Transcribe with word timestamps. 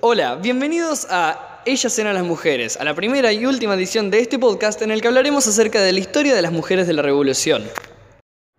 Hola, 0.00 0.36
bienvenidos 0.36 1.08
a 1.10 1.60
Ellas 1.66 1.98
eran 1.98 2.14
las 2.14 2.22
mujeres, 2.22 2.76
a 2.76 2.84
la 2.84 2.94
primera 2.94 3.32
y 3.32 3.44
última 3.44 3.74
edición 3.74 4.12
de 4.12 4.20
este 4.20 4.38
podcast 4.38 4.80
en 4.82 4.92
el 4.92 5.02
que 5.02 5.08
hablaremos 5.08 5.48
acerca 5.48 5.82
de 5.82 5.92
la 5.92 5.98
historia 5.98 6.36
de 6.36 6.40
las 6.40 6.52
mujeres 6.52 6.86
de 6.86 6.92
la 6.92 7.02
revolución. 7.02 7.64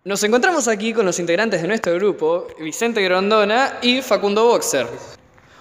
Nos 0.04 0.22
encontramos 0.22 0.68
aquí 0.68 0.92
con 0.92 1.06
los 1.06 1.18
integrantes 1.18 1.62
de 1.62 1.68
nuestro 1.68 1.94
grupo, 1.94 2.46
Vicente 2.60 3.00
Grondona 3.00 3.78
y 3.80 4.02
Facundo 4.02 4.44
Boxer. 4.44 4.86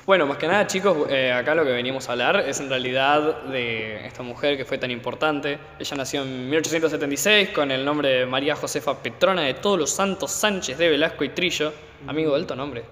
Bueno, 0.09 0.25
más 0.25 0.39
que 0.39 0.47
nada 0.47 0.65
chicos, 0.65 1.07
eh, 1.11 1.31
acá 1.31 1.53
lo 1.53 1.63
que 1.63 1.69
venimos 1.69 2.09
a 2.09 2.13
hablar 2.13 2.39
es 2.39 2.59
en 2.59 2.67
realidad 2.67 3.43
de 3.43 4.07
esta 4.07 4.23
mujer 4.23 4.57
que 4.57 4.65
fue 4.65 4.79
tan 4.79 4.89
importante. 4.89 5.59
Ella 5.77 5.97
nació 5.97 6.23
en 6.23 6.49
1876 6.49 7.49
con 7.49 7.69
el 7.69 7.85
nombre 7.85 8.09
de 8.09 8.25
María 8.25 8.55
Josefa 8.55 9.03
Petrona 9.03 9.43
de 9.43 9.53
Todos 9.53 9.77
los 9.77 9.91
Santos 9.91 10.31
Sánchez 10.31 10.79
de 10.79 10.89
Velasco 10.89 11.23
y 11.23 11.29
Trillo. 11.29 11.71
Amigo, 12.07 12.33
alto 12.33 12.55
nombre. 12.55 12.85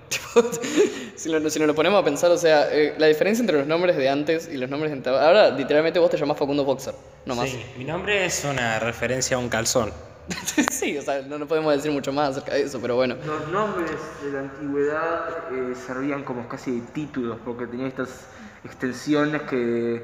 si, 1.16 1.30
lo, 1.30 1.50
si 1.50 1.58
nos 1.58 1.68
lo 1.68 1.74
ponemos 1.74 2.00
a 2.00 2.06
pensar, 2.06 2.30
o 2.30 2.38
sea, 2.38 2.72
eh, 2.72 2.94
la 3.00 3.08
diferencia 3.08 3.42
entre 3.42 3.58
los 3.58 3.66
nombres 3.66 3.98
de 3.98 4.10
antes 4.10 4.48
y 4.48 4.58
los 4.58 4.70
nombres 4.70 4.92
de 4.92 5.10
ahora. 5.10 5.50
literalmente 5.50 5.98
vos 5.98 6.12
te 6.12 6.18
llamás 6.18 6.38
Facundo 6.38 6.66
Boxer, 6.66 6.94
no 7.26 7.34
más. 7.34 7.50
Sí, 7.50 7.60
mi 7.80 7.84
nombre 7.84 8.26
es 8.26 8.46
una 8.46 8.78
referencia 8.78 9.38
a 9.38 9.40
un 9.40 9.50
calzón. 9.50 9.92
sí, 10.72 10.98
o 10.98 11.02
sea, 11.02 11.22
no, 11.22 11.38
no, 11.38 11.48
podemos 11.48 11.74
decir 11.76 11.92
mucho 11.92 12.12
más 12.12 12.32
acerca 12.32 12.56
de 12.56 12.64
eso, 12.64 12.80
pero 12.82 12.96
bueno. 12.96 13.16
Los 13.26 13.48
nombres 13.50 13.92
de 14.24 14.32
la 14.32 14.40
antigüedad 14.42 15.30
eh, 15.52 15.74
servían 15.76 16.24
como 16.24 16.48
casi 16.48 16.82
títulos, 16.94 17.38
porque 17.44 17.68
tenía 17.68 17.88
estas 17.88 18.26
extensiones 18.64 19.44
que. 19.44 20.04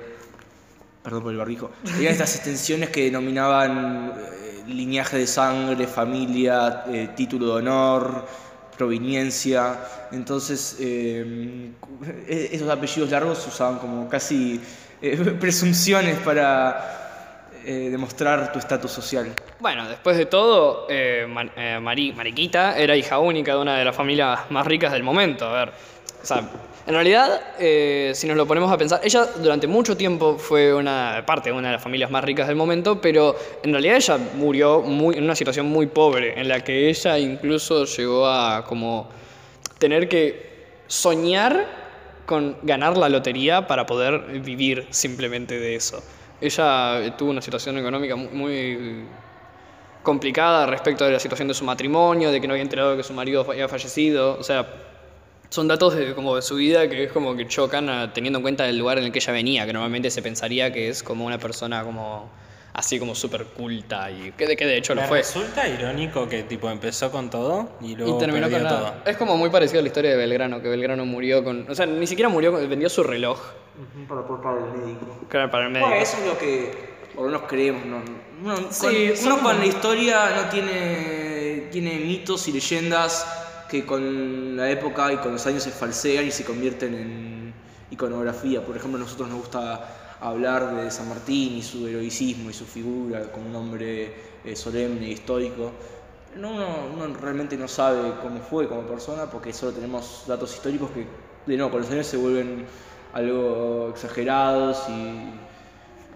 Perdón 1.03 1.23
por 1.23 1.31
el 1.33 1.37
barrijo. 1.37 1.71
Tenía 1.83 2.11
estas 2.11 2.35
extensiones 2.35 2.89
que 2.89 3.05
denominaban 3.05 4.13
eh, 4.15 4.63
linaje 4.67 5.17
de 5.17 5.27
sangre, 5.27 5.85
familia, 5.85 6.83
eh, 6.87 7.09
título 7.15 7.47
de 7.47 7.51
honor, 7.53 8.25
proveniencia. 8.77 9.79
Entonces, 10.11 10.77
eh, 10.79 11.71
esos 12.27 12.69
apellidos 12.69 13.11
largos 13.11 13.39
se 13.39 13.49
usaban 13.49 13.79
como 13.79 14.07
casi 14.07 14.61
presunciones 15.39 16.17
para 16.19 17.02
eh, 17.65 17.89
demostrar 17.89 18.51
tu 18.51 18.59
estatus 18.59 18.91
social. 18.91 19.33
Bueno, 19.59 19.87
después 19.87 20.17
de 20.17 20.25
todo, 20.25 20.87
eh, 20.89 21.25
eh, 21.55 21.79
Mariquita 21.81 22.77
era 22.77 22.95
hija 22.95 23.19
única 23.19 23.53
de 23.53 23.61
una 23.61 23.77
de 23.77 23.85
las 23.85 23.95
familias 23.95 24.51
más 24.51 24.67
ricas 24.67 24.91
del 24.91 25.03
momento. 25.03 25.45
A 25.45 25.53
ver, 25.53 25.71
en 26.85 26.93
realidad, 26.93 27.41
si 28.13 28.27
nos 28.27 28.35
lo 28.35 28.45
ponemos 28.45 28.71
a 28.71 28.77
pensar, 28.77 28.99
ella 29.03 29.25
durante 29.37 29.67
mucho 29.67 29.95
tiempo 29.95 30.37
fue 30.37 30.73
una 30.73 31.23
parte 31.25 31.51
de 31.51 31.55
una 31.55 31.69
de 31.69 31.73
las 31.75 31.83
familias 31.83 32.11
más 32.11 32.23
ricas 32.23 32.47
del 32.47 32.55
momento, 32.55 32.99
pero 32.99 33.35
en 33.63 33.71
realidad 33.71 33.95
ella 33.95 34.17
murió 34.35 34.83
en 34.85 35.23
una 35.23 35.35
situación 35.35 35.67
muy 35.67 35.87
pobre, 35.87 36.39
en 36.39 36.47
la 36.49 36.61
que 36.61 36.89
ella 36.89 37.17
incluso 37.17 37.85
llegó 37.85 38.27
a 38.27 38.65
como 38.65 39.09
tener 39.79 40.09
que 40.09 40.53
soñar 40.87 41.65
con 42.25 42.57
ganar 42.63 42.97
la 42.97 43.09
lotería 43.09 43.67
para 43.67 43.85
poder 43.85 44.41
vivir 44.41 44.87
simplemente 44.91 45.59
de 45.59 45.75
eso. 45.75 46.03
Ella 46.43 47.15
tuvo 47.17 47.31
una 47.31 47.41
situación 47.41 47.77
económica 47.77 48.17
muy 48.17 49.05
complicada 50.03 50.65
respecto 50.65 51.05
de 51.05 51.13
la 51.13 51.19
situación 51.19 51.47
de 51.47 51.53
su 51.53 51.63
matrimonio, 51.63 52.31
de 52.31 52.41
que 52.41 52.47
no 52.47 52.53
había 52.53 52.63
enterado 52.63 52.97
que 52.97 53.03
su 53.03 53.13
marido 53.13 53.45
había 53.49 53.69
fallecido. 53.69 54.37
O 54.37 54.43
sea, 54.43 54.67
son 55.49 55.69
datos 55.69 55.95
de, 55.95 56.13
como 56.13 56.35
de 56.35 56.41
su 56.41 56.55
vida 56.55 56.89
que 56.89 57.05
es 57.05 57.13
como 57.13 57.35
que 57.37 57.47
chocan 57.47 58.11
teniendo 58.13 58.39
en 58.39 58.43
cuenta 58.43 58.67
el 58.67 58.77
lugar 58.77 58.97
en 58.97 59.05
el 59.05 59.13
que 59.13 59.19
ella 59.19 59.31
venía, 59.31 59.65
que 59.65 59.71
normalmente 59.71 60.11
se 60.11 60.21
pensaría 60.21 60.73
que 60.73 60.89
es 60.89 61.01
como 61.01 61.25
una 61.25 61.37
persona 61.37 61.81
como 61.85 62.29
así 62.73 62.99
como 62.99 63.13
súper 63.15 63.45
culta 63.45 64.09
y 64.09 64.31
que 64.31 64.47
de, 64.47 64.55
que 64.55 64.65
de 64.65 64.77
hecho 64.77 64.95
lo 64.95 65.03
fue. 65.03 65.19
Resulta 65.19 65.67
irónico 65.67 66.27
que 66.27 66.43
tipo 66.43 66.69
empezó 66.69 67.11
con 67.11 67.29
todo 67.29 67.69
y 67.81 67.95
luego 67.95 68.17
terminó 68.17 68.49
con 68.49 68.67
todo. 68.67 68.93
Es 69.05 69.17
como 69.17 69.37
muy 69.37 69.49
parecido 69.49 69.79
a 69.79 69.83
la 69.83 69.87
historia 69.87 70.11
de 70.11 70.17
Belgrano, 70.17 70.61
que 70.61 70.69
Belgrano 70.69 71.05
murió 71.05 71.43
con, 71.43 71.69
o 71.69 71.75
sea, 71.75 71.85
ni 71.85 72.07
siquiera 72.07 72.29
murió, 72.29 72.51
vendió 72.51 72.89
su 72.89 73.03
reloj. 73.03 73.39
Para 74.07 74.25
poder 74.25 74.43
pagar 74.43 74.63
el 74.67 74.81
médico. 74.81 75.19
Claro, 75.29 75.51
para 75.51 75.65
el 75.65 75.71
médico. 75.71 75.89
Bueno, 75.89 76.03
eso 76.03 76.17
es 76.17 76.25
lo 76.27 76.37
que 76.37 76.93
por 77.15 77.25
lo 77.25 77.31
menos 77.31 77.47
creemos, 77.47 77.85
¿no? 77.85 78.01
Uno, 78.43 78.57
sí, 78.71 79.13
con, 79.21 79.33
uno 79.33 79.43
con 79.43 79.59
la 79.59 79.65
historia 79.65 80.29
no 80.35 80.49
tiene 80.49 81.69
tiene 81.71 81.97
mitos 81.97 82.47
y 82.47 82.51
leyendas 82.51 83.25
que 83.67 83.83
con 83.85 84.55
la 84.55 84.69
época 84.69 85.11
y 85.11 85.17
con 85.17 85.31
los 85.31 85.45
años 85.47 85.63
se 85.63 85.71
falsean 85.71 86.27
y 86.27 86.31
se 86.31 86.45
convierten 86.45 86.93
en 86.93 87.53
iconografía. 87.89 88.63
Por 88.63 88.77
ejemplo, 88.77 88.97
a 88.97 89.03
nosotros 89.03 89.29
nos 89.29 89.39
gusta 89.39 90.02
hablar 90.23 90.75
de 90.75 90.89
San 90.89 91.09
Martín 91.09 91.57
y 91.57 91.61
su 91.61 91.85
heroicismo 91.87 92.49
y 92.49 92.53
su 92.53 92.65
figura 92.65 93.31
como 93.31 93.49
un 93.49 93.55
hombre 93.55 94.13
eh, 94.45 94.55
solemne 94.55 95.07
y 95.07 95.11
histórico. 95.11 95.71
No, 96.37 96.51
uno, 96.51 97.13
realmente 97.21 97.57
no 97.57 97.67
sabe 97.67 98.13
cómo 98.21 98.39
fue 98.39 98.67
como 98.67 98.83
persona 98.83 99.25
porque 99.29 99.53
solo 99.53 99.73
tenemos 99.73 100.23
datos 100.25 100.53
históricos 100.55 100.89
que, 100.91 101.05
de 101.45 101.57
nuevo, 101.57 101.71
con 101.71 101.81
los 101.81 101.91
años 101.91 102.07
se 102.07 102.17
vuelven 102.17 102.65
algo 103.13 103.89
exagerados 103.89 104.85
y 104.89 105.33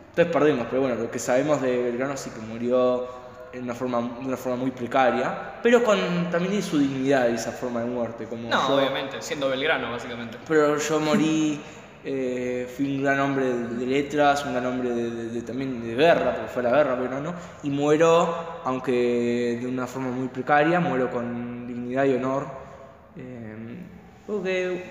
entonces 0.09 0.33
perdemos. 0.33 0.67
Pero 0.69 0.81
bueno, 0.81 0.95
lo 0.95 1.11
que 1.11 1.19
sabemos 1.19 1.61
de 1.61 1.83
Belgrano 1.83 2.15
sí 2.17 2.29
que 2.31 2.39
murió 2.39 3.07
en 3.51 3.63
una 3.63 3.75
forma, 3.75 4.01
de 4.01 4.25
una 4.25 4.37
forma 4.37 4.57
muy 4.57 4.71
precaria, 4.71 5.59
pero 5.61 5.83
con 5.83 6.29
también 6.31 6.63
su 6.63 6.79
dignidad 6.79 7.29
esa 7.29 7.51
forma 7.51 7.81
de 7.81 7.87
muerte. 7.87 8.25
Como 8.25 8.49
no, 8.49 8.75
obviamente, 8.75 9.21
siendo 9.21 9.49
Belgrano, 9.49 9.91
básicamente. 9.91 10.37
Pero 10.47 10.77
yo 10.77 10.99
morí 10.99 11.61
eh, 12.09 12.65
fui 12.73 12.85
un 12.85 13.03
gran 13.03 13.19
hombre 13.19 13.45
de 13.51 13.85
letras, 13.85 14.45
un 14.45 14.53
gran 14.53 14.65
hombre 14.65 14.91
de, 14.91 15.41
también 15.41 15.81
de 15.85 15.93
guerra, 15.93 16.35
porque 16.35 16.47
fue 16.47 16.63
la 16.63 16.69
guerra, 16.69 16.97
pero 16.97 17.19
no, 17.19 17.33
y 17.63 17.69
muero, 17.69 18.61
aunque 18.63 19.59
de 19.61 19.67
una 19.67 19.85
forma 19.87 20.11
muy 20.11 20.29
precaria, 20.29 20.79
muero 20.79 21.11
con 21.11 21.67
dignidad 21.67 22.05
y 22.05 22.13
honor. 22.13 22.45
Eh, 23.17 23.55
porque, 24.25 24.85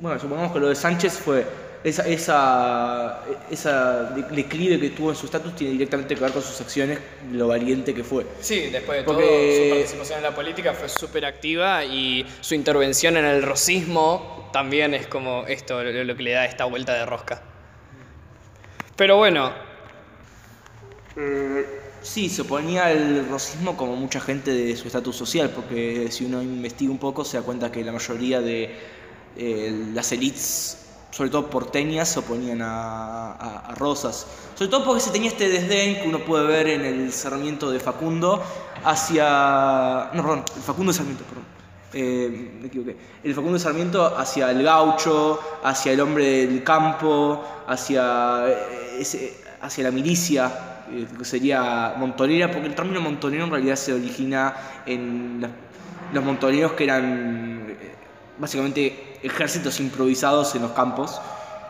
bueno, 0.00 0.18
supongamos 0.18 0.52
que 0.52 0.60
lo 0.60 0.68
de 0.70 0.74
Sánchez 0.74 1.18
fue 1.18 1.44
esa, 1.86 2.02
esa, 2.08 3.22
esa 3.48 4.02
declive 4.32 4.80
que 4.80 4.90
tuvo 4.90 5.10
en 5.10 5.16
su 5.16 5.26
estatus 5.26 5.54
tiene 5.54 5.74
directamente 5.74 6.16
que 6.16 6.20
ver 6.20 6.32
con 6.32 6.42
sus 6.42 6.60
acciones, 6.60 6.98
lo 7.30 7.46
valiente 7.46 7.94
que 7.94 8.02
fue. 8.02 8.26
Sí, 8.40 8.70
después 8.72 8.98
de 8.98 9.04
todo, 9.04 9.20
su 9.20 9.70
participación 9.70 10.18
en 10.18 10.22
la 10.24 10.34
política 10.34 10.74
fue 10.74 10.88
súper 10.88 11.24
activa 11.24 11.84
y 11.84 12.26
su 12.40 12.56
intervención 12.56 13.16
en 13.16 13.24
el 13.24 13.40
rosismo 13.40 14.50
también 14.52 14.94
es 14.94 15.06
como 15.06 15.46
esto, 15.46 15.80
lo 15.84 16.16
que 16.16 16.22
le 16.24 16.32
da 16.32 16.44
esta 16.44 16.64
vuelta 16.64 16.92
de 16.92 17.06
rosca. 17.06 17.40
Pero 18.96 19.18
bueno. 19.18 19.52
Eh, 21.16 21.66
sí, 22.02 22.28
se 22.28 22.42
oponía 22.42 22.86
al 22.86 23.28
rosismo 23.28 23.76
como 23.76 23.94
mucha 23.94 24.20
gente 24.20 24.50
de 24.50 24.76
su 24.76 24.88
estatus 24.88 25.14
social, 25.14 25.50
porque 25.50 26.08
si 26.10 26.24
uno 26.24 26.42
investiga 26.42 26.90
un 26.90 26.98
poco 26.98 27.24
se 27.24 27.36
da 27.36 27.44
cuenta 27.44 27.70
que 27.70 27.84
la 27.84 27.92
mayoría 27.92 28.40
de 28.40 28.74
eh, 29.36 29.86
las 29.94 30.10
élites 30.10 30.85
sobre 31.16 31.30
todo 31.30 31.48
porteñas, 31.48 32.10
se 32.10 32.18
oponían 32.18 32.60
a, 32.62 33.72
Rosas. 33.78 34.26
Sobre 34.54 34.70
todo 34.70 34.84
porque 34.84 35.00
se 35.00 35.10
tenía 35.10 35.30
este 35.30 35.48
desdén 35.48 36.02
que 36.02 36.08
uno 36.08 36.18
puede 36.18 36.46
ver 36.46 36.68
en 36.68 36.84
el 36.84 37.10
Sarmiento 37.10 37.70
de 37.70 37.80
Facundo 37.80 38.42
hacia... 38.84 40.10
No, 40.12 40.22
perdón, 40.22 40.44
el 40.54 40.62
Facundo 40.62 40.92
de 40.92 40.98
Sarmiento, 40.98 41.24
perdón. 41.24 41.44
Eh, 41.94 42.58
me 42.60 42.66
equivoqué. 42.66 42.98
El 43.24 43.34
Facundo 43.34 43.58
Sarmiento 43.58 44.14
hacia 44.14 44.50
el 44.50 44.62
gaucho, 44.62 45.40
hacia 45.64 45.92
el 45.92 46.00
hombre 46.00 46.46
del 46.48 46.62
campo, 46.62 47.42
hacia, 47.66 48.44
eh, 48.48 49.36
hacia 49.62 49.84
la 49.84 49.90
milicia, 49.90 50.84
eh, 50.92 51.06
que 51.16 51.24
sería 51.24 51.94
montonera, 51.96 52.50
porque 52.50 52.66
el 52.66 52.74
término 52.74 53.00
montonero 53.00 53.44
en 53.44 53.50
realidad 53.52 53.76
se 53.76 53.94
origina 53.94 54.54
en 54.84 55.50
los 56.12 56.22
montoneros 56.22 56.72
que 56.72 56.84
eran 56.84 57.74
básicamente 58.38 59.15
ejércitos 59.26 59.80
improvisados 59.80 60.54
en 60.54 60.62
los 60.62 60.72
campos. 60.72 61.20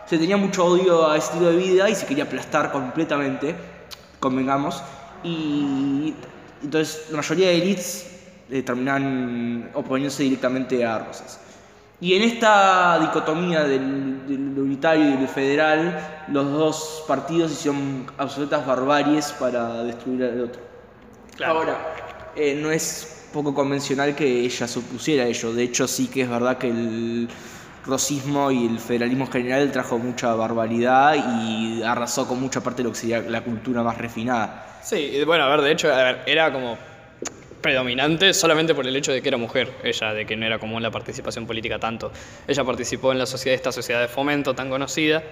Se 0.06 0.18
tenía 0.18 0.36
mucho 0.36 0.64
odio 0.64 1.10
a 1.10 1.16
ese 1.16 1.28
estilo 1.28 1.50
de 1.50 1.56
vida 1.56 1.90
y 1.90 1.94
se 1.94 2.06
quería 2.06 2.24
aplastar 2.24 2.70
completamente, 2.70 3.56
convengamos. 4.20 4.82
Y 5.24 6.14
entonces 6.62 7.06
la 7.10 7.16
mayoría 7.16 7.48
de 7.48 7.56
elites 7.56 8.06
eh, 8.50 8.62
terminan 8.62 9.70
oponiéndose 9.74 10.22
directamente 10.22 10.84
a 10.84 10.98
Rosas. 11.00 11.41
Y 11.98 12.14
en 12.14 12.22
esta 12.22 12.98
dicotomía 13.00 13.64
del, 13.64 14.26
del, 14.28 14.59
unitario 14.59 15.14
y 15.14 15.16
del 15.16 15.28
federal, 15.28 16.24
los 16.28 16.52
dos 16.52 17.04
partidos 17.09 17.52
hicieron 17.52 18.06
absolutas 18.18 18.66
barbaries 18.66 19.32
para 19.32 19.82
destruir 19.82 20.24
al 20.24 20.41
otro. 20.42 20.60
Ahora, 21.44 21.76
eh, 22.36 22.54
no 22.54 22.70
es 22.70 23.16
poco 23.32 23.54
convencional 23.54 24.14
que 24.14 24.40
ella 24.40 24.66
se 24.66 24.78
opusiera 24.78 25.24
a 25.24 25.26
ello. 25.26 25.52
De 25.52 25.62
hecho, 25.62 25.86
sí 25.86 26.08
que 26.08 26.22
es 26.22 26.28
verdad 26.28 26.58
que 26.58 26.68
el 26.68 27.28
rosismo 27.84 28.50
y 28.50 28.66
el 28.66 28.78
federalismo 28.78 29.26
general 29.28 29.70
trajo 29.70 29.98
mucha 29.98 30.34
barbaridad 30.34 31.14
y 31.40 31.82
arrasó 31.82 32.26
con 32.26 32.40
mucha 32.40 32.60
parte 32.60 32.82
de 32.82 32.88
lo 32.88 32.92
que 32.92 32.98
sería 32.98 33.20
la 33.20 33.42
cultura 33.42 33.82
más 33.82 33.96
refinada. 33.98 34.80
Sí, 34.82 35.22
bueno, 35.24 35.44
a 35.44 35.48
ver, 35.48 35.60
de 35.62 35.72
hecho, 35.72 35.88
era 36.26 36.52
como 36.52 36.76
predominante 37.60 38.32
solamente 38.32 38.74
por 38.74 38.86
el 38.86 38.94
hecho 38.94 39.12
de 39.12 39.20
que 39.20 39.28
era 39.28 39.36
mujer, 39.36 39.72
ella, 39.82 40.12
de 40.12 40.24
que 40.24 40.36
no 40.36 40.46
era 40.46 40.58
común 40.58 40.82
la 40.82 40.90
participación 40.90 41.46
política 41.46 41.78
tanto. 41.78 42.12
Ella 42.46 42.64
participó 42.64 43.12
en 43.12 43.18
la 43.18 43.26
sociedad, 43.26 43.56
esta 43.56 43.72
sociedad 43.72 44.00
de 44.00 44.08
fomento 44.08 44.54
tan 44.54 44.70
conocida. 44.70 45.22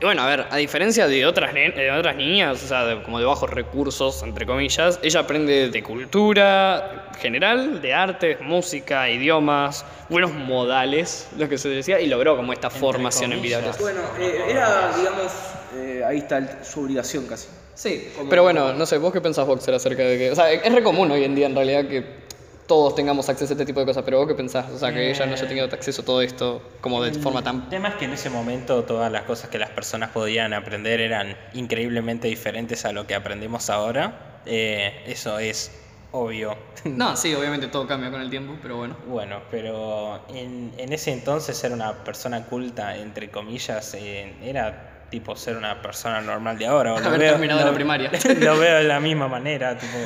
Y 0.00 0.04
bueno, 0.04 0.22
a 0.22 0.26
ver, 0.26 0.46
a 0.50 0.56
diferencia 0.56 1.06
de 1.06 1.24
otras, 1.24 1.54
de 1.54 1.90
otras 1.90 2.16
niñas, 2.16 2.62
o 2.62 2.66
sea, 2.66 3.02
como 3.04 3.18
de 3.18 3.24
bajos 3.24 3.48
recursos, 3.48 4.22
entre 4.22 4.44
comillas, 4.44 4.98
ella 5.02 5.20
aprende 5.20 5.70
de 5.70 5.82
cultura 5.82 7.10
general, 7.20 7.80
de 7.80 7.94
artes, 7.94 8.40
música, 8.40 9.08
idiomas, 9.08 9.84
buenos 10.08 10.32
modales, 10.32 11.28
lo 11.38 11.48
que 11.48 11.58
se 11.58 11.68
decía, 11.68 12.00
y 12.00 12.08
logró 12.08 12.36
como 12.36 12.52
esta 12.52 12.70
formación 12.70 13.32
en 13.32 13.42
vida. 13.42 13.60
Bueno, 13.80 14.00
eh, 14.18 14.46
era, 14.48 14.96
digamos, 14.96 15.32
eh, 15.76 16.02
ahí 16.06 16.18
está 16.18 16.64
su 16.64 16.80
obligación 16.80 17.26
casi. 17.26 17.48
Sí, 17.74 18.08
pero 18.30 18.44
bueno, 18.44 18.72
no 18.72 18.86
sé, 18.86 18.98
¿vos 18.98 19.12
qué 19.12 19.20
pensás, 19.20 19.46
Boxer, 19.46 19.74
acerca 19.74 20.04
de 20.04 20.16
que... 20.16 20.30
O 20.30 20.34
sea, 20.36 20.52
es 20.52 20.72
re 20.72 20.82
común 20.82 21.10
hoy 21.10 21.24
en 21.24 21.34
día 21.34 21.46
en 21.46 21.56
realidad 21.56 21.86
que 21.88 22.23
todos 22.66 22.94
tengamos 22.94 23.28
acceso 23.28 23.52
a 23.52 23.54
este 23.54 23.66
tipo 23.66 23.80
de 23.80 23.86
cosas, 23.86 24.04
pero 24.04 24.18
vos 24.18 24.28
qué 24.28 24.34
pensás, 24.34 24.70
o 24.70 24.78
sea, 24.78 24.92
que 24.92 25.10
ella 25.10 25.26
no 25.26 25.32
haya 25.32 25.46
tenido 25.46 25.66
acceso 25.66 26.02
a 26.02 26.04
todo 26.04 26.22
esto 26.22 26.62
como 26.80 27.02
de 27.02 27.12
forma 27.12 27.42
tan... 27.42 27.64
El 27.64 27.68
tema 27.68 27.88
es 27.88 27.94
que 27.96 28.06
en 28.06 28.12
ese 28.12 28.30
momento 28.30 28.84
todas 28.84 29.12
las 29.12 29.22
cosas 29.22 29.50
que 29.50 29.58
las 29.58 29.70
personas 29.70 30.10
podían 30.10 30.54
aprender 30.54 31.00
eran 31.00 31.36
increíblemente 31.52 32.28
diferentes 32.28 32.84
a 32.84 32.92
lo 32.92 33.06
que 33.06 33.14
aprendemos 33.14 33.68
ahora. 33.70 34.40
Eh, 34.46 35.04
eso 35.06 35.38
es 35.38 35.72
obvio. 36.12 36.56
No, 36.84 37.16
sí, 37.16 37.34
obviamente 37.34 37.68
todo 37.68 37.86
cambia 37.86 38.10
con 38.10 38.20
el 38.20 38.28
tiempo, 38.28 38.56
pero 38.60 38.76
bueno. 38.76 38.96
Bueno, 39.06 39.40
pero 39.50 40.22
en, 40.28 40.70
en 40.76 40.92
ese 40.92 41.12
entonces 41.12 41.56
ser 41.56 41.72
una 41.72 42.04
persona 42.04 42.44
culta, 42.44 42.94
entre 42.98 43.30
comillas, 43.30 43.94
eh, 43.94 44.34
era 44.42 45.06
tipo 45.10 45.34
ser 45.34 45.56
una 45.56 45.80
persona 45.80 46.20
normal 46.20 46.58
de 46.58 46.66
ahora. 46.66 46.92
O 46.92 46.98
Haber 47.04 47.20
terminado 47.20 47.64
la 47.64 47.72
primaria. 47.72 48.10
Lo 48.40 48.58
veo 48.58 48.76
de 48.76 48.84
la 48.84 49.00
misma 49.00 49.28
manera, 49.28 49.78
tipo... 49.78 49.96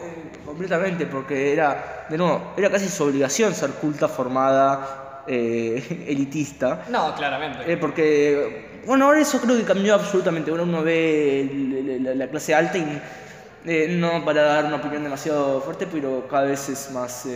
Eh, 0.00 0.38
completamente, 0.44 1.06
porque 1.06 1.52
era, 1.52 2.06
de 2.08 2.16
nuevo, 2.16 2.54
era 2.56 2.70
casi 2.70 2.88
su 2.88 3.04
obligación 3.04 3.54
ser 3.54 3.70
culta, 3.72 4.08
formada, 4.08 5.24
eh, 5.26 6.04
elitista. 6.08 6.84
No, 6.88 7.14
claramente. 7.14 7.70
Eh, 7.70 7.76
porque, 7.76 8.80
bueno, 8.86 9.06
ahora 9.06 9.20
eso 9.20 9.40
creo 9.40 9.56
que 9.56 9.64
cambió 9.64 9.94
absolutamente. 9.94 10.50
Ahora 10.50 10.62
uno 10.62 10.82
ve 10.82 12.08
la, 12.14 12.28
clase 12.28 12.54
alta 12.54 12.78
y, 12.78 13.00
no 13.90 14.24
para 14.24 14.42
dar 14.42 14.64
una 14.66 14.76
opinión 14.76 15.02
demasiado 15.02 15.60
fuerte, 15.60 15.86
pero 15.90 16.26
cada 16.28 16.44
vez 16.44 16.68
es 16.68 16.90
más 16.92 17.26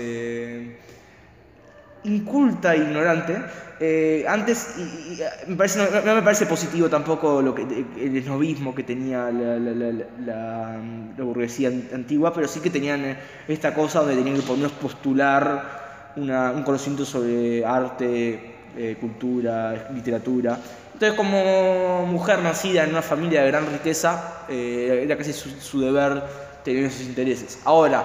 inculta 2.05 2.75
e 2.75 2.79
ignorante. 2.79 3.37
Eh, 3.81 4.25
antes, 4.29 4.77
y, 4.79 5.19
me 5.51 5.57
parece, 5.57 5.79
no, 6.05 6.15
me 6.15 6.23
parece 6.23 6.47
positivo 6.47 6.89
tampoco 6.89 7.43
lo 7.43 7.55
que, 7.55 7.63
el 7.63 8.17
esnovismo 8.17 8.75
que 8.75 8.85
tenía 8.85 9.31
la, 9.31 9.59
la, 9.59 11.25
burguesía 11.25 11.69
antigua, 11.93 12.33
pero 12.33 12.47
sí 12.47 12.61
que 12.61 12.71
tenían 12.71 13.17
esta 13.49 13.75
cosa 13.75 14.01
donde 14.01 14.17
tenían 14.17 14.37
que 14.37 14.43
por 14.43 14.51
lo 14.51 14.57
menos 14.59 14.73
postular 14.73 15.83
un 16.17 16.63
conocimiento 16.63 17.05
sobre 17.05 17.65
arte, 17.65 18.53
eh, 18.77 18.97
cultura, 19.01 19.91
literatura. 19.95 20.59
Entonces, 20.93 21.17
como 21.17 22.07
mujer 22.07 22.39
nacida 22.39 22.85
en 22.85 22.91
una 22.91 23.03
familia 23.03 23.43
de 23.43 23.49
gran 23.49 23.67
riqueza, 23.67 24.45
eh, 24.49 25.01
era 25.05 25.17
casi 25.17 25.33
su, 25.33 25.81
deber 25.81 26.23
tener 26.65 26.85
esos 26.85 27.03
intereses. 27.03 27.59
Ahora, 27.65 28.05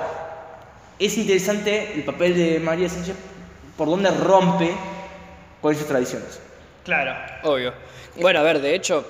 es 0.97 1.17
interesante 1.17 1.93
el 1.93 2.03
papel 2.03 2.35
de 2.35 2.59
María 2.59 2.89
Sánchez 2.89 3.15
por 3.77 3.87
donde 3.87 4.11
rompe 4.11 4.75
con 5.61 5.73
esas 5.73 5.87
tradiciones. 5.87 6.41
Claro, 6.83 7.13
obvio. 7.43 7.73
Bueno, 8.19 8.39
a 8.39 8.43
ver, 8.43 8.61
de 8.61 8.73
hecho, 8.73 9.05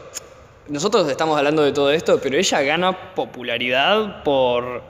nosotros 0.67 1.09
estamos 1.09 1.37
hablando 1.37 1.63
de 1.63 1.71
todo 1.71 1.91
esto, 1.91 2.19
pero 2.21 2.37
ella 2.37 2.61
gana 2.61 3.13
popularidad 3.15 4.23
por... 4.23 4.81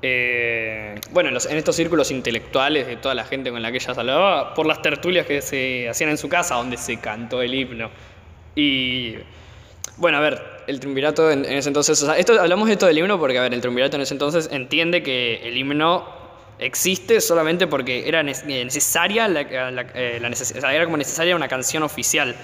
Eh, 0.00 0.94
bueno, 1.10 1.30
en, 1.30 1.56
estos 1.56 1.74
círculos 1.74 2.12
intelectuales 2.12 2.86
de 2.86 2.96
toda 2.96 3.14
la 3.14 3.24
gente 3.24 3.50
con 3.50 3.60
la 3.60 3.70
que 3.72 3.78
ella 3.78 3.92
hablaba, 3.96 4.54
por 4.54 4.66
las 4.66 4.80
tertulias 4.80 5.26
que 5.26 5.42
se 5.42 5.88
hacían 5.88 6.10
en 6.10 6.18
su 6.18 6.28
casa, 6.28 6.54
donde 6.54 6.76
se 6.76 6.98
cantó 6.98 7.42
el 7.42 7.52
himno. 7.52 7.90
Y 8.54 9.16
bueno, 9.96 10.18
a 10.18 10.20
ver, 10.20 10.40
el 10.68 10.78
triunvirato 10.78 11.30
en, 11.30 11.44
ese 11.44 11.68
entonces, 11.68 12.00
o 12.00 12.06
sea, 12.06 12.16
esto, 12.16 12.40
hablamos 12.40 12.68
de 12.68 12.74
esto 12.74 12.86
del 12.86 12.96
himno 12.96 13.18
porque, 13.18 13.38
a 13.38 13.42
ver, 13.42 13.52
el 13.52 13.60
triunvirato 13.60 13.96
en 13.96 14.02
ese 14.02 14.14
entonces 14.14 14.48
entiende 14.52 15.02
que 15.02 15.40
el 15.42 15.56
himno 15.56 16.17
existe 16.58 17.20
solamente 17.20 17.66
porque 17.66 18.08
era 18.08 18.20
eh, 18.20 18.64
necesaria, 18.64 19.28
la, 19.28 19.42
eh, 19.42 20.20
era 20.72 20.84
como 20.84 20.96
necesaria 20.96 21.36
una 21.36 21.48
canción 21.48 21.82
oficial. 21.82 22.34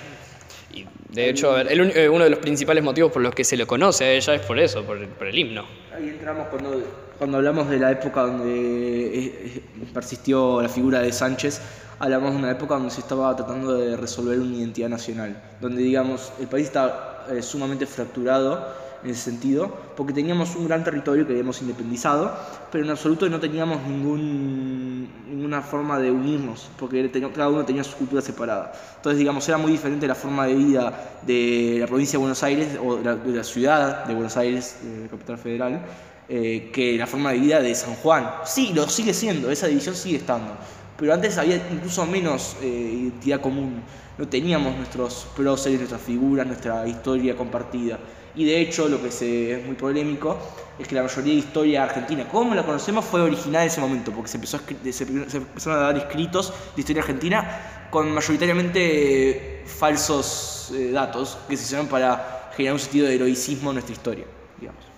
Y 0.72 0.86
de 1.10 1.30
hecho, 1.30 1.58
eh, 1.58 2.08
uno 2.08 2.24
de 2.24 2.30
los 2.30 2.38
principales 2.38 2.82
motivos 2.82 3.12
por 3.12 3.22
los 3.22 3.34
que 3.34 3.44
se 3.44 3.56
le 3.56 3.66
conoce 3.66 4.04
a 4.04 4.12
ella 4.12 4.34
es 4.34 4.40
por 4.42 4.58
eso, 4.58 4.84
por, 4.84 4.98
el 4.98 5.38
himno. 5.38 5.64
Ahí 5.94 6.08
entramos 6.08 6.48
cuando, 6.48 6.82
cuando 7.18 7.38
hablamos 7.38 7.68
de 7.68 7.78
la 7.78 7.92
época 7.92 8.22
donde 8.22 9.62
persistió 9.92 10.62
la 10.62 10.68
figura 10.68 11.00
de 11.00 11.12
Sánchez, 11.12 11.60
hablamos 11.98 12.32
de 12.32 12.38
una 12.38 12.50
época 12.50 12.74
donde 12.74 12.90
se 12.90 13.00
estaba 13.00 13.34
tratando 13.36 13.76
de 13.76 13.96
resolver 13.96 14.38
una 14.38 14.56
identidad 14.56 14.88
nacional, 14.88 15.40
donde 15.60 15.82
digamos 15.82 16.32
el 16.40 16.48
país 16.48 16.66
está 16.66 17.26
sumamente 17.40 17.86
fracturado 17.86 18.83
en 19.04 19.10
ese 19.10 19.30
sentido, 19.30 19.70
porque 19.96 20.12
teníamos 20.12 20.56
un 20.56 20.66
gran 20.66 20.82
territorio 20.82 21.26
que 21.26 21.32
habíamos 21.32 21.60
independizado, 21.60 22.34
pero 22.72 22.84
en 22.84 22.90
absoluto 22.90 23.28
no 23.28 23.38
teníamos 23.38 23.82
ningún, 23.86 25.08
ninguna 25.28 25.60
forma 25.60 25.98
de 25.98 26.10
unirnos, 26.10 26.70
porque 26.78 27.10
cada 27.34 27.50
uno 27.50 27.64
tenía 27.64 27.84
su 27.84 27.96
cultura 27.96 28.22
separada. 28.22 28.72
Entonces, 28.96 29.18
digamos, 29.18 29.46
era 29.48 29.58
muy 29.58 29.72
diferente 29.72 30.08
la 30.08 30.14
forma 30.14 30.46
de 30.46 30.54
vida 30.54 31.20
de 31.22 31.76
la 31.80 31.86
provincia 31.86 32.12
de 32.12 32.20
Buenos 32.20 32.42
Aires 32.42 32.78
o 32.82 32.96
de 32.96 33.32
la, 33.36 33.44
ciudad 33.44 34.04
de 34.06 34.14
Buenos 34.14 34.36
Aires, 34.36 34.78
de 34.82 35.08
capital 35.08 35.38
federal, 35.38 35.82
eh, 36.28 36.70
que 36.72 36.96
la 36.96 37.06
forma 37.06 37.32
de 37.32 37.38
vida 37.38 37.60
de 37.60 37.74
San 37.74 37.94
Juan. 37.96 38.26
Sí, 38.44 38.72
lo 38.74 38.88
sigue 38.88 39.12
siendo, 39.12 39.50
esa 39.50 39.66
división 39.66 39.94
sigue 39.94 40.16
estando, 40.16 40.56
pero 40.96 41.12
antes 41.12 41.38
había 41.38 41.56
incluso 41.56 42.06
menos 42.06 42.56
eh, 42.62 42.66
identidad 42.66 43.40
común. 43.40 43.82
No 44.16 44.28
teníamos 44.28 44.76
nuestros 44.76 45.26
próceres, 45.36 45.78
nuestras 45.78 46.00
figuras, 46.00 46.46
nuestra 46.46 46.86
historia 46.86 47.36
compartida. 47.36 47.98
Y 48.36 48.44
de 48.44 48.60
hecho, 48.60 48.88
lo 48.88 49.00
que 49.00 49.08
es 49.08 49.66
muy 49.66 49.76
polémico 49.76 50.38
es 50.78 50.88
que 50.88 50.94
la 50.94 51.02
mayoría 51.02 51.32
de 51.34 51.38
historia 51.38 51.84
argentina, 51.84 52.28
como 52.28 52.54
la 52.54 52.64
conocemos, 52.64 53.04
fue 53.04 53.20
original 53.20 53.62
en 53.62 53.68
ese 53.68 53.80
momento, 53.80 54.12
porque 54.12 54.28
se, 54.28 54.36
empezó 54.36 54.58
se, 54.90 55.04
empezaron 55.04 55.78
a 55.78 55.82
dar 55.82 55.96
escritos 55.96 56.52
de 56.74 56.80
historia 56.80 57.02
argentina 57.02 57.88
con 57.90 58.12
mayoritariamente 58.12 59.62
falsos 59.66 60.72
eh, 60.74 60.90
datos 60.90 61.38
que 61.48 61.56
se 61.56 61.64
hicieron 61.64 61.86
para 61.86 62.50
generar 62.56 62.74
un 62.74 62.80
sentido 62.80 63.06
de 63.06 63.14
heroicismo 63.14 63.70
en 63.70 63.74
nuestra 63.74 63.92
historia, 63.92 64.24
digamos. 64.60 64.93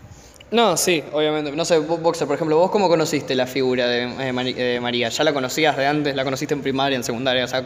No, 0.50 0.76
sí, 0.76 1.02
obviamente. 1.12 1.50
No 1.52 1.64
sé, 1.64 1.78
Boxer, 1.78 2.26
por 2.26 2.36
ejemplo, 2.36 2.56
¿vos 2.56 2.70
cómo 2.70 2.88
conociste 2.88 3.34
la 3.34 3.46
figura 3.46 3.88
de, 3.88 4.28
eh, 4.28 4.80
María? 4.80 5.08
¿Ya 5.08 5.24
la 5.24 5.32
conocías 5.32 5.76
de 5.76 5.86
antes? 5.86 6.14
¿La 6.14 6.24
conociste 6.24 6.54
en 6.54 6.62
primaria, 6.62 6.96
en 6.96 7.02
secundaria? 7.04 7.44
O 7.44 7.48
sea, 7.48 7.64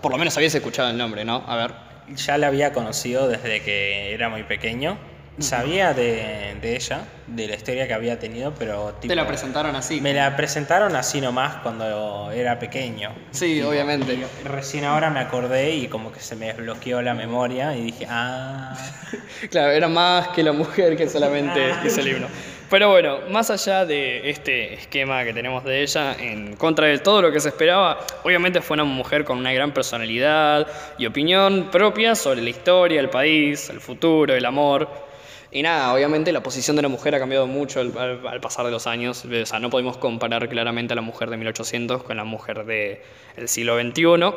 por 0.00 0.12
lo 0.12 0.18
menos 0.18 0.36
habías 0.36 0.54
escuchado 0.54 0.88
el 0.90 0.96
nombre, 0.96 1.24
¿no? 1.24 1.42
A 1.46 1.56
ver 1.56 1.86
ya 2.14 2.38
la 2.38 2.48
había 2.48 2.72
conocido 2.72 3.28
desde 3.28 3.62
que 3.62 4.14
era 4.14 4.28
muy 4.28 4.44
pequeño. 4.44 4.98
Sabía 5.38 5.92
de, 5.92 6.56
ella, 6.62 7.04
de 7.26 7.46
la 7.46 7.56
historia 7.56 7.86
que 7.86 7.94
había 7.94 8.18
tenido, 8.18 8.54
pero... 8.58 8.94
Tipo, 9.00 9.12
¿Te 9.12 9.16
la 9.16 9.26
presentaron 9.26 9.76
así? 9.76 10.00
Me 10.00 10.14
la 10.14 10.34
presentaron 10.36 10.96
así 10.96 11.20
nomás 11.20 11.56
cuando 11.56 12.30
era 12.32 12.58
pequeño. 12.58 13.14
Sí, 13.32 13.60
obviamente. 13.62 14.18
recién 14.44 14.84
ahora 14.84 15.10
me 15.10 15.20
acordé 15.20 15.74
y 15.74 15.88
como 15.88 16.10
que 16.12 16.20
se 16.20 16.36
me 16.36 16.46
desbloqueó 16.46 17.02
la 17.02 17.14
memoria 17.14 17.76
y 17.76 17.82
dije, 17.84 18.06
ah... 18.08 18.76
claro, 19.50 19.72
era 19.72 19.88
más 19.88 20.28
que 20.28 20.42
la 20.42 20.52
mujer 20.52 20.96
que 20.96 21.08
solamente 21.08 21.70
ese 21.84 22.02
libro. 22.02 22.28
Pero 22.68 22.90
bueno, 22.90 23.18
más 23.30 23.48
allá 23.50 23.84
de 23.84 24.28
este 24.28 24.74
esquema 24.74 25.22
que 25.22 25.32
tenemos 25.32 25.62
de 25.62 25.82
ella, 25.82 26.16
en 26.18 26.56
contra 26.56 26.88
de 26.88 26.98
todo 26.98 27.22
lo 27.22 27.30
que 27.30 27.38
se 27.38 27.50
esperaba, 27.50 28.00
obviamente 28.24 28.60
fue 28.60 28.74
una 28.74 28.82
mujer 28.82 29.24
con 29.24 29.38
una 29.38 29.52
gran 29.52 29.72
personalidad 29.72 30.66
y 30.98 31.06
opinión 31.06 31.70
propia 31.70 32.16
sobre 32.16 32.42
la 32.42 32.50
historia, 32.50 33.00
el 33.00 33.08
país, 33.08 33.70
el 33.70 33.80
futuro, 33.80 34.34
el 34.34 34.44
amor. 34.44 35.05
Y 35.50 35.62
nada, 35.62 35.92
obviamente 35.92 36.32
la 36.32 36.42
posición 36.42 36.76
de 36.76 36.82
la 36.82 36.88
mujer 36.88 37.14
ha 37.14 37.18
cambiado 37.18 37.46
mucho 37.46 37.80
al, 37.80 38.40
pasar 38.40 38.66
de 38.66 38.72
los 38.72 38.86
años. 38.86 39.24
O 39.24 39.46
sea, 39.46 39.58
no 39.58 39.70
podemos 39.70 39.96
comparar 39.96 40.48
claramente 40.48 40.92
a 40.92 40.96
la 40.96 41.02
mujer 41.02 41.30
de 41.30 41.36
1800 41.36 42.02
con 42.02 42.16
la 42.16 42.24
mujer 42.24 42.64
del 42.64 43.48
siglo 43.48 43.80
XXI. 43.80 44.34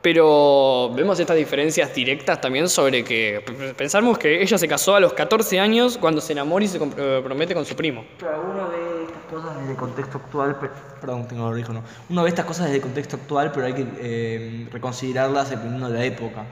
Pero 0.00 0.92
vemos 0.94 1.18
estas 1.18 1.36
diferencias 1.36 1.92
directas 1.92 2.40
también 2.40 2.68
sobre 2.68 3.02
que 3.02 3.42
pensamos 3.76 4.16
que 4.16 4.40
ella 4.40 4.56
se 4.56 4.68
casó 4.68 4.94
a 4.94 5.00
los 5.00 5.12
14 5.12 5.58
años 5.58 5.98
cuando 5.98 6.20
se 6.20 6.34
enamora 6.34 6.64
y 6.64 6.68
se 6.68 6.78
compromete 6.78 7.52
con 7.52 7.64
su 7.64 7.74
primo. 7.74 8.04
Uno 8.20 8.68
ve 8.68 9.04
estas 9.06 9.22
cosas 9.24 9.58
desde 9.58 9.72
el 9.72 9.76
contexto 9.76 10.18
actual, 10.18 10.56
perdón, 11.00 11.26
tengo 11.26 11.52
no. 11.52 11.82
Uno 12.10 12.22
ve 12.22 12.28
estas 12.28 12.44
cosas 12.44 12.66
desde 12.66 12.76
el 12.76 12.82
contexto 12.82 13.16
actual, 13.16 13.50
pero 13.52 13.66
hay 13.66 13.72
que 13.72 13.86
eh, 13.98 14.68
reconsiderarlas 14.70 15.50
dependiendo 15.50 15.88
de 15.88 15.98
la 15.98 16.04
época. 16.04 16.46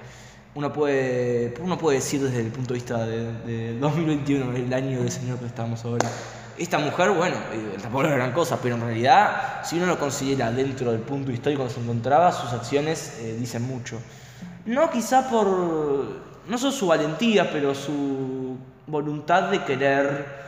Uno 0.57 0.73
puede, 0.73 1.55
uno 1.61 1.79
puede 1.79 1.99
decir 1.99 2.21
desde 2.21 2.41
el 2.41 2.49
punto 2.49 2.75
de 2.75 2.81
vista 2.81 3.07
de, 3.07 3.33
de 3.45 3.79
2021, 3.79 4.57
el 4.57 4.73
año 4.75 4.99
del 5.01 5.13
Señor 5.13 5.39
que 5.39 5.47
estamos 5.47 5.85
ahora 5.85 6.09
esta 6.59 6.79
mujer, 6.79 7.11
bueno, 7.11 7.37
eh, 7.53 7.77
tampoco 7.81 8.05
era 8.05 8.17
gran 8.17 8.33
cosa, 8.33 8.59
pero 8.63 8.77
en 8.77 8.81
realidad, 8.83 9.63
si 9.65 9.77
uno 9.77 9.87
lo 9.87 9.99
considera 9.99 10.51
dentro 10.51 10.93
del 10.93 11.01
punto 11.01 11.31
histórico 11.31 11.63
donde 11.63 11.75
se 11.75 11.81
encontraba, 11.81 12.33
sus 12.33 12.53
acciones 12.53 13.19
eh, 13.21 13.37
dicen 13.39 13.63
mucho. 13.63 13.99
No 14.65 14.91
quizá 14.91 15.29
por, 15.29 15.47
no 16.49 16.59
solo 16.59 16.73
su 16.73 16.87
valentía, 16.87 17.51
pero 17.51 17.75
su 17.75 18.57
voluntad 18.87 19.51
de 19.51 19.65
querer 19.65 20.47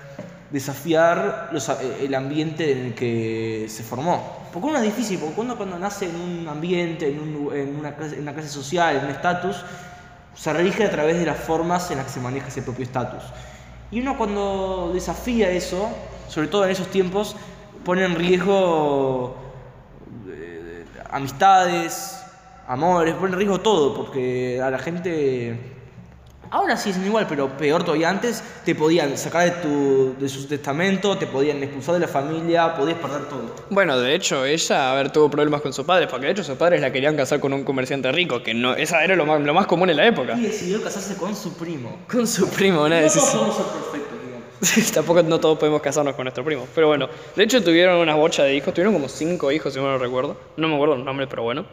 desafiar 0.50 1.50
eh, 1.52 2.04
el 2.04 2.14
ambiente 2.14 2.72
en 2.72 2.86
el 2.86 2.94
que 2.94 3.66
se 3.68 3.82
formó. 3.82 4.48
Porque 4.52 4.68
uno 4.68 4.78
es 4.78 4.84
difícil, 4.84 5.18
porque 5.18 5.40
uno 5.40 5.56
cuando 5.56 5.78
nace 5.78 6.08
en 6.08 6.16
un 6.16 6.48
ambiente, 6.48 7.06
en, 7.06 7.76
una, 7.78 7.94
clase, 7.94 8.16
en 8.16 8.22
una 8.22 8.32
clase 8.32 8.48
social, 8.48 8.96
en 8.96 9.04
un 9.04 9.10
estatus, 9.10 9.62
se 10.38 10.52
rige 10.52 10.84
a 10.84 10.90
través 10.90 11.18
de 11.18 11.26
las 11.26 11.38
formas 11.38 11.90
en 11.90 11.96
las 11.96 12.06
que 12.06 12.12
se 12.12 12.20
maneja 12.20 12.48
ese 12.48 12.62
propio 12.62 12.84
estatus. 12.84 13.24
Y 13.90 14.00
uno 14.00 14.16
cuando 14.16 14.92
desafía 14.94 15.50
eso, 15.50 15.88
sobre 16.28 16.48
todo 16.48 16.64
en 16.64 16.70
esos 16.70 16.88
tiempos, 16.88 17.34
pone 17.84 18.04
en 18.04 18.14
riesgo 18.14 19.34
eh, 20.28 20.84
amistades, 21.10 22.22
amores, 22.68 23.14
pone 23.14 23.32
en 23.32 23.38
riesgo 23.38 23.60
todo, 23.60 23.96
porque 23.96 24.60
a 24.62 24.70
la 24.70 24.78
gente 24.78 25.77
Ahora 26.50 26.76
sí 26.76 26.90
es 26.90 26.96
igual, 26.98 27.26
pero 27.28 27.56
peor 27.56 27.84
todavía 27.84 28.08
antes, 28.08 28.42
te 28.64 28.74
podían 28.74 29.18
sacar 29.18 29.44
de, 29.44 29.50
tu, 29.62 30.14
de 30.18 30.28
su 30.28 30.46
testamento, 30.46 31.18
te 31.18 31.26
podían 31.26 31.62
expulsar 31.62 31.94
de 31.94 32.00
la 32.00 32.08
familia, 32.08 32.74
podías 32.74 32.98
perder 32.98 33.28
todo. 33.28 33.54
Bueno, 33.70 33.98
de 33.98 34.14
hecho, 34.14 34.44
ella, 34.44 34.90
a 34.90 34.94
ver, 34.94 35.10
tuvo 35.10 35.28
problemas 35.30 35.60
con 35.60 35.72
su 35.72 35.84
padre, 35.84 36.06
porque 36.06 36.26
de 36.26 36.32
hecho 36.32 36.44
sus 36.44 36.56
padres 36.56 36.80
la 36.80 36.90
querían 36.90 37.16
casar 37.16 37.40
con 37.40 37.52
un 37.52 37.64
comerciante 37.64 38.10
rico, 38.12 38.42
que 38.42 38.54
no, 38.54 38.74
esa 38.74 39.04
era 39.04 39.14
lo 39.14 39.26
más, 39.26 39.40
lo 39.42 39.52
más 39.52 39.66
común 39.66 39.90
en 39.90 39.96
la 39.98 40.06
época. 40.06 40.34
Y 40.38 40.42
decidió 40.42 40.82
casarse 40.82 41.16
con 41.16 41.36
su 41.36 41.54
primo. 41.54 41.98
Con 42.10 42.26
su 42.26 42.48
primo, 42.48 42.84
una 42.84 43.00
No 43.02 43.08
ser 43.08 43.22
perfectos, 43.22 43.92
digamos. 43.92 44.17
Tampoco 44.94 45.22
no 45.22 45.38
todos 45.38 45.58
podemos 45.58 45.80
casarnos 45.80 46.14
con 46.14 46.24
nuestro 46.24 46.44
primo. 46.44 46.66
Pero 46.74 46.88
bueno, 46.88 47.08
de 47.36 47.44
hecho 47.44 47.62
tuvieron 47.62 47.98
una 47.98 48.14
bocha 48.14 48.44
de 48.44 48.54
hijos, 48.54 48.74
tuvieron 48.74 48.92
como 48.92 49.08
cinco 49.08 49.52
hijos, 49.52 49.72
si 49.72 49.78
no 49.78 49.86
lo 49.86 49.98
recuerdo. 49.98 50.36
No 50.56 50.68
me 50.68 50.74
acuerdo 50.74 50.96
los 50.96 51.04
nombres, 51.04 51.28
pero 51.30 51.42
bueno. 51.42 51.66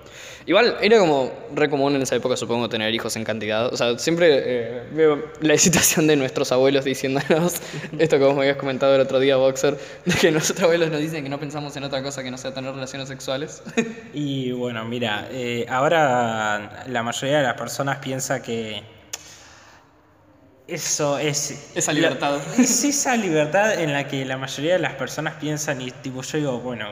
Igual 0.47 0.77
era 0.81 0.99
como 0.99 1.31
re 1.55 1.69
común 1.69 1.95
en 1.95 2.03
esa 2.03 2.15
época, 2.15 2.37
supongo, 2.37 2.69
tener 2.69 2.93
hijos 2.93 3.15
en 3.15 3.23
cantidad. 3.23 3.73
O 3.73 3.77
sea, 3.77 3.97
siempre 3.97 4.43
eh, 4.45 4.83
veo 4.91 5.23
la 5.41 5.53
excitación 5.55 6.05
de 6.05 6.15
nuestros 6.15 6.51
abuelos 6.51 6.85
diciéndonos 6.85 7.55
esto 7.97 8.19
que 8.19 8.23
vos 8.23 8.35
me 8.35 8.41
habías 8.41 8.57
comentado 8.57 8.93
el 8.93 9.01
otro 9.01 9.19
día, 9.19 9.37
Boxer, 9.37 9.77
de 10.05 10.13
que 10.13 10.31
nuestros 10.31 10.61
abuelos 10.61 10.91
nos 10.91 10.99
dicen 10.99 11.23
que 11.23 11.29
no 11.29 11.39
pensamos 11.39 11.75
en 11.77 11.83
otra 11.83 12.03
cosa 12.03 12.23
que 12.23 12.29
no 12.29 12.37
sea 12.37 12.53
tener 12.53 12.73
relaciones 12.73 13.07
sexuales. 13.07 13.63
Y 14.13 14.51
bueno, 14.51 14.85
mira, 14.85 15.27
eh, 15.31 15.65
ahora 15.67 16.85
la 16.87 17.03
mayoría 17.03 17.37
de 17.37 17.43
las 17.43 17.55
personas 17.55 17.97
piensa 17.97 18.41
que 18.43 18.83
eso 20.67 21.17
es... 21.19 21.71
Esa 21.75 21.93
libertad. 21.93 22.39
la- 22.57 22.63
es 22.63 22.83
esa 22.83 23.15
libertad 23.15 23.79
en 23.79 23.93
la 23.93 24.07
que 24.07 24.25
la 24.25 24.37
mayoría 24.37 24.73
de 24.73 24.79
las 24.79 24.93
personas 24.93 25.35
piensan 25.35 25.81
y 25.81 25.91
tipo 25.91 26.21
yo 26.21 26.37
digo, 26.37 26.59
bueno, 26.59 26.87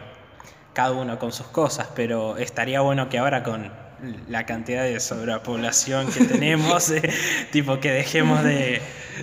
cada 0.74 0.92
uno 0.92 1.20
con 1.20 1.32
sus 1.32 1.48
cosas, 1.48 1.88
pero 1.96 2.38
estaría 2.38 2.82
bueno 2.82 3.10
que 3.10 3.18
ahora 3.18 3.44
con 3.44 3.72
la 4.27 4.46
cantidad 4.46 4.84
de 4.84 5.00
sobrepoblación 5.00 6.12
que 6.12 6.25
tenemos, 6.25 6.89
eh, 6.92 7.01
tipo 7.51 7.80
que 7.80 7.92
dejemos 7.92 8.44
de 8.44 8.82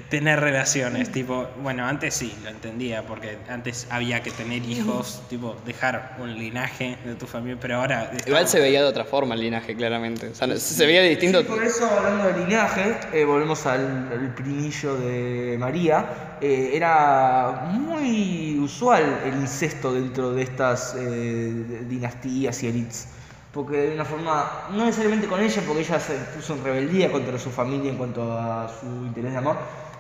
tener 0.08 0.40
relaciones, 0.40 1.10
tipo, 1.12 1.48
bueno, 1.62 1.86
antes 1.86 2.14
sí, 2.14 2.32
lo 2.42 2.50
entendía, 2.50 3.02
porque 3.06 3.38
antes 3.48 3.86
había 3.90 4.22
que 4.22 4.30
tener 4.30 4.64
hijos, 4.64 5.22
tipo, 5.28 5.56
dejar 5.66 6.16
un 6.20 6.34
linaje 6.38 6.96
de 7.04 7.14
tu 7.14 7.26
familia, 7.26 7.58
pero 7.60 7.76
ahora... 7.76 8.10
Igual 8.26 8.48
se 8.48 8.60
veía 8.60 8.82
de 8.82 8.88
otra 8.88 9.04
forma 9.04 9.34
el 9.34 9.40
linaje, 9.40 9.74
claramente. 9.74 10.28
O 10.28 10.34
sea, 10.34 10.46
no- 10.46 10.56
se 10.56 10.86
veía 10.86 11.02
distinto. 11.02 11.40
Sí, 11.40 11.46
por 11.48 11.62
eso, 11.64 11.86
hablando 11.90 12.26
de 12.28 12.44
linaje, 12.46 12.96
eh, 13.12 13.24
volvemos 13.24 13.66
al, 13.66 14.08
al 14.12 14.34
primillo 14.34 14.96
de 14.96 15.56
María. 15.58 16.36
eh, 16.40 16.70
era 16.74 17.68
muy 17.72 18.58
usual 18.58 19.20
el 19.26 19.34
incesto 19.34 19.92
dentro 19.92 20.32
de 20.32 20.42
estas 20.42 20.94
eh, 20.98 21.84
dinastías 21.88 22.62
y 22.62 22.68
elites. 22.68 23.08
Porque 23.52 23.76
de 23.76 23.94
una 23.94 24.04
forma, 24.04 24.68
no 24.70 24.84
necesariamente 24.84 25.26
con 25.26 25.40
ella, 25.40 25.62
porque 25.66 25.82
ella 25.82 25.98
se 25.98 26.14
puso 26.36 26.54
en 26.54 26.64
rebeldía 26.64 27.10
contra 27.10 27.38
su 27.38 27.50
familia 27.50 27.90
en 27.90 27.96
cuanto 27.96 28.32
a 28.32 28.68
su 28.68 28.86
interés 28.86 29.32
de 29.32 29.38
amor, 29.38 29.56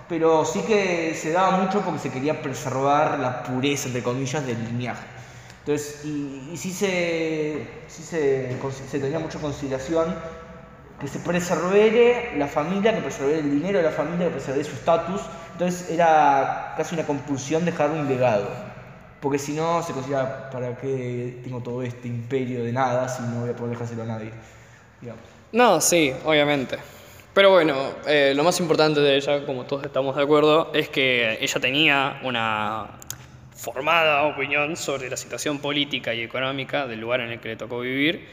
pero 0.08 0.44
sí 0.44 0.60
que 0.62 1.14
se 1.14 1.32
daba 1.32 1.58
mucho 1.58 1.80
porque 1.80 1.98
se 1.98 2.10
quería 2.10 2.40
preservar 2.42 3.18
la 3.18 3.42
pureza, 3.42 3.88
entre 3.88 4.02
comillas, 4.02 4.46
del 4.46 4.62
linaje. 4.64 5.04
Entonces, 5.60 6.04
y, 6.04 6.50
y 6.52 6.56
sí, 6.56 6.72
se, 6.72 7.66
sí 7.88 8.02
se, 8.02 8.56
se 8.88 8.98
tenía 8.98 9.18
mucha 9.18 9.38
consideración 9.38 10.14
que 11.00 11.08
se 11.08 11.18
preservere 11.18 12.36
la 12.36 12.46
familia, 12.46 12.94
que 12.94 13.00
preservere 13.00 13.40
el 13.40 13.50
dinero 13.50 13.78
de 13.78 13.84
la 13.84 13.90
familia, 13.90 14.26
que 14.26 14.32
preservere 14.32 14.64
su 14.64 14.74
estatus. 14.74 15.22
Entonces 15.52 15.90
era 15.90 16.74
casi 16.76 16.94
una 16.94 17.04
compulsión 17.04 17.64
dejar 17.64 17.90
un 17.90 18.06
legado. 18.06 18.69
Porque 19.20 19.38
si 19.38 19.52
no, 19.52 19.82
se 19.82 19.92
considera, 19.92 20.48
¿para 20.50 20.76
qué 20.76 21.40
tengo 21.44 21.60
todo 21.60 21.82
este 21.82 22.08
imperio 22.08 22.64
de 22.64 22.72
nada 22.72 23.08
si 23.08 23.22
no 23.22 23.40
voy 23.40 23.50
a 23.50 23.56
poder 23.56 23.72
dejárselo 23.72 24.02
a 24.04 24.06
nadie? 24.06 24.30
No, 25.52 25.80
sí, 25.80 26.12
obviamente. 26.24 26.78
Pero 27.34 27.50
bueno, 27.50 27.76
eh, 28.06 28.32
lo 28.34 28.42
más 28.42 28.58
importante 28.60 29.00
de 29.00 29.16
ella, 29.16 29.44
como 29.44 29.64
todos 29.64 29.84
estamos 29.84 30.16
de 30.16 30.22
acuerdo, 30.22 30.72
es 30.74 30.88
que 30.88 31.38
ella 31.40 31.60
tenía 31.60 32.20
una 32.24 32.98
formada 33.54 34.22
opinión 34.22 34.76
sobre 34.76 35.10
la 35.10 35.16
situación 35.16 35.58
política 35.58 36.14
y 36.14 36.22
económica 36.22 36.86
del 36.86 37.00
lugar 37.00 37.20
en 37.20 37.30
el 37.30 37.40
que 37.40 37.48
le 37.48 37.56
tocó 37.56 37.80
vivir. 37.80 38.26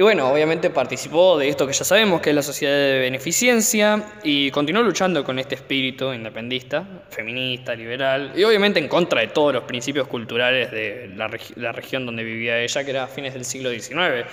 Y 0.00 0.02
bueno, 0.02 0.32
obviamente 0.32 0.70
participó 0.70 1.36
de 1.36 1.50
esto 1.50 1.66
que 1.66 1.74
ya 1.74 1.84
sabemos, 1.84 2.22
que 2.22 2.30
es 2.30 2.34
la 2.34 2.42
sociedad 2.42 2.72
de 2.74 3.00
beneficencia, 3.00 4.02
y 4.24 4.50
continuó 4.50 4.82
luchando 4.82 5.22
con 5.22 5.38
este 5.38 5.56
espíritu 5.56 6.14
independista, 6.14 6.86
feminista, 7.10 7.74
liberal, 7.74 8.32
y 8.34 8.42
obviamente 8.44 8.80
en 8.80 8.88
contra 8.88 9.20
de 9.20 9.26
todos 9.26 9.52
los 9.52 9.64
principios 9.64 10.08
culturales 10.08 10.70
de 10.70 11.10
la, 11.14 11.28
regi- 11.28 11.54
la 11.56 11.72
región 11.72 12.06
donde 12.06 12.24
vivía 12.24 12.58
ella, 12.62 12.82
que 12.82 12.90
era 12.92 13.04
a 13.04 13.06
fines 13.08 13.34
del 13.34 13.44
siglo 13.44 13.68
XIX. 13.68 14.24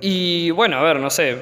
Y 0.00 0.52
bueno, 0.52 0.76
a 0.76 0.82
ver, 0.84 1.00
no 1.00 1.10
sé. 1.10 1.38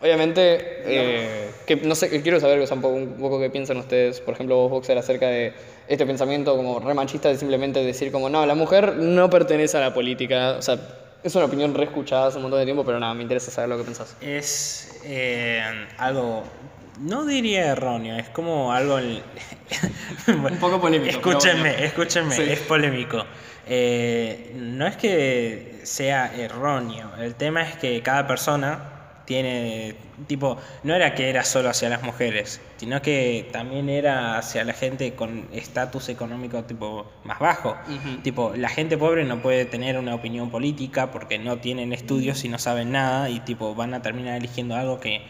Obviamente, 0.00 0.80
eh, 0.86 1.50
que, 1.66 1.76
no 1.76 1.94
sé, 1.94 2.22
quiero 2.22 2.40
saber 2.40 2.58
un, 2.58 3.16
poco, 3.20 3.38
qué 3.38 3.50
piensan 3.50 3.76
ustedes, 3.76 4.22
por 4.22 4.32
ejemplo, 4.32 4.56
vos, 4.56 4.70
Boxer, 4.70 4.96
acerca 4.96 5.28
de 5.28 5.52
este 5.88 6.06
pensamiento 6.06 6.56
como 6.56 6.80
re 6.80 6.94
machista 6.94 7.28
de 7.28 7.36
simplemente 7.36 7.84
decir 7.84 8.10
como, 8.10 8.30
no, 8.30 8.46
la 8.46 8.54
mujer 8.54 8.96
no 8.96 9.28
pertenece 9.28 9.76
a 9.76 9.80
la 9.80 9.92
política. 9.92 10.56
O 10.58 10.62
sea, 10.62 10.78
es 11.22 11.34
una 11.34 11.44
opinión 11.46 11.74
re 11.74 11.84
escuchada 11.84 12.26
hace 12.28 12.36
un 12.36 12.42
montón 12.42 12.60
de 12.60 12.64
tiempo, 12.64 12.84
pero 12.84 12.98
nada, 12.98 13.14
me 13.14 13.22
interesa 13.22 13.50
saber 13.50 13.70
lo 13.70 13.78
que 13.78 13.84
pensás. 13.84 14.16
Es 14.20 15.00
eh, 15.04 15.62
algo, 15.98 16.44
no 17.00 17.24
diría 17.24 17.66
erróneo, 17.66 18.16
es 18.16 18.28
como 18.30 18.72
algo... 18.72 18.96
Un 20.26 20.58
poco 20.58 20.80
polémico, 20.80 21.10
Escúchenme, 21.10 21.70
bueno. 21.70 21.84
escúchenme, 21.84 22.34
Sí. 22.34 22.42
es 22.46 22.60
polémico. 22.60 23.24
Eh, 23.66 24.52
no 24.56 24.86
es 24.86 24.96
que 24.96 25.80
sea 25.84 26.34
erróneo, 26.34 27.10
el 27.18 27.34
tema 27.36 27.62
es 27.62 27.76
que 27.76 28.02
cada 28.02 28.26
persona 28.26 28.91
tiene, 29.32 29.94
tipo, 30.26 30.58
no 30.82 30.94
era 30.94 31.14
que 31.14 31.30
era 31.30 31.42
solo 31.42 31.70
hacia 31.70 31.88
las 31.88 32.02
mujeres, 32.02 32.60
sino 32.76 33.00
que 33.00 33.48
también 33.50 33.88
era 33.88 34.36
hacia 34.36 34.62
la 34.62 34.74
gente 34.74 35.14
con 35.14 35.48
estatus 35.54 36.10
económico 36.10 36.64
tipo 36.64 37.10
más 37.24 37.38
bajo. 37.38 37.74
Tipo, 38.22 38.52
la 38.54 38.68
gente 38.68 38.98
pobre 38.98 39.24
no 39.24 39.40
puede 39.40 39.64
tener 39.64 39.96
una 39.96 40.14
opinión 40.14 40.50
política 40.50 41.10
porque 41.10 41.38
no 41.38 41.56
tienen 41.60 41.94
estudios 41.94 42.44
y 42.44 42.50
no 42.50 42.58
saben 42.58 42.92
nada 42.92 43.30
y 43.30 43.40
tipo 43.40 43.74
van 43.74 43.94
a 43.94 44.02
terminar 44.02 44.36
eligiendo 44.36 44.76
algo 44.76 45.00
que 45.00 45.22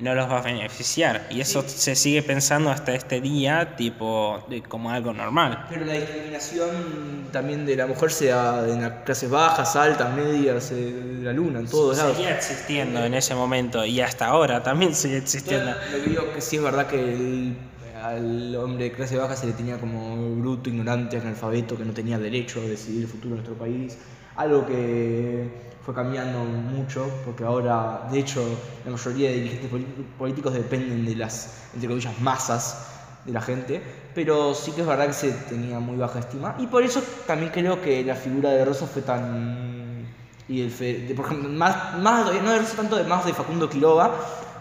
no 0.00 0.14
los 0.14 0.28
va 0.30 0.38
a 0.38 0.42
beneficiar. 0.42 1.26
Y 1.30 1.40
eso 1.40 1.62
se 1.66 1.94
sigue 1.94 2.22
pensando 2.22 2.70
hasta 2.70 2.94
este 2.94 3.20
día, 3.20 3.76
tipo, 3.76 4.42
como 4.68 4.90
algo 4.90 5.12
normal. 5.12 5.66
Pero 5.68 5.84
la 5.84 5.92
discriminación 5.94 7.28
también 7.32 7.66
de 7.66 7.76
la 7.76 7.86
mujer 7.86 8.10
se 8.10 8.26
da 8.26 8.68
en 8.68 8.82
las 8.82 8.92
clases 9.04 9.30
bajas, 9.30 9.76
altas, 9.76 10.14
medias, 10.14 10.70
eh, 10.72 10.74
de 10.92 11.22
la 11.24 11.32
luna, 11.32 11.60
en 11.60 11.68
todos 11.68 11.96
lados. 11.96 12.16
Seguía 12.16 12.34
existiendo 12.36 13.04
en 13.04 13.14
ese 13.14 13.34
momento 13.34 13.84
y 13.84 14.00
hasta 14.00 14.26
ahora 14.26 14.62
también 14.62 14.94
sigue 14.94 15.18
existiendo. 15.18 15.70
Yo 15.70 15.98
lo 15.98 16.04
que 16.04 16.10
digo 16.10 16.32
que 16.32 16.40
sí 16.40 16.56
es 16.56 16.62
verdad 16.62 16.86
que 16.86 16.98
el- 17.00 17.56
al 18.02 18.56
hombre 18.56 18.84
de 18.84 18.92
clase 18.92 19.16
baja 19.18 19.36
se 19.36 19.46
le 19.46 19.52
tenía 19.52 19.78
como 19.78 20.16
bruto, 20.36 20.70
ignorante, 20.70 21.18
analfabeto, 21.18 21.76
que 21.76 21.84
no 21.84 21.92
tenía 21.92 22.18
derecho 22.18 22.60
a 22.60 22.62
decidir 22.64 23.02
el 23.02 23.08
futuro 23.08 23.34
de 23.36 23.42
nuestro 23.42 23.58
país. 23.58 23.98
Algo 24.36 24.64
que 24.66 25.69
fue 25.90 25.94
cambiando 26.02 26.38
mucho, 26.44 27.08
porque 27.24 27.42
ahora, 27.44 28.02
de 28.10 28.20
hecho, 28.20 28.42
la 28.84 28.92
mayoría 28.92 29.30
de 29.30 29.34
dirigentes 29.36 29.70
polí- 29.70 29.86
políticos 30.18 30.54
dependen 30.54 31.04
de 31.04 31.16
las, 31.16 31.54
entre 31.74 31.88
comillas, 31.88 32.18
masas 32.20 32.86
de 33.24 33.32
la 33.32 33.40
gente, 33.40 33.82
pero 34.14 34.54
sí 34.54 34.70
que 34.72 34.82
es 34.82 34.86
verdad 34.86 35.06
que 35.08 35.12
se 35.12 35.32
tenía 35.32 35.80
muy 35.80 35.96
baja 35.96 36.20
estima. 36.20 36.54
Y 36.58 36.66
por 36.68 36.82
eso 36.84 37.02
también 37.26 37.50
creo 37.52 37.80
que 37.82 38.04
la 38.04 38.14
figura 38.14 38.50
de 38.50 38.64
Rosa 38.64 38.86
fue 38.86 39.02
tan 39.02 40.06
y 40.48 40.62
el 40.62 40.70
fe- 40.70 41.06
de- 41.08 41.14
por 41.14 41.26
ejemplo, 41.26 41.48
más, 41.48 41.98
más 41.98 42.26
no 42.42 42.50
de 42.52 42.58
Rosa 42.58 42.76
tanto 42.76 42.96
de 42.96 43.04
más 43.04 43.24
de 43.24 43.32
Facundo 43.32 43.68
Quiroga 43.68 44.10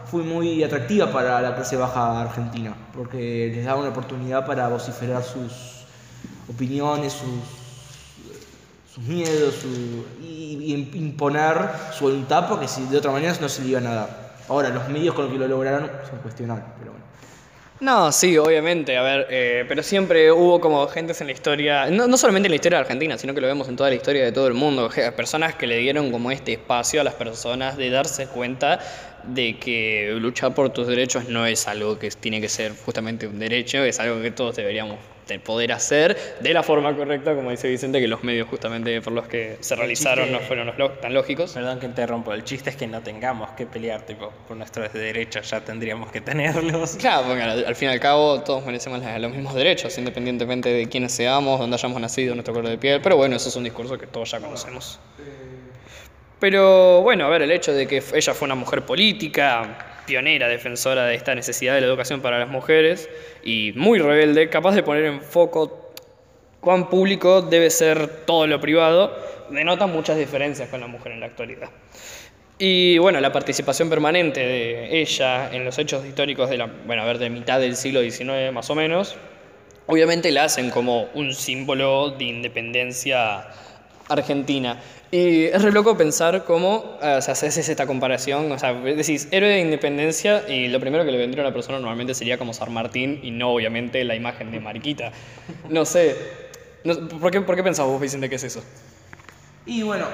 fue 0.09 0.23
muy 0.23 0.63
atractiva 0.63 1.11
para 1.11 1.41
la 1.41 1.55
clase 1.55 1.75
baja 1.77 2.21
argentina 2.21 2.73
porque 2.95 3.51
les 3.53 3.65
daba 3.65 3.79
una 3.79 3.89
oportunidad 3.89 4.45
para 4.45 4.67
vociferar 4.67 5.23
sus 5.23 5.85
opiniones 6.47 7.13
sus 7.13 7.58
sus 8.99 9.07
miedos 9.07 9.55
su- 9.55 10.05
y, 10.23 10.73
imponer 10.95 11.55
su 11.97 12.05
voluntad 12.05 12.47
porque 12.47 12.67
si 12.67 12.85
de 12.85 12.97
otra 12.97 13.11
manera 13.11 13.33
no 13.39 13.49
se 13.49 13.61
le 13.61 13.69
iban 13.69 13.87
a 13.87 14.07
ahora 14.47 14.69
los 14.69 14.87
medios 14.89 15.15
con 15.15 15.25
los 15.25 15.33
que 15.33 15.39
lo 15.39 15.47
lograron 15.47 15.89
son 16.09 16.19
cuestionables 16.19 16.65
pero 16.79 16.91
bueno. 16.91 17.05
No, 17.81 18.11
sí, 18.11 18.37
obviamente, 18.37 18.97
a 18.97 19.01
ver, 19.01 19.27
eh, 19.29 19.63
pero 19.69 19.81
siempre 19.83 20.33
hubo 20.33 20.59
como 20.59 20.85
gentes 20.87 21.21
en 21.21 21.27
la 21.27 21.33
historia, 21.33 21.85
no, 21.89 22.07
no 22.07 22.17
solamente 22.17 22.47
en 22.47 22.51
la 22.51 22.55
historia 22.57 22.77
de 22.77 22.81
Argentina, 22.81 23.17
sino 23.17 23.33
que 23.33 23.39
lo 23.39 23.47
vemos 23.47 23.69
en 23.69 23.77
toda 23.77 23.89
la 23.89 23.95
historia 23.95 24.25
de 24.25 24.33
todo 24.33 24.47
el 24.47 24.53
mundo, 24.53 24.89
personas 25.15 25.55
que 25.55 25.65
le 25.65 25.77
dieron 25.77 26.11
como 26.11 26.29
este 26.29 26.51
espacio 26.51 26.99
a 26.99 27.05
las 27.05 27.13
personas 27.13 27.77
de 27.77 27.89
darse 27.89 28.27
cuenta 28.27 28.79
de 29.23 29.57
que 29.59 30.13
luchar 30.19 30.53
por 30.53 30.71
tus 30.71 30.87
derechos 30.87 31.29
no 31.29 31.45
es 31.45 31.69
algo 31.69 31.97
que 31.97 32.09
tiene 32.11 32.41
que 32.41 32.49
ser 32.49 32.73
justamente 32.85 33.27
un 33.27 33.39
derecho, 33.39 33.77
es 33.77 33.97
algo 34.01 34.21
que 34.21 34.31
todos 34.31 34.57
deberíamos 34.57 34.97
te- 35.29 35.39
poder 35.39 35.71
hacer 35.71 36.17
de 36.41 36.53
la 36.53 36.63
forma 36.63 36.93
correcta, 36.95 37.33
como 37.35 37.51
dice 37.51 37.69
Vicente, 37.69 38.01
que 38.01 38.07
los 38.07 38.23
medios 38.23 38.47
justamente 38.49 38.99
por 39.01 39.13
los 39.13 39.27
que 39.27 39.57
se 39.61 39.75
realizaron 39.75 40.25
chiste- 40.25 40.39
no 40.41 40.45
fueron 40.47 40.67
los 40.67 40.77
lo- 40.77 40.91
tan 40.91 41.13
lógicos. 41.13 41.53
Perdón 41.53 41.79
que 41.79 41.85
interrumpo, 41.85 42.33
el 42.33 42.43
chiste 42.43 42.69
es 42.71 42.75
que 42.75 42.87
no 42.87 43.01
tengamos 43.01 43.51
que 43.51 43.65
pelear 43.65 44.01
tipo 44.01 44.33
por 44.47 44.57
nuestros 44.57 44.91
derechos, 44.91 45.49
ya 45.49 45.61
tendríamos 45.61 46.11
que 46.11 46.19
tenerlos. 46.21 46.97
Claro, 46.97 47.27
porque 47.27 47.41
al, 47.43 47.65
al 47.65 47.75
fin 47.75 47.89
y 47.89 47.91
al 47.93 47.99
cabo 47.99 48.41
todos 48.41 48.65
merecemos 48.65 49.01
los 49.19 49.31
mismos 49.31 49.53
derechos, 49.53 49.97
independientemente 49.97 50.69
de 50.73 50.87
quiénes 50.89 51.13
seamos, 51.13 51.59
dónde 51.59 51.75
hayamos 51.75 52.01
nacido, 52.01 52.33
nuestro 52.35 52.53
color 52.53 52.69
de 52.71 52.77
piel. 52.77 52.99
Pero 53.01 53.15
bueno, 53.15 53.35
eso 53.35 53.49
es 53.49 53.55
un 53.55 53.63
discurso 53.63 53.97
que 53.97 54.07
todos 54.07 54.31
ya 54.31 54.39
conocemos. 54.39 54.99
Pero 56.39 57.01
bueno, 57.01 57.25
a 57.25 57.29
ver, 57.29 57.41
el 57.41 57.51
hecho 57.51 57.73
de 57.73 57.85
que 57.85 58.01
ella 58.13 58.33
fue 58.33 58.45
una 58.45 58.55
mujer 58.55 58.83
política, 58.85 59.88
pionera, 60.09 60.47
defensora 60.47 61.05
de 61.05 61.13
esta 61.13 61.35
necesidad 61.35 61.75
de 61.75 61.81
la 61.81 61.87
educación 61.87 62.19
para 62.19 62.39
las 62.39 62.49
mujeres 62.49 63.07
y 63.43 63.73
muy 63.75 63.99
rebelde, 63.99 64.49
capaz 64.49 64.73
de 64.73 64.81
poner 64.81 65.05
en 65.05 65.21
foco 65.21 65.91
cuán 66.59 66.89
público 66.89 67.43
debe 67.43 67.69
ser 67.69 68.25
todo 68.25 68.47
lo 68.47 68.59
privado, 68.59 69.15
denota 69.51 69.85
muchas 69.85 70.17
diferencias 70.17 70.67
con 70.69 70.81
la 70.81 70.87
mujer 70.87 71.11
en 71.11 71.19
la 71.19 71.27
actualidad. 71.27 71.69
Y 72.57 72.97
bueno, 72.97 73.21
la 73.21 73.31
participación 73.31 73.87
permanente 73.87 74.39
de 74.39 74.99
ella 74.99 75.53
en 75.53 75.63
los 75.63 75.77
hechos 75.77 76.03
históricos 76.03 76.49
de 76.49 76.57
la, 76.57 76.65
bueno, 76.65 77.03
a 77.03 77.05
ver, 77.05 77.19
de 77.19 77.29
mitad 77.29 77.59
del 77.59 77.75
siglo 77.75 78.01
XIX 78.01 78.51
más 78.51 78.67
o 78.71 78.75
menos, 78.75 79.15
obviamente 79.85 80.31
la 80.31 80.45
hacen 80.45 80.71
como 80.71 81.03
un 81.13 81.35
símbolo 81.35 82.09
de 82.09 82.25
independencia 82.25 83.45
argentina. 84.09 84.79
Y 85.11 85.45
es 85.45 85.61
re 85.61 85.71
loco 85.71 85.97
pensar 85.97 86.43
cómo, 86.45 86.97
eh, 87.01 87.15
o 87.17 87.21
sea, 87.21 87.31
haces 87.31 87.57
esta 87.69 87.87
comparación, 87.87 88.51
o 88.51 88.59
sea, 88.59 88.73
decís 88.73 89.27
héroe 89.31 89.49
de 89.49 89.59
independencia 89.61 90.47
y 90.49 90.67
lo 90.67 90.79
primero 90.79 91.05
que 91.05 91.11
le 91.11 91.17
vendría 91.17 91.43
a 91.43 91.47
una 91.47 91.53
persona 91.53 91.79
normalmente 91.79 92.13
sería 92.13 92.37
como 92.37 92.53
San 92.53 92.71
Martín 92.73 93.19
y 93.23 93.31
no 93.31 93.49
obviamente 93.51 94.03
la 94.03 94.15
imagen 94.15 94.51
de 94.51 94.59
Mariquita. 94.59 95.11
No 95.69 95.85
sé, 95.85 96.15
no- 96.83 97.07
¿por, 97.07 97.31
qué, 97.31 97.41
¿por 97.41 97.55
qué 97.55 97.63
pensás 97.63 97.85
vos, 97.87 97.99
Vicente, 98.01 98.29
que 98.29 98.35
es 98.35 98.43
eso? 98.43 98.63
Y 99.65 99.81
bueno, 99.83 100.05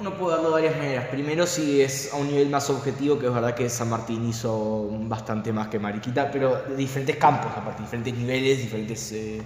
uno 0.00 0.14
puede 0.14 0.36
darlo 0.36 0.48
de 0.56 0.62
varias 0.62 0.76
maneras. 0.76 1.06
Primero, 1.08 1.46
si 1.46 1.80
es 1.82 2.12
a 2.12 2.16
un 2.16 2.28
nivel 2.28 2.48
más 2.48 2.70
objetivo, 2.70 3.18
que 3.18 3.26
es 3.26 3.34
verdad 3.34 3.54
que 3.54 3.68
San 3.68 3.90
Martín 3.90 4.28
hizo 4.28 4.88
bastante 5.02 5.52
más 5.52 5.68
que 5.68 5.78
Mariquita, 5.78 6.30
pero 6.30 6.62
de 6.68 6.76
diferentes 6.76 7.16
campos, 7.16 7.50
aparte, 7.56 7.82
diferentes 7.82 8.14
niveles, 8.14 8.58
diferentes. 8.58 9.12
eh, 9.12 9.42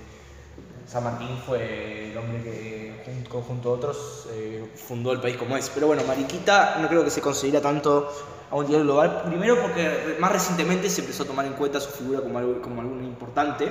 San 0.88 1.04
Martín 1.04 1.28
fue 1.44 2.10
el 2.10 2.16
hombre 2.16 2.42
que, 2.42 3.02
junto, 3.04 3.42
junto 3.42 3.68
a 3.68 3.72
otros, 3.72 4.26
eh, 4.32 4.66
fundó 4.74 5.12
el 5.12 5.20
país 5.20 5.36
como 5.36 5.54
es. 5.54 5.68
Pero 5.68 5.86
bueno, 5.86 6.02
Mariquita 6.04 6.78
no 6.80 6.88
creo 6.88 7.04
que 7.04 7.10
se 7.10 7.20
considera 7.20 7.60
tanto 7.60 8.10
a 8.50 8.56
un 8.56 8.66
nivel 8.66 8.84
global. 8.84 9.24
Primero, 9.26 9.60
porque 9.60 10.16
más 10.18 10.32
recientemente 10.32 10.88
se 10.88 11.02
empezó 11.02 11.24
a 11.24 11.26
tomar 11.26 11.44
en 11.44 11.52
cuenta 11.52 11.78
su 11.78 11.90
figura 11.90 12.22
como 12.22 12.38
algo, 12.38 12.62
como 12.62 12.80
algo 12.80 12.94
importante 13.00 13.70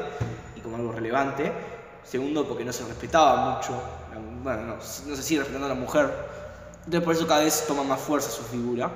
y 0.56 0.62
como 0.62 0.76
algo 0.76 0.92
relevante. 0.92 1.52
Segundo, 2.04 2.48
porque 2.48 2.64
no 2.64 2.72
se 2.72 2.86
respetaba 2.86 3.56
mucho, 3.56 3.74
bueno, 4.44 4.62
no, 4.62 4.76
no 4.76 4.82
se 4.82 5.24
sigue 5.24 5.40
respetando 5.40 5.66
a 5.66 5.70
la 5.70 5.76
mujer. 5.76 6.14
Entonces 6.86 7.04
por 7.04 7.16
eso 7.16 7.28
cada 7.28 7.44
vez 7.44 7.66
toma 7.68 7.84
más 7.84 8.00
fuerza 8.00 8.30
su 8.30 8.44
figura. 8.44 8.92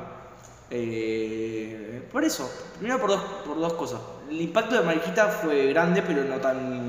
Eh, 0.70 2.08
por 2.10 2.24
eso, 2.24 2.50
primero 2.80 3.00
por 3.01 3.10
dos, 3.10 3.22
por 3.46 3.60
dos 3.60 3.74
cosas. 3.74 4.00
El 4.30 4.40
impacto 4.40 4.75
de 4.75 4.84
Mariquita 4.84 5.28
fue 5.28 5.68
grande, 5.68 6.01
pero 6.01 6.24
no 6.24 6.38
tan... 6.38 6.80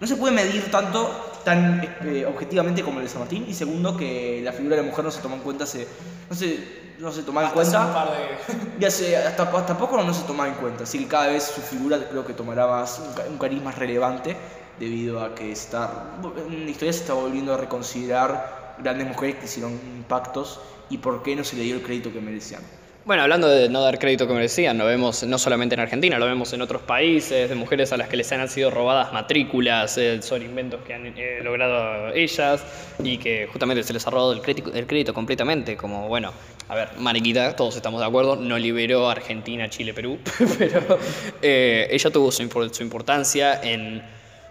No 0.00 0.06
se 0.06 0.16
puede 0.16 0.34
medir 0.34 0.70
tanto, 0.70 1.40
tan 1.44 1.82
eh, 2.02 2.26
objetivamente 2.26 2.82
como 2.82 2.98
el 2.98 3.04
de 3.04 3.10
San 3.10 3.20
Martín. 3.20 3.46
Y 3.48 3.54
segundo, 3.54 3.96
que 3.96 4.40
la 4.44 4.52
figura 4.52 4.76
de 4.76 4.82
la 4.82 4.88
mujer 4.88 5.04
no 5.04 5.10
se 5.10 5.20
tomó 5.20 5.36
en 5.36 5.42
cuenta, 5.42 5.66
se, 5.66 5.86
no, 6.28 6.36
se, 6.36 6.58
no 6.98 7.12
se 7.12 7.22
tomaba 7.22 7.48
en 7.48 7.54
cuenta. 7.54 8.08
Ya 8.78 8.90
sé, 8.90 9.16
hasta, 9.16 9.44
hasta 9.44 9.78
poco 9.78 10.02
no 10.02 10.12
se 10.12 10.24
tomaba 10.24 10.48
en 10.48 10.56
cuenta, 10.56 10.82
así 10.82 10.98
que 10.98 11.06
cada 11.06 11.28
vez 11.28 11.44
su 11.44 11.60
figura 11.60 11.98
creo 12.10 12.26
que 12.26 12.32
tomará 12.32 12.66
más 12.66 12.98
un, 12.98 13.32
un 13.32 13.38
cariz 13.38 13.62
más 13.62 13.78
relevante 13.78 14.36
debido 14.78 15.22
a 15.22 15.34
que 15.34 15.52
está, 15.52 16.16
en 16.48 16.64
la 16.64 16.70
historia 16.70 16.92
se 16.92 17.00
está 17.00 17.14
volviendo 17.14 17.54
a 17.54 17.56
reconsiderar 17.56 18.76
grandes 18.78 19.06
mujeres 19.06 19.36
que 19.36 19.44
hicieron 19.44 19.72
impactos 19.72 20.60
y 20.90 20.98
por 20.98 21.22
qué 21.22 21.36
no 21.36 21.44
se 21.44 21.56
le 21.56 21.62
dio 21.62 21.76
el 21.76 21.82
crédito 21.82 22.12
que 22.12 22.20
merecían. 22.20 22.62
Bueno, 23.06 23.22
hablando 23.22 23.48
de 23.48 23.68
no 23.68 23.82
dar 23.82 23.98
crédito 23.98 24.26
que 24.26 24.32
merecían, 24.32 24.78
lo 24.78 24.86
vemos 24.86 25.24
no 25.24 25.36
solamente 25.36 25.74
en 25.74 25.80
Argentina, 25.82 26.18
lo 26.18 26.24
vemos 26.24 26.54
en 26.54 26.62
otros 26.62 26.80
países, 26.80 27.50
de 27.50 27.54
mujeres 27.54 27.92
a 27.92 27.98
las 27.98 28.08
que 28.08 28.16
les 28.16 28.32
han 28.32 28.48
sido 28.48 28.70
robadas 28.70 29.12
matrículas 29.12 29.98
eh, 29.98 30.22
sobre 30.22 30.46
inventos 30.46 30.80
que 30.86 30.94
han 30.94 31.06
eh, 31.08 31.40
logrado 31.42 32.14
ellas 32.14 32.64
y 33.02 33.18
que 33.18 33.46
justamente 33.52 33.82
se 33.82 33.92
les 33.92 34.06
ha 34.06 34.10
robado 34.10 34.32
el 34.32 34.40
crédito, 34.40 34.72
el 34.72 34.86
crédito 34.86 35.12
completamente, 35.12 35.76
como 35.76 36.08
bueno, 36.08 36.32
a 36.66 36.74
ver, 36.74 36.88
Mariquita, 36.96 37.54
todos 37.54 37.76
estamos 37.76 38.00
de 38.00 38.06
acuerdo, 38.06 38.36
no 38.36 38.56
liberó 38.58 39.10
Argentina, 39.10 39.68
Chile, 39.68 39.92
Perú, 39.92 40.18
pero 40.58 40.98
eh, 41.42 41.86
ella 41.90 42.10
tuvo 42.10 42.32
su, 42.32 42.70
su 42.72 42.82
importancia 42.82 43.60
en 43.62 44.02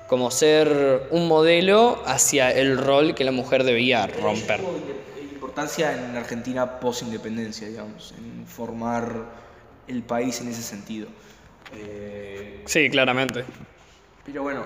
como 0.08 0.30
ser 0.30 1.08
un 1.10 1.28
modelo 1.28 2.04
hacia 2.06 2.52
el 2.52 2.78
rol 2.78 3.16
que 3.16 3.24
la 3.24 3.32
mujer 3.32 3.64
debía 3.64 4.06
romper. 4.06 4.60
Importancia 5.54 5.94
en 5.94 6.16
Argentina 6.18 6.80
post-independencia, 6.80 7.68
digamos, 7.68 8.12
en 8.18 8.48
formar 8.48 9.06
el 9.88 10.02
país 10.02 10.42
en 10.42 10.48
ese 10.48 10.64
sentido. 10.64 11.08
Eh, 11.76 12.64
Sí, 12.66 12.90
claramente. 12.90 13.46
Pero 14.26 14.42
bueno, 14.42 14.64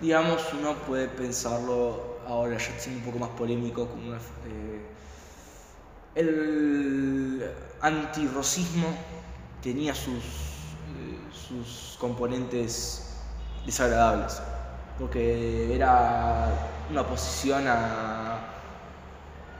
digamos, 0.00 0.40
uno 0.58 0.76
puede 0.86 1.08
pensarlo 1.08 2.20
ahora 2.26 2.56
ya 2.56 2.72
siendo 2.78 3.00
un 3.00 3.04
poco 3.04 3.18
más 3.18 3.36
polémico, 3.36 3.86
como 3.86 4.08
una, 4.08 4.16
eh, 4.16 4.80
el 6.14 7.44
antirrocismo 7.82 8.96
tenía 9.62 9.94
sus, 9.94 10.14
eh, 10.14 11.18
sus 11.34 11.98
componentes 12.00 13.14
desagradables, 13.66 14.40
porque 14.98 15.74
era 15.74 16.48
una 16.90 17.02
oposición 17.02 17.68
a, 17.68 18.36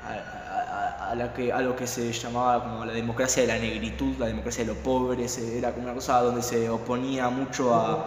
a, 0.06 0.39
a- 1.10 1.14
la 1.14 1.32
que, 1.34 1.52
a 1.52 1.60
lo 1.60 1.74
que 1.76 1.86
se 1.86 2.12
llamaba 2.12 2.62
como 2.62 2.84
la 2.84 2.92
democracia 2.92 3.42
de 3.42 3.48
la 3.48 3.58
negritud, 3.58 4.16
la 4.18 4.26
democracia 4.26 4.64
de 4.64 4.68
los 4.72 4.78
pobres, 4.78 5.36
era 5.38 5.72
como 5.72 5.84
una 5.86 5.94
cosa 5.94 6.20
donde 6.22 6.42
se 6.42 6.68
oponía 6.70 7.28
mucho 7.30 7.74
a... 7.74 8.06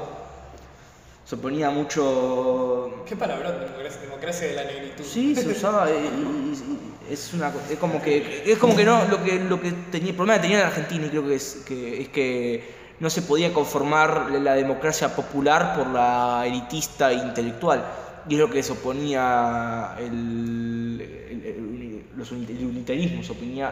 Se 1.25 1.35
oponía 1.35 1.69
mucho 1.69 3.03
¿Qué 3.07 3.15
palabra? 3.15 3.51
Democracia 3.51 4.47
de 4.47 4.53
la 4.55 4.63
negritud. 4.65 5.03
Sí, 5.03 5.33
se 5.35 5.49
usaba. 5.49 5.89
eh, 5.89 5.95
y- 6.17 6.53
y- 6.53 7.13
es 7.13 7.33
una 7.33 7.51
es 7.69 7.77
como 7.79 8.01
que 8.01 8.43
es 8.49 8.57
como 8.57 8.75
que 8.77 8.85
no 8.85 9.03
lo 9.09 9.21
que 9.23 9.37
lo 9.37 9.59
que 9.59 9.71
tenía 9.91 10.11
el 10.11 10.15
problema 10.15 10.37
que 10.37 10.43
tenía 10.43 10.61
en 10.61 10.67
Argentina 10.67 11.05
y 11.05 11.09
creo 11.09 11.25
que 11.27 11.35
es 11.35 11.63
que 11.67 12.01
es 12.01 12.07
que 12.09 12.73
no 13.01 13.09
se 13.09 13.21
podía 13.23 13.53
conformar 13.53 14.31
la 14.31 14.53
democracia 14.53 15.13
popular 15.13 15.75
por 15.77 15.87
la 15.87 16.43
elitista 16.47 17.11
e 17.11 17.15
intelectual 17.15 17.83
y 18.29 18.35
es 18.35 18.39
lo 18.39 18.49
que 18.49 18.63
se 18.63 18.71
oponía 18.71 19.95
el, 19.99 21.01
el- 21.29 21.45
el 21.45 21.83
los 22.15 22.32
uni- 22.32 22.45
el 22.49 22.65
unitarismo 22.65 23.23
se 23.23 23.32
oponía 23.32 23.69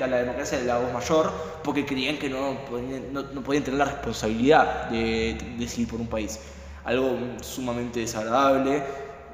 a 0.00 0.06
la 0.06 0.16
democracia 0.18 0.58
de 0.58 0.64
la 0.64 0.78
voz 0.78 0.92
mayor 0.92 1.32
porque 1.62 1.84
creían 1.86 2.18
que 2.18 2.28
no 2.28 2.58
podían, 2.68 3.12
no, 3.12 3.22
no 3.22 3.42
podían 3.42 3.64
tener 3.64 3.78
la 3.78 3.86
responsabilidad 3.86 4.90
de, 4.90 5.34
de 5.38 5.56
decidir 5.58 5.88
por 5.88 6.00
un 6.00 6.06
país 6.08 6.38
algo 6.84 7.16
sumamente 7.40 8.00
desagradable 8.00 8.82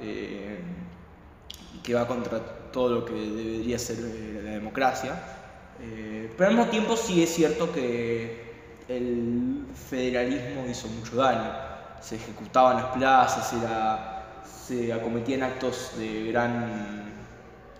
eh, 0.01 0.59
que 1.83 1.95
va 1.95 2.07
contra 2.07 2.38
todo 2.73 2.88
lo 3.01 3.05
que 3.05 3.12
debería 3.14 3.79
ser 3.79 3.97
eh, 4.01 4.40
la 4.45 4.51
democracia. 4.53 5.12
Eh, 5.83 6.31
pero 6.37 6.51
al 6.51 6.57
mismo 6.57 6.71
tiempo 6.71 6.97
sí 6.97 7.23
es 7.23 7.31
cierto 7.35 7.73
que 7.73 8.51
el 8.88 9.64
federalismo 9.88 10.64
hizo 10.71 10.88
mucho 10.88 11.16
daño. 11.16 11.51
Se 12.01 12.16
ejecutaban 12.16 12.77
las 12.77 12.87
plazas, 12.87 13.53
era, 13.53 14.43
se 14.66 14.93
acometían 14.93 15.43
actos 15.43 15.93
de 15.99 16.31
gran 16.31 17.10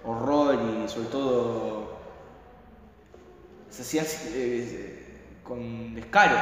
horror 0.05 0.59
y 0.85 0.89
sobre 0.89 1.09
todo 1.09 1.91
se 3.69 3.83
hacían 3.83 4.07
eh, 4.35 5.07
con 5.45 5.95
descaro. 5.95 6.37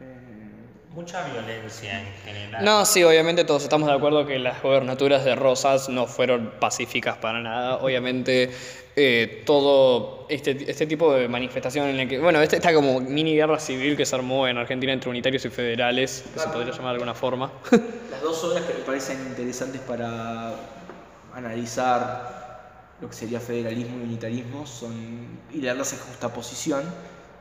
Eh, 0.00 0.04
Mucha 0.94 1.22
violencia 1.28 2.00
en 2.00 2.06
general. 2.24 2.64
No, 2.64 2.84
sí, 2.84 3.04
obviamente 3.04 3.44
todos 3.44 3.62
estamos 3.62 3.88
de 3.88 3.94
acuerdo 3.94 4.26
que 4.26 4.38
las 4.38 4.60
gobernaturas 4.62 5.24
de 5.24 5.36
Rosas 5.36 5.88
no 5.88 6.06
fueron 6.06 6.52
pacíficas 6.58 7.16
para 7.18 7.40
nada. 7.40 7.76
Obviamente 7.76 8.50
eh, 8.96 9.42
todo 9.46 10.26
este, 10.28 10.68
este 10.68 10.86
tipo 10.86 11.14
de 11.14 11.28
manifestación 11.28 11.86
en 11.86 12.00
el 12.00 12.08
que, 12.08 12.18
bueno, 12.18 12.40
este- 12.42 12.56
esta 12.56 12.74
como 12.74 13.00
mini 13.00 13.36
guerra 13.36 13.60
civil 13.60 13.96
que 13.96 14.04
se 14.04 14.16
armó 14.16 14.48
en 14.48 14.58
Argentina 14.58 14.92
entre 14.92 15.08
unitarios 15.10 15.44
y 15.44 15.50
federales, 15.50 16.24
que 16.34 16.40
se 16.40 16.48
podría 16.48 16.72
llamar 16.72 16.86
de 16.86 16.94
alguna 16.94 17.14
forma. 17.14 17.52
Las 18.10 18.20
dos 18.22 18.42
obras 18.42 18.64
que 18.64 18.74
me 18.74 18.80
parecen 18.80 19.18
interesantes 19.28 19.80
para 19.82 20.52
analizar 21.34 22.94
lo 23.00 23.08
que 23.08 23.14
sería 23.14 23.40
federalismo 23.40 23.98
y 23.98 24.02
unitarismo 24.02 24.66
son 24.66 24.92
y 25.52 25.60
leerlas 25.60 25.92
en 25.92 25.98
justaposición 26.00 26.82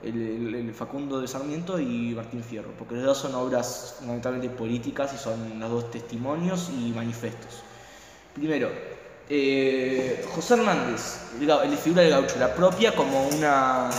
el, 0.04 0.54
el- 0.54 0.74
Facundo 0.76 1.20
de 1.20 1.28
Sarmiento 1.28 1.80
y 1.80 2.14
Martín 2.16 2.44
Fierro, 2.44 2.70
porque 2.78 2.94
las 2.96 3.04
dos 3.06 3.18
son 3.18 3.34
obras 3.34 3.96
fundamentalmente 3.98 4.50
políticas 4.50 5.12
y 5.14 5.18
son 5.18 5.60
los 5.60 5.72
dos 5.72 5.90
testimonios 5.92 6.70
y 6.70 6.92
manifestos. 6.92 7.64
Primero, 8.36 8.70
eh, 9.28 10.24
José 10.36 10.54
Hernández, 10.54 11.32
de 11.40 11.78
figura 11.78 12.04
del 12.04 12.12
gaucho, 12.12 12.36
la 12.40 12.54
propia 12.54 12.96
como 12.96 13.28
una 13.30 13.90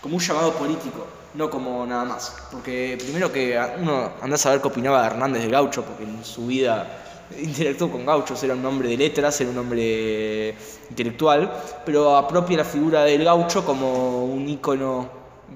como 0.00 0.16
un 0.16 0.20
llamado 0.22 0.52
político, 0.54 1.06
no 1.34 1.48
como 1.48 1.86
nada 1.86 2.04
más. 2.04 2.34
Porque 2.50 2.98
primero 3.00 3.30
que 3.32 3.56
uno 3.80 4.10
anda 4.20 4.34
a 4.34 4.38
saber 4.38 4.60
qué 4.60 4.66
opinaba 4.66 5.02
de 5.02 5.06
Hernández 5.06 5.42
de 5.44 5.48
Gaucho, 5.48 5.84
porque 5.84 6.02
en 6.02 6.24
su 6.24 6.48
vida 6.48 7.11
interactuó 7.40 7.90
con 7.90 8.04
gauchos, 8.04 8.42
era 8.42 8.54
un 8.54 8.64
hombre 8.64 8.90
de 8.90 8.96
letras, 8.96 9.40
era 9.40 9.50
un 9.50 9.58
hombre 9.58 10.54
intelectual, 10.90 11.52
pero 11.84 12.16
apropia 12.16 12.58
la 12.58 12.64
figura 12.64 13.04
del 13.04 13.24
gaucho 13.24 13.64
como 13.64 14.24
un 14.24 14.48
ícono 14.48 15.08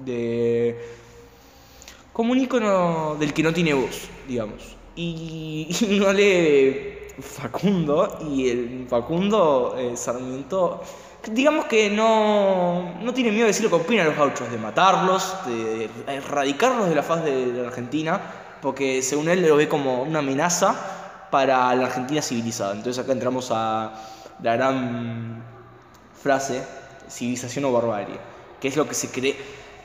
de... 0.03 0.79
como 2.13 2.31
un 2.31 2.39
ícono 2.39 3.15
del 3.19 3.33
que 3.33 3.43
no 3.43 3.53
tiene 3.53 3.73
voz, 3.73 4.09
digamos. 4.27 4.75
Y, 4.95 5.67
no 5.99 6.11
lee 6.11 6.93
Facundo, 7.19 8.19
y 8.31 8.49
el 8.49 8.85
Facundo 8.89 9.75
eh, 9.77 9.95
Sarmiento, 9.95 10.81
digamos 11.31 11.65
que 11.65 11.89
no, 11.89 12.99
no 13.01 13.13
tiene 13.13 13.31
miedo 13.31 13.43
de 13.43 13.47
decir 13.47 13.63
lo 13.63 13.69
que 13.69 13.83
opinan 13.83 14.07
los 14.07 14.17
gauchos, 14.17 14.49
de 14.51 14.57
matarlos, 14.57 15.35
de 15.45 15.89
erradicarlos 16.07 16.89
de 16.89 16.95
la 16.95 17.03
faz 17.03 17.23
de 17.23 17.47
la 17.47 17.67
Argentina, 17.67 18.21
porque 18.61 19.01
según 19.01 19.29
él 19.29 19.45
lo 19.47 19.55
ve 19.55 19.67
como 19.67 20.01
una 20.03 20.19
amenaza 20.19 20.96
para 21.29 21.73
la 21.75 21.85
Argentina 21.85 22.21
civilizada. 22.21 22.73
Entonces 22.73 23.03
acá 23.03 23.11
entramos 23.13 23.49
a 23.51 23.93
la 24.41 24.55
gran 24.55 25.43
frase, 26.13 26.63
civilización 27.09 27.65
o 27.65 27.71
barbarie, 27.71 28.19
que 28.59 28.67
es 28.67 28.75
lo 28.75 28.87
que 28.87 28.93
se 28.93 29.09
cree. 29.11 29.35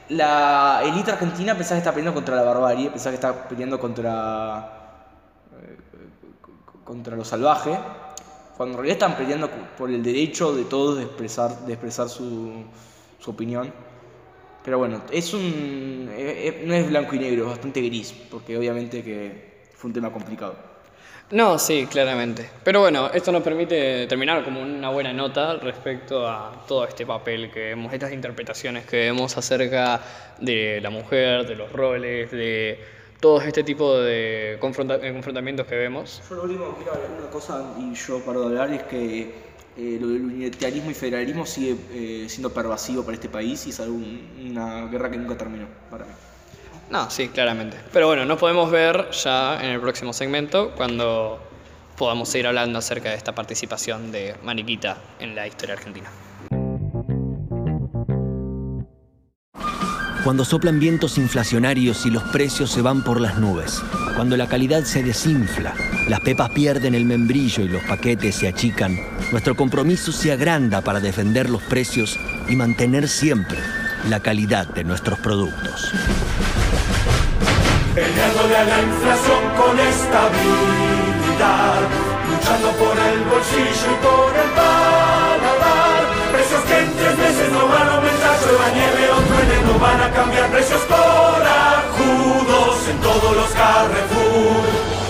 La 0.08 0.82
élite 0.84 1.12
argentina 1.12 1.54
pensaba 1.54 1.76
que 1.76 1.88
está 1.88 1.92
peleando 1.92 2.14
contra 2.14 2.36
la 2.36 2.42
barbarie, 2.42 2.90
pensaba 2.90 3.10
que 3.12 3.14
está 3.14 3.48
peleando 3.48 3.78
contra, 3.78 5.08
eh, 5.62 5.78
contra 6.84 7.16
lo 7.16 7.24
salvaje, 7.24 7.78
cuando 8.56 8.74
en 8.74 8.84
realidad 8.84 9.08
están 9.08 9.16
peleando 9.16 9.48
por 9.78 9.90
el 9.90 10.02
derecho 10.02 10.54
de 10.54 10.64
todos 10.64 10.98
de 10.98 11.04
expresar, 11.04 11.56
de 11.66 11.72
expresar 11.72 12.08
su, 12.08 12.64
su 13.18 13.30
opinión. 13.30 13.72
Pero 14.64 14.78
bueno, 14.78 15.02
es 15.10 15.32
un, 15.34 16.08
eh, 16.12 16.48
eh, 16.48 16.62
no 16.66 16.74
es 16.74 16.88
blanco 16.88 17.14
y 17.16 17.18
negro, 17.18 17.44
es 17.44 17.50
bastante 17.50 17.80
gris, 17.80 18.12
porque 18.30 18.56
obviamente 18.56 19.02
que 19.02 19.64
fue 19.74 19.88
un 19.88 19.94
tema 19.94 20.12
complicado. 20.12 20.71
No, 21.32 21.58
sí, 21.58 21.86
claramente. 21.90 22.50
Pero 22.62 22.80
bueno, 22.80 23.10
esto 23.10 23.32
nos 23.32 23.42
permite 23.42 24.06
terminar 24.06 24.44
como 24.44 24.60
una 24.60 24.90
buena 24.90 25.14
nota 25.14 25.56
respecto 25.56 26.28
a 26.28 26.66
todo 26.68 26.84
este 26.84 27.06
papel 27.06 27.50
que 27.50 27.68
vemos, 27.68 27.90
estas 27.90 28.12
interpretaciones 28.12 28.84
que 28.84 28.98
vemos 28.98 29.34
acerca 29.38 29.98
de 30.38 30.78
la 30.82 30.90
mujer, 30.90 31.46
de 31.46 31.56
los 31.56 31.72
roles, 31.72 32.30
de 32.30 32.78
todo 33.18 33.40
este 33.40 33.64
tipo 33.64 33.96
de 33.96 34.58
confrontamientos 34.60 35.66
que 35.66 35.74
vemos. 35.74 36.22
Yo 36.28 36.34
lo 36.36 36.42
último 36.42 36.76
que 36.76 36.82
quiero 36.82 36.92
hablar 36.98 37.10
una 37.18 37.30
cosa, 37.30 37.64
y 37.78 37.94
yo 37.94 38.20
paro 38.20 38.40
de 38.42 38.46
hablar, 38.48 38.70
es 38.74 38.82
que 38.82 39.34
eh, 39.78 39.98
lo 39.98 40.08
del 40.08 40.24
unitarismo 40.24 40.90
y 40.90 40.94
federalismo 40.94 41.46
sigue 41.46 41.76
eh, 41.92 42.26
siendo 42.28 42.52
pervasivo 42.52 43.04
para 43.04 43.14
este 43.14 43.30
país 43.30 43.66
y 43.66 43.70
es 43.70 43.78
una 43.80 44.86
guerra 44.88 45.10
que 45.10 45.16
nunca 45.16 45.38
terminó 45.38 45.66
para 45.90 46.04
mí. 46.04 46.12
No, 46.92 47.08
sí, 47.08 47.28
claramente. 47.28 47.78
Pero 47.90 48.06
bueno, 48.06 48.26
nos 48.26 48.38
podemos 48.38 48.70
ver 48.70 49.10
ya 49.12 49.58
en 49.64 49.70
el 49.70 49.80
próximo 49.80 50.12
segmento 50.12 50.72
cuando 50.76 51.40
podamos 51.96 52.28
seguir 52.28 52.46
hablando 52.48 52.78
acerca 52.78 53.08
de 53.08 53.14
esta 53.14 53.34
participación 53.34 54.12
de 54.12 54.36
Maniquita 54.42 54.98
en 55.18 55.34
la 55.34 55.46
historia 55.46 55.74
argentina. 55.74 56.10
Cuando 60.22 60.44
soplan 60.44 60.78
vientos 60.78 61.16
inflacionarios 61.16 62.04
y 62.04 62.10
los 62.10 62.24
precios 62.24 62.70
se 62.70 62.82
van 62.82 63.02
por 63.02 63.22
las 63.22 63.38
nubes, 63.38 63.82
cuando 64.14 64.36
la 64.36 64.46
calidad 64.46 64.84
se 64.84 65.02
desinfla, 65.02 65.74
las 66.10 66.20
pepas 66.20 66.50
pierden 66.50 66.94
el 66.94 67.06
membrillo 67.06 67.64
y 67.64 67.68
los 67.68 67.82
paquetes 67.84 68.34
se 68.34 68.48
achican, 68.48 69.00
nuestro 69.32 69.56
compromiso 69.56 70.12
se 70.12 70.30
agranda 70.30 70.82
para 70.82 71.00
defender 71.00 71.48
los 71.48 71.62
precios 71.62 72.20
y 72.50 72.54
mantener 72.54 73.08
siempre 73.08 73.58
la 74.08 74.20
calidad 74.20 74.66
de 74.66 74.84
nuestros 74.84 75.18
productos. 75.18 75.92
Peleándole 77.94 78.56
a 78.56 78.64
la 78.64 78.80
inflación 78.82 79.50
con 79.56 79.78
estabilidad, 79.78 81.80
luchando 82.30 82.70
por 82.72 82.98
el 82.98 83.20
bolsillo 83.24 83.92
y 83.92 83.96
por 84.02 84.34
el 84.34 84.50
paladar. 84.50 86.02
Precios 86.32 86.62
que 86.62 86.78
en 86.78 86.96
tres 86.96 87.18
meses 87.18 87.52
no 87.52 87.68
van 87.68 87.88
a 87.88 87.94
aumentar, 87.96 88.38
la 88.60 88.70
nieve 88.74 89.10
o 89.10 89.20
truene, 89.20 89.62
no 89.72 89.78
van 89.78 90.00
a 90.00 90.10
cambiar. 90.10 90.50
Precios 90.50 90.80
corajudos 90.82 92.88
en 92.88 92.98
todos 92.98 93.36
los 93.36 93.50
Carrefour. 93.50 94.62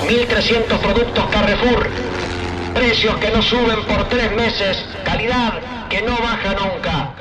1300 0.09 0.79
productos 0.79 1.25
Carrefour. 1.31 1.89
Precios 2.75 3.17
que 3.17 3.31
no 3.31 3.41
suben 3.43 3.85
por 3.87 4.09
tres 4.09 4.33
meses. 4.33 4.85
Calidad 5.05 5.61
que 5.89 6.03
no 6.03 6.17
baja 6.17 6.55
nunca. 6.55 7.15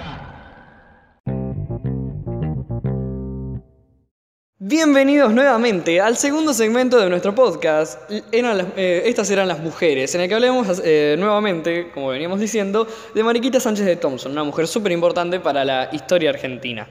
Bienvenidos 4.63 5.34
nuevamente 5.34 6.00
al 6.00 6.17
segundo 6.17 6.54
segmento 6.54 7.00
de 7.00 7.10
nuestro 7.10 7.34
podcast. 7.34 8.00
Eh, 8.12 9.02
estas 9.06 9.32
eran 9.32 9.47
las 9.47 9.58
mujeres, 9.58 10.13
en 10.13 10.21
el 10.21 10.30
que 10.30 10.36
hablamos 10.36 10.80
eh, 10.86 11.15
nuevamente, 11.17 11.89
como 11.91 12.10
veníamos 12.10 12.39
diciendo, 12.39 12.88
de 13.15 13.24
Mariquita 13.24 13.60
Sánchez 13.60 13.88
de 13.88 13.95
Thompson, 13.95 14.34
una 14.34 14.43
mujer 14.43 14.67
súper 14.67 14.91
importante 14.91 15.39
para 15.39 15.65
la 15.65 15.89
historia 15.91 16.30
argentina. 16.30 16.88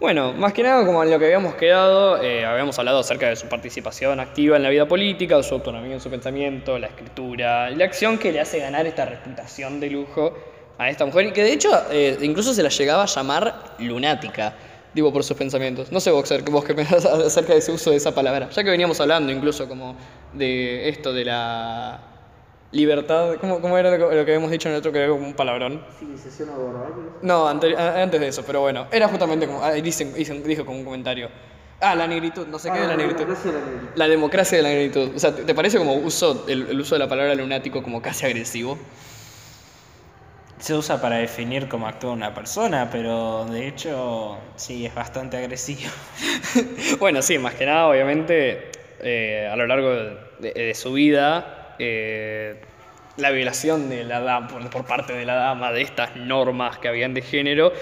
Bueno, 0.00 0.34
más 0.34 0.52
que 0.52 0.62
nada, 0.62 0.84
como 0.84 1.02
en 1.02 1.10
lo 1.10 1.18
que 1.18 1.24
habíamos 1.24 1.54
quedado, 1.54 2.22
eh, 2.22 2.44
habíamos 2.44 2.78
hablado 2.78 2.98
acerca 2.98 3.26
de 3.26 3.36
su 3.36 3.46
participación 3.46 4.20
activa 4.20 4.58
en 4.58 4.62
la 4.62 4.68
vida 4.68 4.86
política, 4.86 5.42
su 5.42 5.54
autonomía 5.54 5.94
en 5.94 6.00
su 6.00 6.10
pensamiento, 6.10 6.78
la 6.78 6.88
escritura, 6.88 7.70
la 7.70 7.86
acción 7.86 8.18
que 8.18 8.32
le 8.32 8.40
hace 8.40 8.58
ganar 8.58 8.86
esta 8.86 9.06
reputación 9.06 9.80
de 9.80 9.88
lujo 9.88 10.34
a 10.76 10.90
esta 10.90 11.06
mujer, 11.06 11.24
y 11.24 11.32
que 11.32 11.42
de 11.42 11.54
hecho 11.54 11.70
incluso 12.20 12.52
se 12.52 12.62
la 12.62 12.68
llegaba 12.68 13.04
a 13.04 13.06
llamar 13.06 13.76
lunática 13.78 14.54
digo 14.94 15.12
por 15.12 15.24
sus 15.24 15.36
pensamientos. 15.36 15.90
No 15.92 16.00
sé, 16.00 16.10
Boxer, 16.10 16.42
vos 16.42 16.64
qué 16.64 16.74
pensás 16.74 17.04
acerca 17.06 17.52
de 17.52 17.58
ese 17.58 17.72
uso 17.72 17.90
de 17.90 17.96
esa 17.96 18.14
palabra. 18.14 18.50
Ya 18.50 18.64
que 18.64 18.70
veníamos 18.70 19.00
hablando 19.00 19.32
incluso 19.32 19.68
como 19.68 19.96
de 20.32 20.88
esto, 20.88 21.12
de 21.12 21.24
la 21.24 22.00
libertad. 22.72 23.36
¿Cómo, 23.40 23.60
cómo 23.60 23.78
era 23.78 23.96
lo 23.96 24.10
que, 24.10 24.20
habíamos 24.20 24.50
dicho 24.50 24.68
en 24.68 24.74
el 24.74 24.78
otro 24.78 24.92
que 24.92 24.98
era 24.98 25.08
como 25.08 25.26
un 25.26 25.34
palabrón? 25.34 25.84
¿Civilización 25.98 26.50
o 26.50 27.18
No, 27.22 27.48
antes, 27.48 27.76
antes 27.76 28.20
de 28.20 28.28
eso, 28.28 28.42
pero 28.46 28.60
bueno. 28.60 28.86
Era 28.90 29.08
justamente 29.08 29.46
como. 29.46 29.62
Ah, 29.62 29.72
dicen, 29.72 30.14
dijo 30.44 30.64
como 30.64 30.78
un 30.78 30.84
comentario. 30.84 31.28
Ah, 31.80 31.96
la 31.96 32.06
negritud, 32.06 32.46
no 32.46 32.60
sé 32.60 32.70
qué 32.70 32.80
es 32.80 32.86
la 32.86 32.96
negritud. 32.96 33.26
La 33.96 34.06
democracia 34.06 34.56
de 34.56 34.62
la 34.62 34.68
negritud. 34.68 35.16
O 35.16 35.18
sea, 35.18 35.34
¿te 35.34 35.52
parece 35.52 35.78
como 35.78 35.94
uso 35.94 36.44
el 36.46 36.80
uso 36.80 36.94
de 36.94 37.00
la 37.00 37.08
palabra 37.08 37.34
lunático 37.34 37.82
como 37.82 38.00
casi 38.00 38.24
agresivo? 38.24 38.78
Se 40.62 40.74
usa 40.74 41.00
para 41.00 41.16
definir 41.16 41.66
cómo 41.66 41.88
actúa 41.88 42.12
una 42.12 42.32
persona, 42.32 42.88
pero 42.88 43.44
de 43.46 43.66
hecho 43.66 44.38
sí 44.54 44.86
es 44.86 44.94
bastante 44.94 45.36
agresivo. 45.36 45.90
bueno, 47.00 47.20
sí, 47.20 47.36
más 47.36 47.54
que 47.54 47.66
nada, 47.66 47.88
obviamente, 47.88 48.70
eh, 49.00 49.48
a 49.50 49.56
lo 49.56 49.66
largo 49.66 49.90
de, 50.38 50.72
su 50.76 50.92
vida, 50.92 51.74
eh, 51.80 52.62
la 53.16 53.32
violación 53.32 53.88
de 53.88 54.04
la 54.04 54.20
dama, 54.20 54.46
por, 54.70 54.86
parte 54.86 55.14
de 55.14 55.26
la 55.26 55.34
dama 55.34 55.72
de 55.72 55.82
estas 55.82 56.14
normas 56.14 56.78
que 56.78 56.86
habían 56.86 57.12
de 57.12 57.22
género 57.22 57.72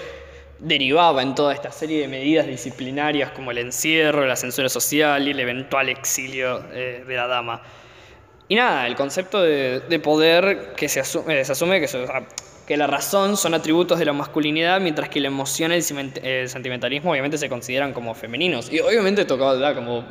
derivaba 0.57 1.21
en 1.21 1.35
toda 1.35 1.53
esta 1.53 1.71
serie 1.71 2.01
de 2.01 2.07
medidas 2.07 2.47
disciplinarias 2.47 3.29
como 3.29 3.51
el 3.51 3.59
encierro, 3.59 4.25
la 4.25 4.35
censura 4.35 4.69
social 4.69 5.27
y 5.27 5.31
el 5.31 5.39
eventual 5.39 5.87
exilio 5.89 6.63
eh, 6.73 7.03
de 7.07 7.15
la 7.15 7.27
dama. 7.27 7.61
Y 8.47 8.55
nada, 8.55 8.87
el 8.87 8.95
concepto 8.95 9.39
de, 9.43 9.99
poder 10.03 10.73
que 10.75 10.89
se 10.89 10.99
asume, 10.99 11.45
se 11.45 11.51
asume 11.51 11.79
que 11.79 11.87
se, 11.87 12.05
que 12.71 12.77
la 12.77 12.87
razón 12.87 13.35
son 13.35 13.53
atributos 13.53 13.99
de 13.99 14.05
la 14.05 14.13
masculinidad, 14.13 14.79
mientras 14.79 15.09
que 15.09 15.19
la 15.19 15.27
emoción 15.27 15.73
y 15.73 15.75
el 15.75 16.47
sentimentalismo 16.47 17.11
obviamente 17.11 17.37
se 17.37 17.49
consideran 17.49 17.91
como 17.91 18.15
femeninos. 18.15 18.71
Y 18.71 18.79
obviamente 18.79 19.25
tocaba 19.25 19.75
como 19.75 20.05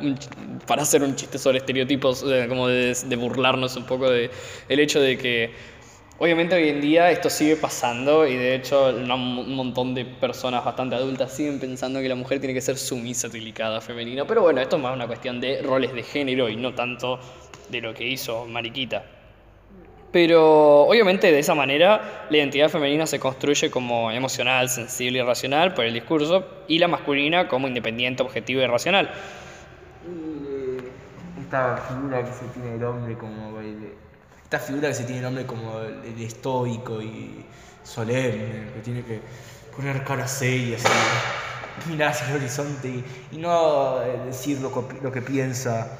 para 0.67 0.83
hacer 0.83 1.01
un 1.01 1.15
chiste 1.15 1.39
sobre 1.39 1.57
estereotipos, 1.57 2.23
como 2.47 2.67
de, 2.67 3.15
burlarnos 3.15 3.75
un 3.77 3.87
poco 3.87 4.11
de 4.11 4.29
el 4.69 4.79
hecho 4.79 5.01
de 5.01 5.17
que 5.17 5.55
obviamente 6.19 6.53
hoy 6.53 6.69
en 6.69 6.81
día 6.81 7.09
esto 7.09 7.31
sigue 7.31 7.55
pasando 7.55 8.27
y 8.27 8.35
de 8.35 8.53
hecho 8.53 8.89
un 8.89 9.55
montón 9.55 9.95
de 9.95 10.05
personas 10.05 10.63
bastante 10.63 10.93
adultas 10.93 11.35
siguen 11.35 11.59
pensando 11.59 11.99
que 11.99 12.09
la 12.09 12.13
mujer 12.13 12.39
tiene 12.39 12.53
que 12.53 12.61
ser 12.61 12.77
sumisa, 12.77 13.27
delicada, 13.27 13.81
femenina. 13.81 14.27
Pero 14.27 14.43
bueno, 14.43 14.61
esto 14.61 14.75
es 14.75 14.83
más 14.83 14.93
una 14.93 15.07
cuestión 15.07 15.41
de 15.41 15.63
roles 15.63 15.95
de 15.95 16.03
género 16.03 16.47
y 16.47 16.57
no 16.57 16.75
tanto 16.75 17.19
de 17.69 17.81
lo 17.81 17.95
que 17.95 18.07
hizo 18.07 18.45
Mariquita. 18.45 19.20
Pero 20.11 20.81
obviamente 20.81 21.31
de 21.31 21.39
esa 21.39 21.55
manera 21.55 22.25
la 22.29 22.37
identidad 22.37 22.69
femenina 22.69 23.07
se 23.07 23.19
construye 23.19 23.71
como 23.71 24.11
emocional, 24.11 24.69
sensible 24.69 25.19
y 25.19 25.21
racional 25.21 25.73
por 25.73 25.85
el 25.85 25.93
discurso 25.93 26.45
y 26.67 26.79
la 26.79 26.89
masculina 26.89 27.47
como 27.47 27.67
independiente, 27.67 28.21
objetivo 28.21 28.61
y 28.61 28.67
racional. 28.67 29.09
esta 31.39 31.77
figura 31.77 32.23
que 32.23 32.31
se 32.31 32.45
tiene 32.53 32.75
el 32.75 32.83
hombre 32.83 33.17
como 33.17 33.59
el, 33.59 33.93
esta 34.43 34.59
figura 34.59 34.89
que 34.89 34.95
se 34.95 35.03
tiene 35.05 35.19
el 35.19 35.25
hombre 35.25 35.45
como 35.45 35.79
estoico 36.19 37.01
y 37.01 37.45
solemne, 37.83 38.69
que 38.73 38.81
tiene 38.81 39.03
que 39.03 39.21
poner 39.75 40.03
cara 40.03 40.27
seria, 40.27 40.77
mirar 41.87 42.09
hacia 42.11 42.27
el 42.27 42.35
horizonte 42.35 43.03
y, 43.31 43.37
no 43.37 43.99
decir 44.25 44.59
lo 44.59 45.11
que 45.11 45.21
piensa 45.21 45.97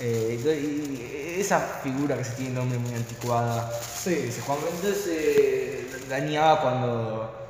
eh, 0.00 1.36
esa 1.38 1.60
figura 1.60 2.16
que 2.16 2.24
se 2.24 2.34
tiene 2.34 2.54
nombre 2.54 2.78
muy 2.78 2.94
anticuada. 2.94 3.70
Sí. 3.80 4.30
Entonces 4.30 5.06
eh, 5.08 5.86
dañaba 6.08 6.60
cuando 6.60 7.44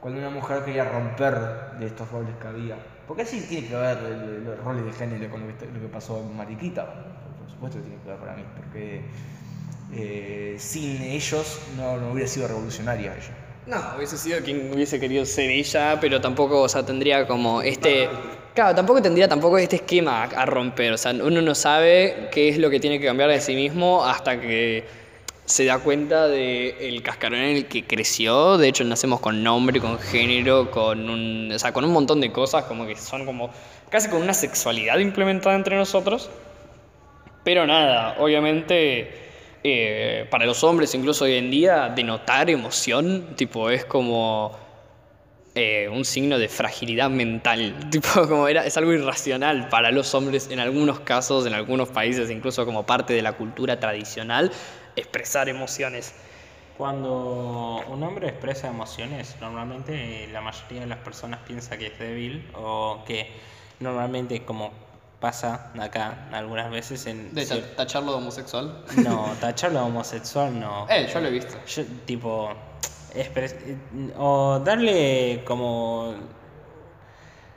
cuando 0.00 0.20
una 0.20 0.30
mujer 0.30 0.64
quería 0.64 0.84
romper 0.84 1.34
de 1.80 1.86
estos 1.86 2.08
roles 2.12 2.36
que 2.40 2.46
había. 2.46 2.76
Porque 3.08 3.22
así 3.22 3.40
tiene 3.40 3.66
que 3.66 3.74
ver 3.74 4.00
los 4.44 4.58
roles 4.62 4.84
de 4.84 4.92
género 4.92 5.30
con 5.30 5.40
lo 5.40 5.58
que, 5.58 5.66
lo 5.66 5.80
que 5.80 5.88
pasó 5.88 6.20
en 6.20 6.36
Mariquita. 6.36 6.84
Por 6.86 7.50
supuesto 7.50 7.78
que 7.78 7.86
tiene 7.86 8.02
que 8.02 8.08
ver 8.10 8.18
para 8.18 8.36
mí, 8.36 8.44
porque 8.56 9.02
eh, 9.92 10.56
sin 10.58 11.02
ellos 11.02 11.60
no, 11.76 11.96
no 11.96 12.12
hubiera 12.12 12.28
sido 12.28 12.46
revolucionaria 12.46 13.16
ella. 13.16 13.45
No, 13.66 13.82
hubiese 13.96 14.16
sido 14.16 14.40
quien 14.42 14.72
hubiese 14.72 15.00
querido 15.00 15.26
ser 15.26 15.50
ella, 15.50 15.98
pero 16.00 16.20
tampoco, 16.20 16.62
o 16.62 16.68
sea, 16.68 16.84
tendría 16.86 17.26
como 17.26 17.62
este... 17.62 18.08
Claro, 18.54 18.74
tampoco 18.74 19.02
tendría 19.02 19.28
tampoco 19.28 19.58
este 19.58 19.76
esquema 19.76 20.22
a, 20.22 20.46
romper, 20.46 20.92
o 20.92 20.96
sea, 20.96 21.10
uno 21.12 21.42
no 21.42 21.54
sabe 21.54 22.28
qué 22.30 22.48
es 22.48 22.58
lo 22.58 22.70
que 22.70 22.80
tiene 22.80 22.98
que 22.98 23.06
cambiar 23.06 23.28
de 23.28 23.40
sí 23.40 23.54
mismo 23.54 24.04
hasta 24.04 24.40
que 24.40 24.84
se 25.44 25.64
da 25.66 25.78
cuenta 25.78 26.26
de 26.26 26.88
el 26.88 27.02
cascarón 27.02 27.40
en 27.40 27.56
el 27.56 27.66
que 27.66 27.84
creció, 27.84 28.56
de 28.56 28.68
hecho 28.68 28.82
nacemos 28.84 29.20
con 29.20 29.42
nombre, 29.42 29.80
con 29.80 29.98
género, 29.98 30.70
con 30.70 31.10
un, 31.10 31.52
o 31.52 31.58
sea, 31.58 31.72
con 31.72 31.84
un 31.84 31.92
montón 31.92 32.20
de 32.20 32.32
cosas 32.32 32.64
como 32.64 32.86
que 32.86 32.96
son 32.96 33.26
como 33.26 33.50
casi 33.90 34.08
con 34.08 34.22
una 34.22 34.32
sexualidad 34.32 34.98
implementada 34.98 35.54
entre 35.54 35.76
nosotros. 35.76 36.30
Pero 37.44 37.66
nada, 37.66 38.16
obviamente 38.18 39.25
eh, 39.68 40.26
para 40.30 40.46
los 40.46 40.62
hombres 40.62 40.94
incluso 40.94 41.24
hoy 41.24 41.34
en 41.34 41.50
día 41.50 41.88
denotar 41.88 42.48
emoción 42.48 43.34
tipo 43.34 43.68
es 43.68 43.84
como 43.84 44.56
eh, 45.56 45.88
un 45.88 46.04
signo 46.04 46.38
de 46.38 46.48
fragilidad 46.48 47.10
mental, 47.10 47.74
tipo 47.90 48.28
como 48.28 48.46
era 48.46 48.64
es 48.64 48.76
algo 48.76 48.92
irracional 48.92 49.68
para 49.68 49.90
los 49.90 50.14
hombres 50.14 50.50
en 50.52 50.60
algunos 50.60 51.00
casos, 51.00 51.46
en 51.46 51.54
algunos 51.54 51.88
países 51.88 52.30
incluso 52.30 52.64
como 52.64 52.86
parte 52.86 53.12
de 53.12 53.22
la 53.22 53.32
cultura 53.32 53.80
tradicional 53.80 54.52
expresar 54.94 55.48
emociones. 55.48 56.14
Cuando 56.78 57.82
un 57.88 58.04
hombre 58.04 58.28
expresa 58.28 58.68
emociones, 58.68 59.34
normalmente 59.40 60.26
eh, 60.26 60.28
la 60.28 60.42
mayoría 60.42 60.82
de 60.82 60.86
las 60.86 60.98
personas 60.98 61.40
piensa 61.44 61.76
que 61.76 61.88
es 61.88 61.98
débil 61.98 62.48
o 62.54 63.02
que 63.04 63.30
normalmente 63.80 64.44
como 64.44 64.85
pasa 65.26 65.72
acá 65.80 66.28
algunas 66.32 66.70
veces 66.70 67.04
en... 67.06 67.34
De 67.34 67.42
cier- 67.42 67.62
ta- 67.70 67.76
tacharlo 67.82 68.12
de 68.12 68.18
homosexual. 68.18 68.84
No, 69.04 69.26
tacharlo 69.40 69.80
de 69.80 69.84
homosexual 69.86 70.58
no. 70.60 70.86
Eh, 70.88 71.08
yo 71.12 71.20
lo 71.20 71.26
he 71.28 71.30
visto. 71.32 71.54
Yo, 71.66 71.82
tipo, 72.04 72.50
o 74.18 74.60
darle 74.64 75.42
como... 75.46 76.14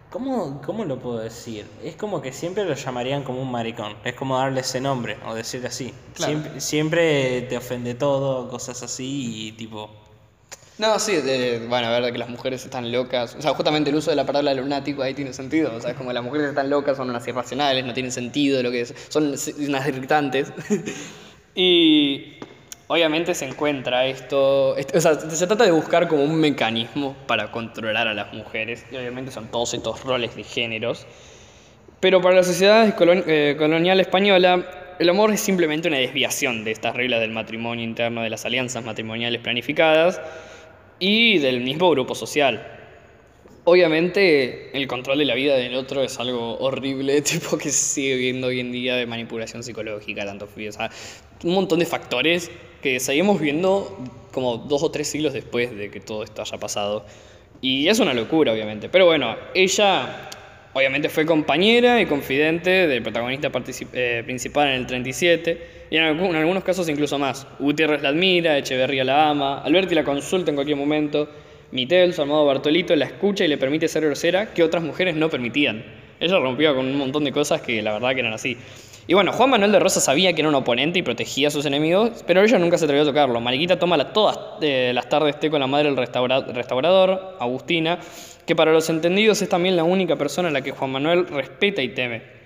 ¿Cómo, 0.10 0.60
¿Cómo 0.66 0.86
lo 0.86 0.98
puedo 0.98 1.20
decir? 1.20 1.68
Es 1.84 1.96
como 1.96 2.20
que 2.24 2.34
siempre 2.34 2.66
lo 2.66 2.74
llamarían 2.74 3.22
como 3.24 3.40
un 3.44 3.52
maricón. 3.52 3.96
Es 4.04 4.16
como 4.16 4.40
darle 4.40 4.62
ese 4.62 4.82
nombre 4.82 5.18
o 5.28 5.36
decir 5.36 5.64
así. 5.68 5.94
Claro. 6.16 6.32
Siempre, 6.34 6.62
siempre 6.62 7.42
te 7.44 7.56
ofende 7.58 7.94
todo, 7.94 8.50
cosas 8.50 8.82
así 8.82 9.48
y 9.48 9.52
tipo... 9.52 9.92
No, 10.80 10.98
sí, 10.98 11.18
de- 11.18 11.60
bueno, 11.68 11.88
a 11.88 12.00
ver, 12.00 12.12
que 12.14 12.18
las 12.18 12.30
mujeres 12.30 12.64
están 12.64 12.90
locas. 12.92 13.36
O 13.36 13.42
sea, 13.42 13.52
justamente 13.54 13.90
el 13.90 13.98
uso 13.98 14.12
de 14.12 14.16
la 14.16 14.26
palabra 14.26 14.54
lunático 14.54 15.04
ahí 15.04 15.14
tiene 15.14 15.34
sentido. 15.34 15.76
O 15.76 15.82
sea, 15.82 15.92
es 15.92 15.98
como 15.98 16.14
las 16.14 16.24
mujeres 16.24 16.48
están 16.50 16.70
locas, 16.70 16.96
son 16.96 17.10
unas 17.10 17.28
irracionales, 17.28 17.84
no 17.86 17.94
tienen 17.94 18.14
sentido, 18.14 18.64
lo 18.64 18.72
que 18.72 18.86
son 18.86 19.36
unas 19.68 19.88
irritantes. 19.88 20.54
y 21.56 22.36
obviamente 22.88 23.36
se 23.36 23.46
encuentra 23.46 24.06
esto, 24.06 24.78
est- 24.78 24.96
o 24.96 25.02
sea, 25.02 25.20
se 25.20 25.48
trata 25.48 25.66
de 25.66 25.72
buscar 25.72 26.08
como 26.08 26.24
un 26.24 26.36
mecanismo 26.36 27.14
para 27.28 27.52
controlar 27.52 28.08
a 28.08 28.14
las 28.14 28.32
mujeres. 28.34 28.86
Y 28.90 28.96
obviamente 28.96 29.32
son 29.32 29.48
todos 29.52 29.74
estos 29.74 30.02
roles 30.06 30.34
de 30.38 30.44
géneros. 30.46 31.06
Pero 32.00 32.22
para 32.22 32.36
la 32.36 32.44
sociedad 32.44 32.88
eh, 33.28 33.56
colonial 33.58 34.00
española, 34.00 34.66
el 34.98 35.10
amor 35.10 35.32
es 35.34 35.42
simplemente 35.42 35.90
una 35.90 35.98
desviación 35.98 36.64
de 36.64 36.72
estas 36.72 36.96
reglas 36.96 37.20
del 37.20 37.32
matrimonio 37.32 37.84
interno, 37.84 38.22
de 38.22 38.30
las 38.30 38.46
alianzas 38.46 38.86
matrimoniales 38.86 39.42
planificadas 39.42 40.22
y 41.00 41.40
del 41.40 41.62
mismo 41.62 41.90
grupo 41.90 42.16
social. 42.16 42.76
Obviamente, 43.66 44.76
el 44.76 44.88
control 44.88 45.20
de 45.20 45.26
la 45.26 45.36
vida 45.36 45.56
del 45.56 45.76
otro 45.76 46.02
es 46.04 46.20
algo 46.20 46.58
horrible, 46.60 47.22
tipo 47.24 47.58
que 47.58 47.70
se 47.70 47.94
sigue 47.94 48.16
viendo 48.16 48.48
hoy 48.48 48.60
en 48.60 48.72
día 48.72 48.96
de 48.96 49.06
manipulación 49.06 49.64
psicológica, 49.64 50.26
tanto 50.26 50.46
o 50.46 50.72
sea, 50.72 50.90
un 51.44 51.54
montón 51.54 51.80
de 51.80 51.86
factores 51.86 52.52
que 52.82 53.00
seguimos 53.00 53.40
viendo 53.40 53.98
como 54.32 54.58
dos 54.58 54.84
o 54.84 54.92
tres 54.92 55.08
siglos 55.08 55.34
después 55.34 55.76
de 55.76 55.92
que 55.92 56.00
todo 56.00 56.24
esto 56.24 56.42
haya 56.42 56.58
pasado. 56.58 57.06
Y 57.62 57.88
es 57.90 58.00
una 58.00 58.14
locura, 58.14 58.54
obviamente. 58.54 58.88
Pero 58.88 59.06
bueno, 59.06 59.36
ella 59.54 60.30
obviamente 60.74 61.10
fue 61.10 61.26
compañera 61.26 62.02
y 62.02 62.06
confidente 62.06 62.88
del 62.88 63.02
protagonista 63.02 63.52
eh, 63.94 64.24
principal 64.26 64.70
en 64.70 64.74
el 64.76 64.88
37, 64.88 65.80
y 65.92 65.98
en, 65.98 66.04
en 66.04 66.36
algunos 66.36 66.64
casos 66.64 66.88
incluso 66.90 67.18
más. 67.18 67.48
Gutiérrez 67.60 68.02
la 68.02 68.10
admira, 68.10 68.58
Echeverría 68.58 69.04
la 69.04 69.30
ama, 69.30 69.62
Alberti 69.62 69.96
la 69.96 70.04
consulta 70.04 70.52
en 70.52 70.56
cualquier 70.56 70.78
momento, 70.78 71.30
Mitel, 71.72 72.14
su 72.14 72.22
amado 72.22 72.46
Bartolito, 72.46 72.96
la 72.96 73.06
escucha 73.06 73.46
y 73.46 73.48
le 73.48 73.58
permite 73.58 73.88
ser 73.88 74.04
grosera 74.04 74.54
que 74.54 74.64
otras 74.64 74.84
mujeres 74.84 75.16
no 75.16 75.30
permitían. 75.30 75.84
Ella 76.20 76.38
rompía 76.40 76.74
con 76.74 76.86
un 76.86 76.98
montón 76.98 77.24
de 77.24 77.32
cosas 77.32 77.62
que 77.62 77.82
la 77.82 77.94
verdad 77.94 78.14
que 78.14 78.20
eran 78.20 78.34
así. 78.34 78.58
Y 79.10 79.16
bueno, 79.16 79.34
Juan 79.34 79.50
Manuel 79.50 79.72
de 79.72 79.80
Rosa 79.80 80.00
sabía 80.00 80.34
que 80.34 80.42
era 80.42 80.50
un 80.50 80.54
oponente 80.54 81.00
y 81.00 81.02
protegía 81.02 81.48
a 81.48 81.52
sus 81.52 81.66
enemigos, 81.66 82.24
pero 82.28 82.44
ella 82.44 82.60
nunca 82.60 82.78
se 82.78 82.86
atrevió 82.86 83.02
a 83.02 83.08
tocarlo. 83.08 83.42
Mariquita 83.42 83.80
toma 83.80 84.14
todas 84.14 84.38
eh, 84.62 84.92
las 84.94 85.10
tardes 85.10 85.36
con 85.50 85.60
la 85.60 85.66
madre 85.66 85.86
del 85.90 85.98
restaura- 85.98 86.46
restaurador, 86.46 87.36
Agustina, 87.40 87.98
que 88.46 88.56
para 88.56 88.72
los 88.72 88.88
entendidos 88.88 89.42
es 89.42 89.50
también 89.50 89.76
la 89.76 89.84
única 89.84 90.16
persona 90.16 90.50
a 90.50 90.52
la 90.52 90.62
que 90.62 90.70
Juan 90.74 90.92
Manuel 90.92 91.26
respeta 91.28 91.82
y 91.82 91.90
teme. 91.90 92.39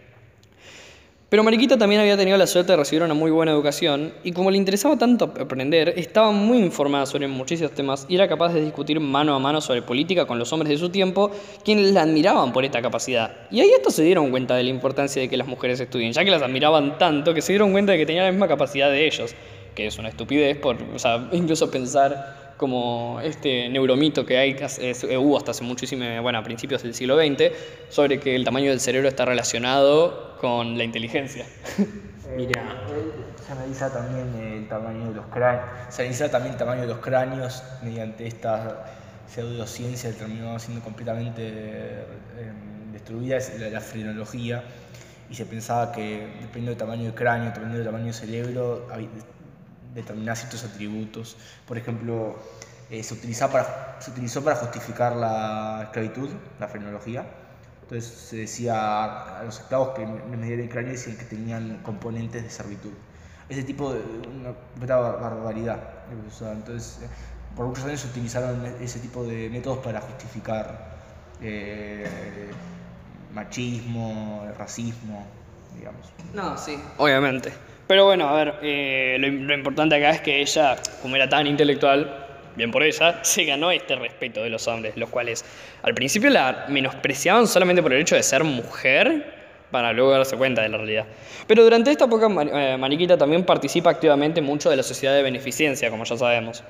Pero 1.33 1.41
Mariquita 1.41 1.79
también 1.79 1.99
había 1.99 2.15
tenido 2.15 2.37
la 2.37 2.45
suerte 2.45 2.73
de 2.73 2.77
recibir 2.77 3.01
una 3.01 3.15
muy 3.15 3.31
buena 3.31 3.51
educación 3.53 4.13
y 4.23 4.33
como 4.33 4.51
le 4.51 4.57
interesaba 4.57 4.97
tanto 4.97 5.33
aprender, 5.41 5.91
estaba 5.97 6.29
muy 6.29 6.59
informada 6.59 7.07
sobre 7.07 7.27
muchísimos 7.27 7.71
temas 7.71 8.05
y 8.07 8.13
era 8.13 8.27
capaz 8.27 8.53
de 8.53 8.61
discutir 8.61 8.99
mano 8.99 9.33
a 9.33 9.39
mano 9.39 9.59
sobre 9.59 9.81
política 9.81 10.27
con 10.27 10.37
los 10.37 10.53
hombres 10.53 10.69
de 10.69 10.77
su 10.77 10.89
tiempo, 10.89 11.31
quienes 11.65 11.91
la 11.91 12.03
admiraban 12.03 12.53
por 12.53 12.65
esta 12.65 12.83
capacidad. 12.83 13.35
Y 13.49 13.61
ahí 13.61 13.71
estos 13.71 13.95
se 13.95 14.03
dieron 14.03 14.29
cuenta 14.29 14.55
de 14.55 14.63
la 14.63 14.69
importancia 14.69 15.23
de 15.23 15.27
que 15.27 15.35
las 15.35 15.47
mujeres 15.47 15.79
estudien, 15.79 16.13
ya 16.13 16.23
que 16.23 16.29
las 16.29 16.43
admiraban 16.43 16.99
tanto 16.99 17.33
que 17.33 17.41
se 17.41 17.53
dieron 17.53 17.71
cuenta 17.71 17.93
de 17.93 17.97
que 17.97 18.05
tenían 18.05 18.25
la 18.25 18.31
misma 18.31 18.47
capacidad 18.47 18.91
de 18.91 19.07
ellos, 19.07 19.33
que 19.73 19.87
es 19.87 19.97
una 19.97 20.09
estupidez 20.09 20.55
por, 20.57 20.77
o 20.93 20.99
sea, 20.99 21.29
incluso 21.31 21.71
pensar 21.71 22.42
como 22.57 23.19
este 23.21 23.69
neuromito 23.69 24.25
que 24.25 24.37
hay, 24.37 24.55
eh, 24.79 25.17
hubo 25.17 25.37
hasta 25.37 25.51
hace 25.51 25.63
muchísimo, 25.63 26.05
bueno, 26.21 26.39
a 26.39 26.43
principios 26.43 26.83
del 26.83 26.93
siglo 26.93 27.17
XX, 27.17 27.51
sobre 27.89 28.19
que 28.19 28.35
el 28.35 28.43
tamaño 28.43 28.69
del 28.69 28.79
cerebro 28.79 29.07
está 29.07 29.25
relacionado 29.25 30.37
con 30.39 30.77
la 30.77 30.83
inteligencia. 30.83 31.45
Mira, 32.35 32.63
Se 33.45 33.51
analiza 33.51 33.91
también 33.91 34.33
el 34.35 34.67
tamaño 34.67 35.09
de 35.09 35.15
los 35.15 35.25
cráneos. 35.27 35.65
Se 35.89 36.01
analiza 36.01 36.31
también 36.31 36.53
el 36.53 36.59
tamaño 36.59 36.81
de 36.81 36.87
los 36.87 36.99
cráneos 36.99 37.63
mediante 37.83 38.25
esta 38.25 38.85
pseudociencia 39.27 40.09
que 40.11 40.17
terminó 40.17 40.57
siendo 40.59 40.83
completamente 40.83 41.41
eh, 41.47 42.51
destruida, 42.91 43.37
es 43.37 43.59
la, 43.59 43.69
la 43.69 43.81
frenología. 43.81 44.63
Y 45.29 45.35
se 45.35 45.45
pensaba 45.45 45.91
que 45.91 46.27
dependiendo 46.41 46.71
del 46.71 46.77
tamaño 46.77 47.03
del 47.03 47.13
cráneo, 47.13 47.45
dependiendo 47.45 47.77
del 47.77 47.85
tamaño 47.85 48.05
del 48.05 48.13
cerebro, 48.13 48.87
determinaba 49.93 50.35
ciertos 50.35 50.63
atributos. 50.63 51.37
Por 51.67 51.77
ejemplo, 51.77 52.37
eh, 52.89 53.03
se, 53.03 53.13
utilizaba 53.13 53.51
para, 53.53 53.97
se 53.99 54.11
utilizó 54.11 54.43
para 54.43 54.55
justificar 54.57 55.15
la 55.15 55.81
esclavitud, 55.85 56.29
la 56.59 56.67
frenología. 56.67 57.25
Entonces 57.83 58.11
se 58.11 58.37
decía 58.37 59.39
a 59.39 59.43
los 59.43 59.59
esclavos 59.59 59.89
que 59.95 60.03
en 60.03 60.39
medida 60.39 60.57
del 60.57 60.69
cráneo 60.69 60.91
decían 60.93 61.17
que 61.17 61.25
tenían 61.25 61.79
componentes 61.83 62.43
de 62.43 62.49
servitud. 62.49 62.93
Ese 63.49 63.63
tipo 63.63 63.93
de 63.93 63.99
una 64.27 64.53
completa 64.53 64.97
bar- 64.97 65.19
barbaridad. 65.19 65.79
Entonces, 66.11 66.99
eh, 67.03 67.07
por 67.55 67.67
muchos 67.67 67.83
años 67.83 67.99
se 67.99 68.07
utilizaron 68.07 68.65
ese 68.81 68.99
tipo 68.99 69.23
de 69.25 69.49
métodos 69.49 69.79
para 69.79 69.99
justificar 70.01 70.93
eh, 71.41 72.49
machismo, 73.33 74.47
racismo, 74.57 75.25
digamos. 75.75 76.11
No, 76.33 76.57
sí. 76.57 76.79
Obviamente. 76.97 77.51
Pero 77.87 78.05
bueno, 78.05 78.29
a 78.29 78.33
ver, 78.35 78.55
eh, 78.61 79.17
lo, 79.19 79.53
importante 79.53 79.95
acá 79.95 80.11
es 80.11 80.21
que 80.21 80.41
ella, 80.41 80.77
como 81.01 81.15
era 81.15 81.27
tan 81.27 81.47
intelectual, 81.47 82.25
bien 82.55 82.71
por 82.71 82.83
ella, 82.83 83.19
se 83.23 83.43
ganó 83.45 83.71
este 83.71 83.95
respeto 83.95 84.41
de 84.41 84.49
los 84.49 84.67
hombres, 84.67 84.95
los 84.95 85.09
cuales 85.09 85.43
al 85.81 85.93
principio 85.93 86.29
la 86.29 86.65
menospreciaban 86.69 87.47
solamente 87.47 87.81
por 87.83 87.93
el 87.93 88.01
hecho 88.01 88.15
de 88.15 88.23
ser 88.23 88.43
mujer, 88.43 89.41
para 89.69 89.91
luego 89.91 90.11
darse 90.11 90.37
cuenta 90.37 90.61
de 90.61 90.69
la 90.69 90.77
realidad. 90.77 91.05
Pero 91.47 91.63
durante 91.63 91.89
esta 91.91 92.05
época, 92.05 92.29
Mar- 92.29 92.49
eh, 92.53 92.77
Mariquita 92.77 93.17
también 93.17 93.43
participa 93.43 93.89
activamente 93.89 94.39
mucho 94.39 94.69
de 94.69 94.75
la 94.75 94.83
sociedad 94.83 95.15
de 95.15 95.23
beneficencia, 95.23 95.89
como 95.89 96.03
ya 96.03 96.15
sabemos. 96.15 96.63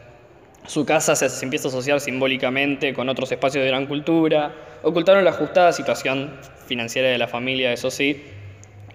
Su 0.65 0.85
casa 0.85 1.13
se, 1.15 1.27
se 1.27 1.43
empieza 1.43 1.67
a 1.67 1.69
asociar 1.69 1.99
simbólicamente 1.99 2.93
con 2.93 3.09
otros 3.09 3.29
espacios 3.29 3.61
de 3.65 3.67
gran 3.69 3.85
cultura, 3.85 4.53
ocultaron 4.81 5.25
la 5.25 5.31
ajustada 5.31 5.73
situación 5.73 6.31
financiera 6.65 7.09
de 7.09 7.17
la 7.17 7.27
familia, 7.27 7.73
eso 7.73 7.91
sí, 7.91 8.23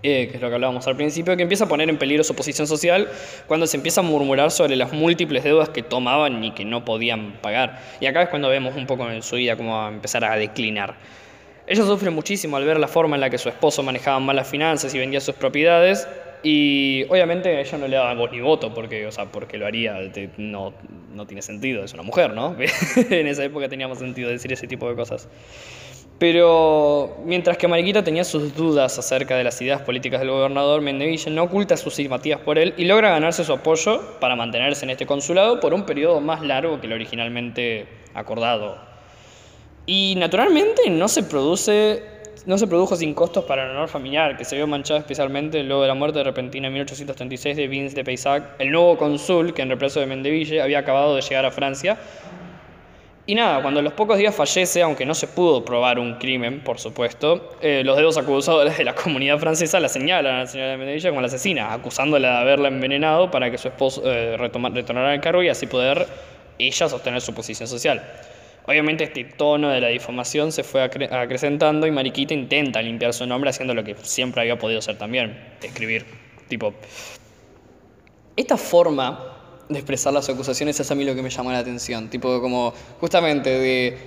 eh, 0.02 0.28
que 0.28 0.36
es 0.36 0.40
lo 0.40 0.48
que 0.48 0.54
hablábamos 0.54 0.86
al 0.86 0.96
principio, 0.96 1.36
que 1.36 1.42
empieza 1.42 1.64
a 1.64 1.68
poner 1.68 1.90
en 1.90 1.98
peligro 1.98 2.22
su 2.22 2.34
posición 2.34 2.66
social 2.66 3.08
cuando 3.46 3.66
se 3.66 3.76
empieza 3.76 4.00
a 4.00 4.04
murmurar 4.04 4.50
sobre 4.50 4.76
las 4.76 4.92
múltiples 4.92 5.42
deudas 5.42 5.70
que 5.70 5.82
tomaban 5.82 6.44
y 6.44 6.52
que 6.52 6.64
no 6.64 6.84
podían 6.84 7.32
pagar. 7.40 7.80
Y 8.00 8.06
acá 8.06 8.22
es 8.22 8.28
cuando 8.28 8.48
vemos 8.48 8.76
un 8.76 8.86
poco 8.86 9.10
en 9.10 9.22
su 9.22 9.36
vida 9.36 9.56
cómo 9.56 9.76
va 9.76 9.88
a 9.88 9.90
empezar 9.90 10.24
a 10.24 10.36
declinar. 10.36 10.94
Ella 11.66 11.84
sufre 11.84 12.10
muchísimo 12.10 12.56
al 12.56 12.64
ver 12.64 12.78
la 12.78 12.88
forma 12.88 13.16
en 13.16 13.20
la 13.20 13.28
que 13.28 13.36
su 13.36 13.48
esposo 13.48 13.82
manejaba 13.82 14.18
mal 14.20 14.36
las 14.36 14.48
finanzas 14.48 14.94
y 14.94 14.98
vendía 14.98 15.20
sus 15.20 15.34
propiedades, 15.34 16.08
Y 16.42 17.04
obviamente 17.08 17.48
a 17.48 17.60
ella 17.60 17.78
no 17.78 17.88
le 17.88 17.96
daba 17.96 18.14
voz 18.14 18.30
ni 18.30 18.40
voto, 18.40 18.72
porque, 18.72 19.04
o 19.06 19.10
sea, 19.10 19.26
porque 19.26 19.58
lo 19.58 19.66
haría, 19.66 19.98
no, 20.36 20.72
no 21.12 21.26
tiene 21.26 21.42
sentido, 21.42 21.82
es 21.82 21.92
una 21.92 22.04
mujer, 22.04 22.32
¿no? 22.32 22.56
en 23.10 23.26
esa 23.26 23.44
época 23.44 23.68
tenía 23.68 23.88
más 23.88 23.98
sentido 23.98 24.30
decir 24.30 24.52
ese 24.52 24.68
tipo 24.68 24.88
de 24.88 24.94
cosas. 24.94 25.28
Pero 26.18 27.16
mientras 27.24 27.56
que 27.56 27.68
Mariquita 27.68 28.02
tenía 28.02 28.24
sus 28.24 28.54
dudas 28.54 28.98
acerca 28.98 29.36
de 29.36 29.44
las 29.44 29.60
ideas 29.62 29.82
políticas 29.82 30.20
del 30.20 30.30
gobernador, 30.30 30.80
Mendeville 30.80 31.30
no 31.30 31.44
oculta 31.44 31.76
sus 31.76 31.94
simpatías 31.94 32.40
por 32.40 32.58
él 32.58 32.74
y 32.76 32.86
logra 32.86 33.10
ganarse 33.10 33.44
su 33.44 33.52
apoyo 33.52 34.18
para 34.18 34.34
mantenerse 34.34 34.84
en 34.84 34.90
este 34.90 35.06
consulado 35.06 35.60
por 35.60 35.74
un 35.74 35.86
periodo 35.86 36.20
más 36.20 36.42
largo 36.42 36.80
que 36.80 36.88
lo 36.88 36.96
originalmente 36.96 37.86
acordado. 38.14 38.78
Y 39.86 40.14
naturalmente 40.16 40.90
no 40.90 41.06
se 41.06 41.22
produce 41.22 42.02
no 42.46 42.56
se 42.56 42.66
produjo 42.66 42.96
sin 42.96 43.12
costos 43.12 43.44
para 43.44 43.64
el 43.64 43.72
honor 43.72 43.88
familiar, 43.88 44.38
que 44.38 44.44
se 44.44 44.56
vio 44.56 44.66
manchado 44.66 44.98
especialmente 44.98 45.62
luego 45.62 45.82
de 45.82 45.88
la 45.88 45.94
muerte 45.94 46.24
repentina 46.24 46.68
en 46.68 46.72
1836 46.72 47.56
de 47.56 47.68
Vince 47.68 47.94
de 47.94 48.04
Paysac, 48.04 48.58
el 48.58 48.70
nuevo 48.70 48.96
cónsul 48.96 49.52
que 49.52 49.60
en 49.60 49.68
reemplazo 49.68 50.00
de 50.00 50.06
Mendeville 50.06 50.62
había 50.62 50.78
acabado 50.78 51.14
de 51.14 51.20
llegar 51.20 51.44
a 51.44 51.50
Francia. 51.50 51.98
Y 53.28 53.34
nada, 53.34 53.60
cuando 53.60 53.80
a 53.80 53.82
los 53.82 53.92
pocos 53.92 54.16
días 54.16 54.34
fallece, 54.34 54.80
aunque 54.80 55.04
no 55.04 55.12
se 55.12 55.26
pudo 55.26 55.62
probar 55.62 55.98
un 55.98 56.14
crimen, 56.14 56.64
por 56.64 56.78
supuesto, 56.78 57.58
eh, 57.60 57.82
los 57.84 57.98
dedos 57.98 58.16
acusadores 58.16 58.78
de 58.78 58.84
la 58.84 58.94
comunidad 58.94 59.38
francesa 59.38 59.78
la 59.80 59.90
señalan 59.90 60.34
a 60.34 60.38
la 60.38 60.46
señora 60.46 60.70
de 60.70 60.76
Mendeville 60.78 61.10
como 61.10 61.20
la 61.20 61.26
asesina, 61.26 61.74
acusándola 61.74 62.30
de 62.30 62.36
haberla 62.38 62.68
envenenado 62.68 63.30
para 63.30 63.50
que 63.50 63.58
su 63.58 63.68
esposo 63.68 64.00
eh, 64.06 64.38
retornara 64.38 65.12
al 65.12 65.20
cargo 65.20 65.42
y 65.42 65.50
así 65.50 65.66
poder 65.66 66.06
ella 66.58 66.88
sostener 66.88 67.20
su 67.20 67.34
posición 67.34 67.68
social. 67.68 68.02
Obviamente 68.64 69.04
este 69.04 69.24
tono 69.24 69.68
de 69.68 69.82
la 69.82 69.88
difamación 69.88 70.50
se 70.50 70.64
fue 70.64 70.82
acre- 70.82 71.12
acrecentando 71.12 71.86
y 71.86 71.90
Mariquita 71.90 72.32
intenta 72.32 72.80
limpiar 72.80 73.12
su 73.12 73.26
nombre 73.26 73.50
haciendo 73.50 73.74
lo 73.74 73.84
que 73.84 73.94
siempre 74.04 74.40
había 74.40 74.56
podido 74.56 74.78
hacer 74.78 74.96
también, 74.96 75.38
escribir. 75.62 76.06
Tipo, 76.48 76.72
esta 78.36 78.56
forma 78.56 79.34
de 79.68 79.78
expresar 79.78 80.12
las 80.12 80.28
acusaciones 80.28 80.78
es 80.80 80.90
a 80.90 80.94
mí 80.94 81.04
lo 81.04 81.14
que 81.14 81.22
me 81.22 81.30
llamó 81.30 81.52
la 81.52 81.58
atención, 81.58 82.08
tipo 82.08 82.40
como 82.40 82.72
justamente 83.00 83.50
de 83.50 83.98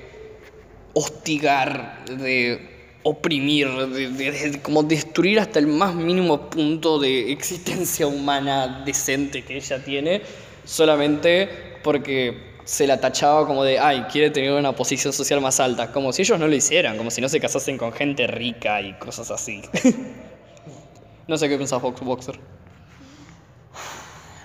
hostigar, 0.93 2.03
de 2.05 2.69
oprimir, 3.03 3.67
de, 3.69 4.09
de- 4.09 4.61
como 4.61 4.83
destruir 4.83 5.39
hasta 5.39 5.59
el 5.59 5.67
más 5.67 5.95
mínimo 5.95 6.49
punto 6.49 6.99
de 6.99 7.31
existencia 7.31 8.07
humana 8.07 8.83
decente 8.85 9.43
que 9.43 9.57
ella 9.57 9.83
tiene, 9.83 10.21
solamente 10.65 11.49
porque 11.83 12.51
se 12.63 12.85
la 12.85 12.99
tachaba 12.99 13.47
como 13.47 13.63
de, 13.63 13.79
ay, 13.79 14.05
quiere 14.11 14.29
tener 14.29 14.51
una 14.51 14.75
posición 14.75 15.11
social 15.13 15.41
más 15.41 15.59
alta, 15.59 15.91
como 15.91 16.13
si 16.13 16.21
ellos 16.21 16.39
no 16.39 16.47
lo 16.47 16.55
hicieran, 16.55 16.95
como 16.97 17.09
si 17.09 17.19
no 17.21 17.27
se 17.27 17.39
casasen 17.39 17.77
con 17.77 17.91
gente 17.91 18.27
rica 18.27 18.81
y 18.81 18.93
cosas 18.93 19.31
así. 19.31 19.61
no 21.27 21.37
sé 21.37 21.49
qué 21.49 21.57
pensás, 21.57 21.81
Box 21.81 22.01
Boxer. 22.01 22.39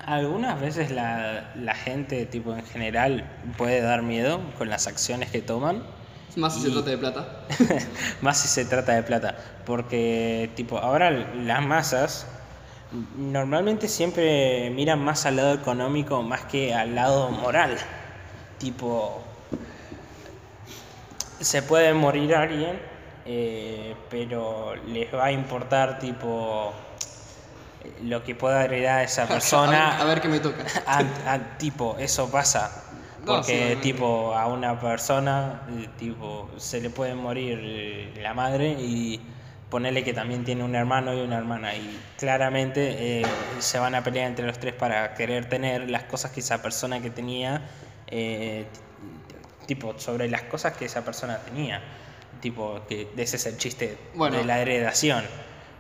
Algunas 0.07 0.61
veces 0.61 0.90
la, 0.92 1.53
la 1.57 1.75
gente, 1.75 2.27
tipo 2.27 2.55
en 2.55 2.64
general, 2.64 3.29
puede 3.59 3.81
dar 3.81 4.03
miedo 4.03 4.40
con 4.57 4.69
las 4.69 4.87
acciones 4.87 5.31
que 5.31 5.42
toman. 5.42 5.83
Más 6.37 6.55
si 6.55 6.61
se 6.61 6.71
trata 6.71 6.90
de 6.90 6.99
plata. 6.99 7.40
Más 8.21 8.38
si 8.38 8.49
se 8.49 8.64
trata 8.64 8.92
de 8.95 9.03
plata. 9.03 9.37
Porque, 9.64 10.51
tipo, 10.55 10.79
ahora 10.79 11.11
las 11.11 11.62
masas 11.64 12.27
normalmente 13.16 13.88
siempre 13.88 14.71
miran 14.71 15.03
más 15.03 15.27
al 15.27 15.37
lado 15.37 15.55
económico 15.55 16.23
más 16.23 16.42
que 16.42 16.75
al 16.75 16.95
lado 16.95 17.31
moral. 17.31 17.77
Tipo, 18.59 19.23
se 21.40 21.62
puede 21.62 21.92
morir 21.95 22.35
alguien, 22.35 22.79
eh, 23.25 23.95
pero 24.09 24.75
les 24.87 25.12
va 25.12 25.27
a 25.27 25.33
importar, 25.33 25.99
tipo, 25.99 26.73
lo 28.03 28.22
que 28.25 28.35
pueda 28.35 28.64
heredar 28.64 29.05
esa 29.05 29.27
persona. 29.27 29.88
a, 29.94 29.99
ver, 29.99 30.03
a 30.03 30.05
ver 30.07 30.20
qué 30.20 30.29
me 30.29 30.40
toca. 30.40 30.64
Ah, 30.87 31.38
tipo, 31.59 31.96
eso 31.99 32.31
pasa. 32.31 32.85
No, 33.20 33.37
Porque, 33.37 33.44
sí, 33.46 33.53
obviamente. 33.55 33.83
tipo, 33.83 34.35
a 34.35 34.46
una 34.46 34.79
persona, 34.81 35.62
eh, 35.70 35.88
tipo, 35.99 36.49
se 36.59 36.81
le 36.81 36.90
puede 36.90 37.14
morir 37.14 37.59
eh, 37.61 38.14
la 38.22 38.35
madre 38.35 38.70
y 38.79 39.20
ponerle 39.70 40.05
que 40.05 40.12
también 40.14 40.44
tiene 40.44 40.62
un 40.62 40.75
hermano 40.77 41.12
y 41.12 41.20
una 41.20 41.37
hermana. 41.37 41.75
Y 41.75 41.99
claramente 42.18 43.20
eh, 43.20 43.27
se 43.59 43.79
van 43.81 43.94
a 43.96 44.05
pelear 44.05 44.29
entre 44.29 44.46
los 44.46 44.59
tres 44.61 44.75
para 44.75 45.14
querer 45.14 45.49
tener 45.49 45.90
las 45.90 46.05
cosas 46.05 46.31
que 46.31 46.40
esa 46.40 46.62
persona 46.62 47.01
que 47.03 47.11
tenía, 47.11 47.62
eh, 48.07 48.66
tipo, 49.66 49.99
sobre 49.99 50.29
las 50.29 50.42
cosas 50.42 50.77
que 50.77 50.85
esa 50.85 51.05
persona 51.05 51.38
tenía. 51.38 51.83
Tipo, 52.40 52.83
que 52.88 53.09
ese 53.16 53.37
es 53.37 53.46
el 53.46 53.57
chiste 53.59 53.99
Bueno. 54.14 54.37
de 54.37 54.44
la 54.44 54.61
heredación. 54.61 55.25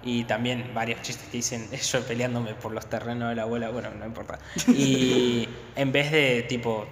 Y 0.06 0.22
también 0.22 0.70
varios 0.72 1.02
chistes 1.02 1.28
que 1.28 1.38
dicen 1.38 1.68
yo 1.68 2.00
peleándome 2.02 2.54
por 2.54 2.70
los 2.70 2.86
terrenos 2.86 3.28
de 3.28 3.34
la 3.34 3.42
abuela, 3.42 3.70
bueno, 3.70 3.90
no 3.90 4.06
importa. 4.06 4.38
Y 4.68 5.48
en 5.74 5.90
vez 5.90 6.12
de 6.12 6.44
tipo 6.44 6.86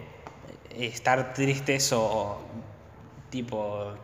estar 0.77 1.33
tristes 1.33 1.93
o 1.93 2.41
tipo 3.31 3.95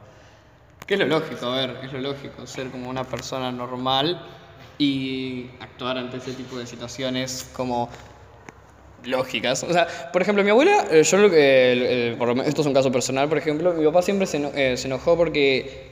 Que 0.86 0.94
es 0.94 1.00
lo 1.00 1.06
lógico, 1.06 1.46
a 1.46 1.56
ver, 1.56 1.80
es 1.82 1.92
lo 1.92 1.98
lógico, 1.98 2.46
ser 2.46 2.70
como 2.70 2.88
una 2.88 3.02
persona 3.02 3.50
normal 3.50 4.24
y 4.78 5.50
actuar 5.58 5.98
ante 5.98 6.18
ese 6.18 6.32
tipo 6.34 6.56
de 6.56 6.66
situaciones 6.66 7.50
como 7.52 7.88
lógicas. 9.04 9.64
O 9.64 9.72
sea, 9.72 9.88
por 10.12 10.22
ejemplo, 10.22 10.44
mi 10.44 10.50
abuela, 10.50 10.86
eh, 10.88 11.02
yo 11.02 11.16
lo 11.18 11.30
que, 11.30 12.12
eh, 12.12 12.16
por 12.16 12.30
esto 12.38 12.60
es 12.60 12.66
un 12.68 12.74
caso 12.74 12.92
personal, 12.92 13.28
por 13.28 13.38
ejemplo, 13.38 13.72
mi 13.72 13.84
papá 13.86 14.02
siempre 14.02 14.28
se, 14.28 14.38
eh, 14.54 14.76
se 14.76 14.86
enojó 14.86 15.16
porque 15.16 15.89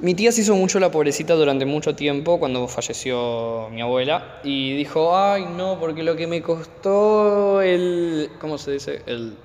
mi 0.00 0.14
tía 0.14 0.32
se 0.32 0.40
hizo 0.40 0.54
mucho 0.54 0.80
la 0.80 0.90
pobrecita 0.90 1.34
durante 1.34 1.66
mucho 1.66 1.94
tiempo 1.94 2.38
cuando 2.38 2.66
falleció 2.68 3.68
mi 3.70 3.82
abuela 3.82 4.40
y 4.42 4.76
dijo, 4.76 5.16
ay 5.16 5.46
no, 5.56 5.78
porque 5.78 6.02
lo 6.02 6.16
que 6.16 6.26
me 6.26 6.40
costó 6.40 7.60
el, 7.60 8.30
¿cómo 8.40 8.56
se 8.56 8.72
dice? 8.72 9.02
El, 9.06 9.36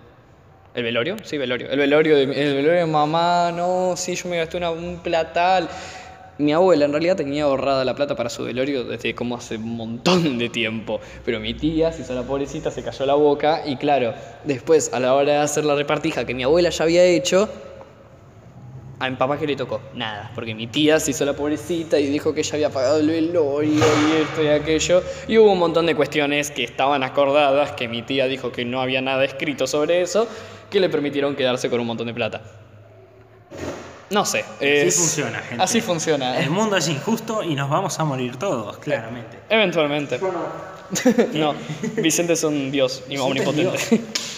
¿El 0.73 0.83
velorio? 0.83 1.15
Sí, 1.23 1.37
velorio. 1.37 1.69
El 1.69 1.79
velorio 1.79 2.15
de, 2.17 2.23
el 2.23 2.55
velorio 2.55 2.79
de 2.79 2.85
mamá, 2.85 3.51
no, 3.53 3.93
sí, 3.95 4.15
yo 4.15 4.27
me 4.27 4.37
gasté 4.37 4.57
una, 4.57 4.71
un 4.71 4.99
platal. 4.99 5.69
Mi 6.37 6.51
abuela 6.51 6.83
en 6.83 6.91
realidad 6.91 7.15
tenía 7.15 7.45
ahorrada 7.45 7.85
la 7.85 7.95
plata 7.95 8.17
para 8.17 8.29
su 8.29 8.43
velorio 8.43 8.83
desde 8.83 9.15
como 9.15 9.37
hace 9.37 9.55
un 9.55 9.77
montón 9.77 10.37
de 10.37 10.49
tiempo. 10.49 10.99
Pero 11.23 11.39
mi 11.39 11.53
tía 11.53 11.93
se 11.93 12.01
hizo 12.01 12.13
la 12.13 12.23
pobrecita, 12.23 12.71
se 12.71 12.83
cayó 12.83 13.05
la 13.05 13.13
boca 13.15 13.61
y 13.65 13.77
claro, 13.77 14.13
después 14.43 14.93
a 14.93 14.99
la 14.99 15.13
hora 15.13 15.31
de 15.31 15.37
hacer 15.37 15.63
la 15.63 15.75
repartija 15.75 16.25
que 16.25 16.33
mi 16.33 16.43
abuela 16.43 16.69
ya 16.71 16.83
había 16.83 17.05
hecho, 17.05 17.49
a 18.99 19.10
mi 19.10 19.15
papá 19.15 19.38
que 19.38 19.45
le 19.45 19.55
tocó 19.55 19.81
nada, 19.93 20.31
porque 20.34 20.55
mi 20.55 20.67
tía 20.67 20.99
se 20.99 21.12
hizo 21.12 21.25
la 21.25 21.34
pobrecita 21.34 21.99
y 21.99 22.08
dijo 22.08 22.34
que 22.34 22.41
ella 22.41 22.53
había 22.53 22.69
pagado 22.69 22.99
el 22.99 23.08
velorio 23.08 23.73
y 23.73 24.21
esto 24.21 24.43
y 24.43 24.47
aquello. 24.47 25.03
Y 25.27 25.38
hubo 25.38 25.51
un 25.51 25.60
montón 25.60 25.86
de 25.86 25.95
cuestiones 25.95 26.51
que 26.51 26.63
estaban 26.63 27.03
acordadas, 27.03 27.73
que 27.73 27.88
mi 27.88 28.01
tía 28.01 28.27
dijo 28.27 28.51
que 28.51 28.63
no 28.65 28.81
había 28.81 29.01
nada 29.01 29.25
escrito 29.25 29.67
sobre 29.67 30.01
eso, 30.01 30.27
que 30.69 30.79
le 30.79 30.89
permitieron 30.89 31.36
quedarse 31.36 31.69
con 31.69 31.79
un 31.79 31.88
montón 31.88 32.08
de 32.08 32.13
plata. 32.13 32.41
No 34.10 34.23
sé. 34.23 34.45
así 34.60 34.91
funciona, 34.91 35.39
gente. 35.39 35.63
Así 35.63 35.81
funciona. 35.81 36.39
El 36.39 36.49
mundo 36.51 36.77
es 36.77 36.88
injusto 36.88 37.43
y 37.43 37.55
nos 37.55 37.69
vamos 37.69 37.99
a 37.99 38.05
morir 38.05 38.38
todos, 38.38 38.77
claramente. 38.77 39.39
Eventualmente. 39.49 40.19
no, 41.34 41.55
Vicente 41.97 42.34
es 42.34 42.43
un 42.43 42.71
dios 42.71 43.03
omnipotente. 43.19 44.01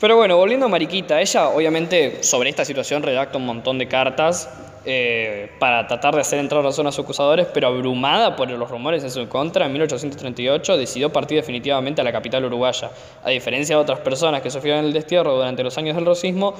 Pero 0.00 0.16
bueno, 0.16 0.36
volviendo 0.36 0.66
a 0.66 0.68
Mariquita, 0.68 1.20
ella 1.20 1.48
obviamente 1.48 2.22
sobre 2.22 2.50
esta 2.50 2.64
situación 2.64 3.02
redacta 3.02 3.36
un 3.36 3.46
montón 3.46 3.78
de 3.78 3.88
cartas 3.88 4.48
eh, 4.84 5.50
para 5.58 5.88
tratar 5.88 6.14
de 6.14 6.20
hacer 6.20 6.38
entrar 6.38 6.62
razón 6.62 6.86
a 6.86 6.92
sus 6.92 7.04
acusadores, 7.04 7.48
pero 7.52 7.66
abrumada 7.66 8.36
por 8.36 8.48
los 8.48 8.70
rumores 8.70 9.02
en 9.02 9.10
su 9.10 9.28
contra, 9.28 9.66
en 9.66 9.72
1838 9.72 10.76
decidió 10.76 11.12
partir 11.12 11.38
definitivamente 11.38 12.00
a 12.00 12.04
la 12.04 12.12
capital 12.12 12.44
uruguaya. 12.44 12.92
A 13.24 13.30
diferencia 13.30 13.74
de 13.74 13.82
otras 13.82 13.98
personas 13.98 14.40
que 14.40 14.50
sufrieron 14.50 14.84
el 14.84 14.92
destierro 14.92 15.34
durante 15.34 15.64
los 15.64 15.76
años 15.78 15.96
del 15.96 16.06
rosismo, 16.06 16.54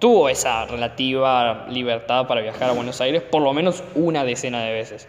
tuvo 0.00 0.28
esa 0.28 0.66
relativa 0.66 1.66
libertad 1.68 2.26
para 2.26 2.40
viajar 2.40 2.70
a 2.70 2.72
Buenos 2.72 3.00
Aires 3.00 3.22
por 3.22 3.40
lo 3.40 3.52
menos 3.52 3.84
una 3.94 4.24
decena 4.24 4.64
de 4.64 4.72
veces. 4.72 5.06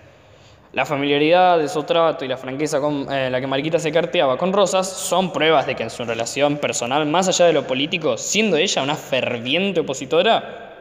La 0.73 0.85
familiaridad 0.85 1.59
de 1.59 1.67
su 1.67 1.83
trato 1.83 2.23
y 2.23 2.29
la 2.29 2.37
franqueza 2.37 2.79
con 2.79 3.11
eh, 3.11 3.29
la 3.29 3.41
que 3.41 3.47
Mariquita 3.47 3.77
se 3.77 3.91
carteaba 3.91 4.37
con 4.37 4.53
Rosas 4.53 4.89
son 4.89 5.33
pruebas 5.33 5.67
de 5.67 5.75
que 5.75 5.83
en 5.83 5.89
su 5.89 6.05
relación 6.05 6.57
personal, 6.59 7.05
más 7.07 7.27
allá 7.27 7.45
de 7.45 7.51
lo 7.51 7.67
político, 7.67 8.17
siendo 8.17 8.55
ella 8.55 8.81
una 8.81 8.95
ferviente 8.95 9.81
opositora, 9.81 10.71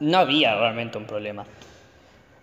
no 0.00 0.18
había 0.18 0.54
realmente 0.54 0.98
un 0.98 1.06
problema. 1.06 1.46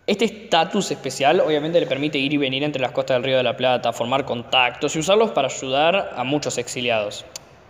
Este 0.07 0.25
estatus 0.25 0.89
especial 0.89 1.41
obviamente 1.41 1.79
le 1.79 1.85
permite 1.85 2.17
ir 2.17 2.33
y 2.33 2.37
venir 2.37 2.63
entre 2.63 2.81
las 2.81 2.91
costas 2.91 3.17
del 3.17 3.23
Río 3.25 3.37
de 3.37 3.43
la 3.43 3.55
Plata, 3.55 3.93
formar 3.93 4.25
contactos 4.25 4.95
y 4.95 4.99
usarlos 4.99 5.31
para 5.31 5.49
ayudar 5.49 6.13
a 6.15 6.23
muchos 6.23 6.57
exiliados. 6.57 7.23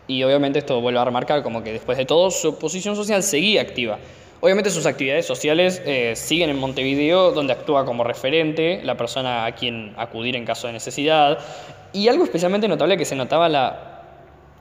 Y 0.08 0.24
obviamente 0.24 0.60
esto 0.60 0.80
vuelve 0.80 1.00
a 1.00 1.04
remarcar 1.04 1.44
como 1.44 1.62
que 1.62 1.74
después 1.74 1.98
de 1.98 2.06
todo 2.06 2.32
su 2.32 2.58
posición 2.58 2.96
social 2.96 3.22
seguía 3.22 3.62
activa. 3.64 3.98
Obviamente 4.40 4.70
sus 4.70 4.86
actividades 4.86 5.26
sociales 5.26 5.82
eh, 5.86 6.14
siguen 6.16 6.52
en 6.52 6.60
Montevideo, 6.60 7.32
donde 7.32 7.54
actúa 7.54 7.86
como 7.86 8.04
referente, 8.04 8.82
la 8.84 8.96
persona 8.96 9.46
a 9.46 9.56
quien 9.56 9.94
acudir 9.98 10.36
en 10.36 10.46
caso 10.46 10.68
de 10.68 10.74
necesidad. 10.74 11.40
Y 11.92 12.08
algo 12.08 12.24
especialmente 12.24 12.68
notable 12.68 12.98
que 12.98 13.06
se 13.06 13.16
notaba 13.16 13.50
la 13.50 13.98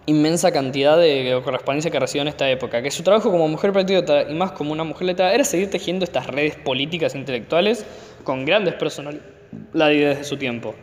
inmensa 0.07 0.53
cantidad 0.53 0.97
de 0.97 1.41
correspondencia 1.45 1.91
que 1.91 1.99
recibió 1.99 2.23
en 2.23 2.29
esta 2.29 2.49
época, 2.49 2.81
que 2.81 2.91
su 2.91 3.03
trabajo 3.03 3.31
como 3.31 3.49
mujer 3.49 3.73
patriota 3.73 4.23
y 4.23 4.35
más 4.35 4.53
como 4.53 4.73
una 4.73 4.85
mujer 4.85 5.09
letrada 5.09 5.35
era 5.35 5.45
seguir 5.45 5.69
tejiendo 5.69 6.05
estas 6.05 6.29
redes 6.29 6.57
políticas 6.57 7.15
e 7.15 7.19
intelectuales 7.19 7.85
con 8.25 8.45
grandes 8.45 8.75
personalidades 8.75 10.19
de 10.19 10.25
su 10.25 10.37
tiempo. 10.37 10.75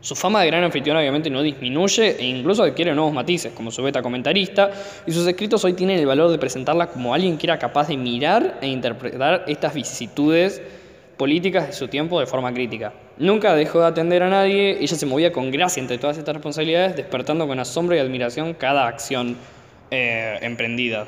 Su 0.00 0.14
fama 0.14 0.42
de 0.42 0.46
gran 0.46 0.62
anfitrión 0.62 0.96
obviamente 0.96 1.28
no 1.28 1.42
disminuye 1.42 2.16
e 2.20 2.24
incluso 2.24 2.62
adquiere 2.62 2.94
nuevos 2.94 3.12
matices, 3.12 3.52
como 3.52 3.72
su 3.72 3.82
beta 3.82 4.00
comentarista, 4.00 4.70
y 5.04 5.10
sus 5.12 5.26
escritos 5.26 5.64
hoy 5.64 5.72
tienen 5.72 5.98
el 5.98 6.06
valor 6.06 6.30
de 6.30 6.38
presentarla 6.38 6.86
como 6.86 7.12
alguien 7.14 7.36
que 7.36 7.46
era 7.46 7.58
capaz 7.58 7.88
de 7.88 7.96
mirar 7.96 8.58
e 8.60 8.68
interpretar 8.68 9.44
estas 9.48 9.74
vicisitudes 9.74 10.62
políticas 11.16 11.66
de 11.66 11.72
su 11.72 11.88
tiempo 11.88 12.20
de 12.20 12.26
forma 12.26 12.54
crítica. 12.54 12.92
Nunca 13.18 13.56
dejó 13.56 13.80
de 13.80 13.86
atender 13.86 14.22
a 14.22 14.28
nadie, 14.28 14.78
ella 14.80 14.96
se 14.96 15.04
movía 15.04 15.32
con 15.32 15.50
gracia 15.50 15.80
entre 15.80 15.98
todas 15.98 16.16
estas 16.16 16.32
responsabilidades, 16.32 16.94
despertando 16.94 17.48
con 17.48 17.58
asombro 17.58 17.96
y 17.96 17.98
admiración 17.98 18.54
cada 18.54 18.86
acción 18.86 19.36
eh, 19.90 20.38
emprendida. 20.42 21.06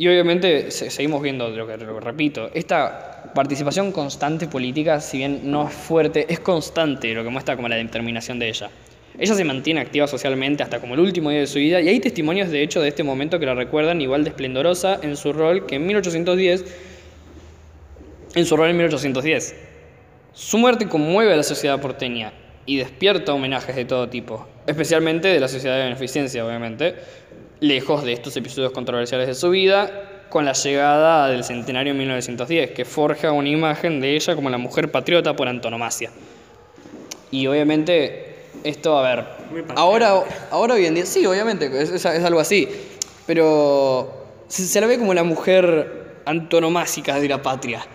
Y 0.00 0.06
obviamente 0.06 0.70
se- 0.70 0.90
seguimos 0.90 1.20
viendo, 1.22 1.48
lo 1.50 1.66
que 1.66 1.76
lo 1.76 1.98
repito, 1.98 2.50
esta 2.54 3.32
participación 3.34 3.90
constante 3.90 4.46
política, 4.46 5.00
si 5.00 5.18
bien 5.18 5.40
no 5.50 5.66
es 5.66 5.74
fuerte, 5.74 6.24
es 6.32 6.38
constante, 6.38 7.12
lo 7.14 7.24
que 7.24 7.30
muestra 7.30 7.56
como 7.56 7.68
la 7.68 7.74
determinación 7.76 8.38
de 8.38 8.48
ella. 8.48 8.70
Ella 9.18 9.34
se 9.34 9.44
mantiene 9.44 9.80
activa 9.80 10.06
socialmente 10.06 10.62
hasta 10.62 10.78
como 10.80 10.94
el 10.94 11.00
último 11.00 11.30
día 11.30 11.40
de 11.40 11.48
su 11.48 11.58
vida 11.58 11.80
y 11.80 11.88
hay 11.88 11.98
testimonios 11.98 12.50
de 12.50 12.62
hecho 12.62 12.80
de 12.80 12.88
este 12.88 13.02
momento 13.02 13.40
que 13.40 13.46
la 13.46 13.54
recuerdan 13.54 14.00
igual 14.00 14.22
de 14.22 14.30
esplendorosa 14.30 15.00
en 15.02 15.16
su 15.16 15.32
rol 15.32 15.66
que 15.66 15.74
en 15.74 15.86
1810, 15.88 16.64
en 18.36 18.46
su 18.46 18.56
rol 18.56 18.70
en 18.70 18.76
1810. 18.76 19.56
Su 20.32 20.58
muerte 20.58 20.86
conmueve 20.88 21.32
a 21.32 21.36
la 21.36 21.42
sociedad 21.42 21.80
porteña 21.80 22.32
y 22.66 22.76
despierta 22.76 23.32
homenajes 23.34 23.74
de 23.74 23.84
todo 23.84 24.08
tipo, 24.08 24.46
especialmente 24.68 25.26
de 25.26 25.40
la 25.40 25.48
sociedad 25.48 25.76
de 25.78 25.84
beneficencia, 25.84 26.46
obviamente, 26.46 26.94
lejos 27.60 28.04
de 28.04 28.12
estos 28.12 28.36
episodios 28.36 28.72
controversiales 28.72 29.26
de 29.26 29.34
su 29.34 29.50
vida, 29.50 29.90
con 30.28 30.44
la 30.44 30.52
llegada 30.52 31.28
del 31.28 31.42
centenario 31.44 31.92
en 31.92 31.98
1910, 31.98 32.72
que 32.72 32.84
forja 32.84 33.32
una 33.32 33.48
imagen 33.48 34.00
de 34.00 34.14
ella 34.14 34.34
como 34.34 34.50
la 34.50 34.58
mujer 34.58 34.90
patriota 34.90 35.34
por 35.34 35.48
antonomasia. 35.48 36.10
Y 37.30 37.46
obviamente, 37.46 38.36
esto, 38.64 38.98
a 38.98 39.02
ver, 39.14 39.24
ahora, 39.76 40.22
ahora 40.50 40.74
hoy 40.74 40.86
en 40.86 40.94
día, 40.94 41.06
sí, 41.06 41.24
obviamente, 41.26 41.66
es, 41.66 41.90
es- 41.90 42.04
es 42.04 42.24
algo 42.24 42.40
así, 42.40 42.68
pero 43.26 44.26
se, 44.48 44.66
se 44.66 44.80
la 44.80 44.86
ve 44.86 44.98
como 44.98 45.14
la 45.14 45.24
mujer 45.24 46.20
antonomásica 46.24 47.18
de 47.20 47.28
la 47.28 47.42
patria. 47.42 47.86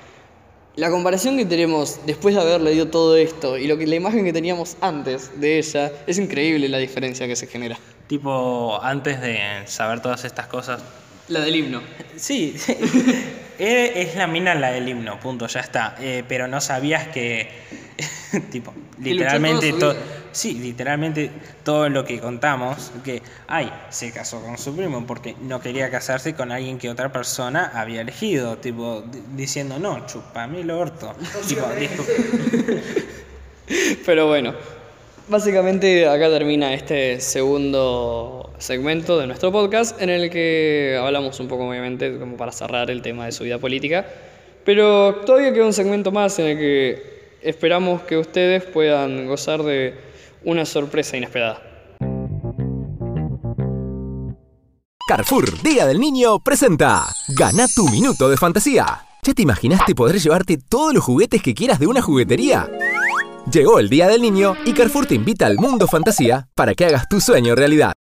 La 0.76 0.90
comparación 0.90 1.38
que 1.38 1.46
tenemos 1.46 2.00
después 2.08 2.34
de 2.34 2.42
haber 2.42 2.62
leído 2.62 2.88
todo 2.88 3.16
esto 3.16 3.58
y 3.60 3.68
lo 3.68 3.78
que, 3.78 3.86
la 3.86 3.94
imagen 3.96 4.26
que 4.26 4.34
teníamos 4.34 4.76
antes 4.82 5.40
de 5.40 5.60
ella, 5.60 5.92
es 6.08 6.18
increíble 6.18 6.68
la 6.68 6.80
diferencia 6.80 7.28
que 7.28 7.36
se 7.36 7.46
genera. 7.46 7.78
Tipo, 8.14 8.80
antes 8.84 9.20
de 9.22 9.64
saber 9.66 10.00
todas 10.00 10.24
estas 10.24 10.46
cosas. 10.46 10.84
La 11.30 11.40
del 11.40 11.56
himno. 11.56 11.82
Sí, 12.16 12.54
es 12.56 12.70
es 13.58 14.16
la 14.16 14.28
mina 14.28 14.54
la 14.54 14.70
del 14.70 14.88
himno, 14.88 15.20
punto, 15.20 15.48
ya 15.48 15.62
está. 15.62 15.96
Eh, 16.00 16.24
pero 16.28 16.48
no 16.48 16.62
sabías 16.62 17.08
que, 17.08 17.50
tipo, 18.52 18.72
literalmente 19.00 19.74
todo. 19.74 19.96
Sí, 20.32 20.54
literalmente 20.54 21.32
todo 21.64 21.90
lo 21.90 22.06
que 22.06 22.20
contamos, 22.20 22.92
que, 23.04 23.24
ay, 23.48 23.74
se 23.90 24.12
casó 24.12 24.44
con 24.44 24.60
su 24.60 24.76
primo 24.76 25.08
porque 25.08 25.36
no 25.42 25.60
quería 25.60 25.90
casarse 25.90 26.36
con 26.36 26.52
alguien 26.52 26.78
que 26.78 26.92
otra 26.92 27.12
persona 27.12 27.72
había 27.74 28.02
elegido, 28.02 28.60
tipo, 28.60 29.02
di- 29.02 29.24
diciendo, 29.36 29.80
no, 29.80 30.06
chupame 30.06 30.62
el 30.62 30.70
orto. 30.70 31.16
tipo, 31.48 31.66
dijo, 31.80 32.06
Pero 34.06 34.28
bueno, 34.28 34.54
básicamente 35.28 36.08
acá 36.08 36.30
termina 36.30 36.74
este 36.74 37.20
segundo 37.20 38.52
segmento 38.58 39.18
de 39.20 39.28
nuestro 39.28 39.52
podcast 39.52 40.02
en 40.02 40.10
el 40.10 40.30
que 40.30 40.98
hablamos 41.00 41.40
un 41.40 41.48
poco, 41.48 41.68
obviamente, 41.68 42.18
como 42.18 42.38
para 42.38 42.52
cerrar 42.52 42.90
el 42.92 43.02
tema 43.02 43.26
de 43.26 43.32
su 43.32 43.44
vida 43.44 43.58
política. 43.58 44.06
Pero 44.66 45.16
todavía 45.26 45.54
queda 45.54 45.66
un 45.66 45.74
segmento 45.74 46.12
más 46.12 46.40
en 46.40 46.48
el 46.48 46.58
que 46.58 47.38
esperamos 47.42 48.02
que 48.04 48.18
ustedes 48.18 48.64
puedan 48.64 49.28
gozar 49.28 49.64
de 49.64 49.96
una 50.44 50.66
sorpresa 50.66 51.18
inesperada. 51.18 51.62
Carrefour 55.06 55.62
Día 55.62 55.86
del 55.86 56.00
Niño 56.00 56.40
presenta 56.40 57.04
Gana 57.38 57.66
tu 57.76 57.90
minuto 57.90 58.30
de 58.30 58.38
fantasía. 58.38 59.06
¿Ya 59.22 59.34
te 59.34 59.42
imaginaste 59.42 59.96
poder 59.96 60.18
llevarte 60.20 60.58
todos 60.58 60.94
los 60.94 61.04
juguetes 61.04 61.42
que 61.42 61.54
quieras 61.54 61.80
de 61.80 61.88
una 61.88 62.02
juguetería? 62.02 62.70
Llegó 63.52 63.80
el 63.80 63.90
Día 63.90 64.08
del 64.08 64.22
Niño 64.22 64.56
y 64.66 64.74
Carrefour 64.74 65.06
te 65.06 65.16
invita 65.16 65.46
al 65.46 65.58
mundo 65.58 65.88
fantasía 65.88 66.48
para 66.56 66.74
que 66.76 66.86
hagas 66.86 67.10
tu 67.10 67.20
sueño 67.20 67.56
realidad. 67.56 67.94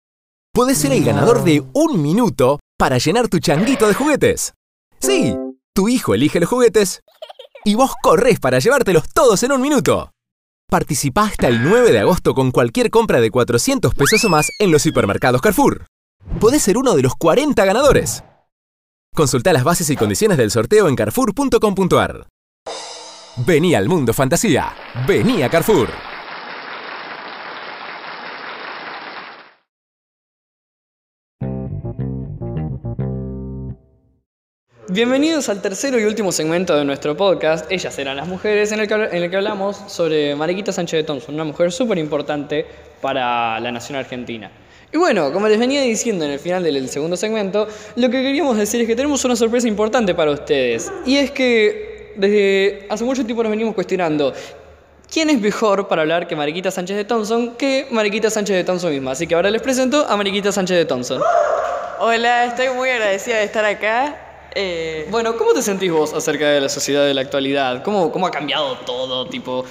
Puedes 0.53 0.79
ser 0.79 0.93
el 0.93 1.05
ganador 1.05 1.43
de 1.43 1.65
un 1.73 2.01
minuto 2.01 2.61
para 2.79 2.99
llenar 2.99 3.29
tu 3.29 3.41
changuito 3.41 3.89
de 3.89 3.95
juguetes. 3.95 4.55
Sí, 5.01 5.37
tu 5.75 5.89
hijo 5.89 6.15
elige 6.15 6.39
los 6.39 6.49
juguetes 6.49 7.03
y 7.65 7.75
vos 7.75 7.93
corres 8.03 8.39
para 8.39 8.61
llevártelos 8.61 9.09
todos 9.13 9.43
en 9.43 9.53
un 9.53 9.61
minuto. 9.61 10.13
Participa 10.71 11.25
hasta 11.25 11.49
el 11.49 11.63
9 11.65 11.91
de 11.91 11.99
agosto 11.99 12.35
con 12.35 12.53
cualquier 12.53 12.91
compra 12.91 13.21
de 13.21 13.31
400 13.31 13.95
pesos 13.95 14.25
o 14.25 14.29
más 14.29 14.49
en 14.61 14.71
los 14.71 14.83
supermercados 14.83 15.41
Carrefour. 15.41 15.87
Podés 16.41 16.63
ser 16.63 16.79
uno 16.79 16.95
de 16.95 17.03
los 17.03 17.15
40 17.17 17.65
ganadores. 17.65 18.23
Consulta 19.15 19.53
las 19.53 19.65
bases 19.65 19.91
y 19.91 19.97
condiciones 19.97 20.39
del 20.39 20.53
sorteo 20.53 20.89
en 20.89 20.95
carrefour.com.ar. 20.95 22.27
Vení 23.37 23.75
al 23.75 23.89
mundo 23.89 24.13
fantasía. 24.13 24.75
Vení 25.07 25.43
a 25.43 25.49
Carrefour. 25.49 25.89
Bienvenidos 34.91 35.49
al 35.49 35.63
tercero 35.63 35.99
y 35.99 36.05
último 36.05 36.31
segmento 36.31 36.77
de 36.77 36.85
nuestro 36.85 37.17
podcast, 37.17 37.73
Ellas 37.73 37.99
eran 37.99 38.19
las 38.19 38.29
mujeres, 38.29 38.71
en 38.73 38.81
el 38.81 38.87
que, 38.87 38.95
en 38.95 39.23
el 39.23 39.31
que 39.31 39.37
hablamos 39.37 39.79
sobre 39.87 40.37
Mariquita 40.37 40.71
Sánchez 40.71 40.99
de 40.99 41.05
Thompson, 41.05 41.35
una 41.35 41.45
mujer 41.45 41.73
súper 41.73 41.97
importante 41.97 42.67
para 43.01 43.59
la 43.61 43.73
nación 43.73 43.97
argentina. 43.97 44.51
Y 44.93 44.99
bueno, 44.99 45.33
como 45.33 45.49
les 45.49 45.59
venía 45.59 45.81
diciendo 45.81 46.27
en 46.27 46.33
el 46.33 46.39
final 46.39 46.63
del 46.65 46.87
segundo 46.91 47.17
segmento, 47.17 47.67
lo 47.97 48.11
que 48.11 48.23
queríamos 48.23 48.59
decir 48.59 48.83
es 48.83 48.87
que 48.87 48.95
tenemos 48.95 49.25
una 49.25 49.37
sorpresa 49.37 49.67
importante 49.67 50.15
para 50.15 50.33
ustedes. 50.33 50.93
Y 51.07 51.17
es 51.17 51.31
que 51.31 51.92
desde 52.17 52.87
hace 52.91 53.05
mucho 53.05 53.25
tiempo 53.25 53.43
nos 53.43 53.51
venimos 53.51 53.75
cuestionando 53.75 54.33
quién 55.11 55.31
es 55.31 55.41
mejor 55.41 55.89
para 55.89 56.03
hablar 56.03 56.27
que 56.27 56.35
Mariquita 56.35 56.71
Sánchez 56.71 56.97
de 56.97 57.05
Thompson 57.05 57.55
que 57.57 57.87
Mariquita 57.91 58.31
Sánchez 58.31 58.57
de 58.57 58.65
Thompson 58.65 58.91
misma. 58.91 59.13
Así 59.13 59.27
que 59.27 59.35
ahora 59.35 59.51
les 59.51 59.63
presento 59.63 60.07
a 60.09 60.17
Mariquita 60.17 60.51
Sánchez 60.53 60.77
de 60.77 60.85
Thompson. 60.85 61.21
Hola, 61.99 62.47
estoy 62.47 62.69
muy 62.71 62.89
agradecida 62.91 63.37
de 63.37 63.45
estar 63.45 63.65
acá. 63.65 64.51
Eh, 64.55 65.07
Bueno, 65.11 65.37
¿cómo 65.37 65.53
te 65.53 65.63
sentís 65.63 65.93
vos 65.93 66.13
acerca 66.13 66.49
de 66.49 66.61
la 66.61 66.69
sociedad 66.69 67.07
de 67.07 67.15
la 67.15 67.21
actualidad? 67.21 67.83
¿Cómo, 67.83 68.11
cómo 68.11 68.27
ha 68.27 68.31
cambiado 68.31 68.77
todo? 68.79 69.29
Tipo. 69.29 69.65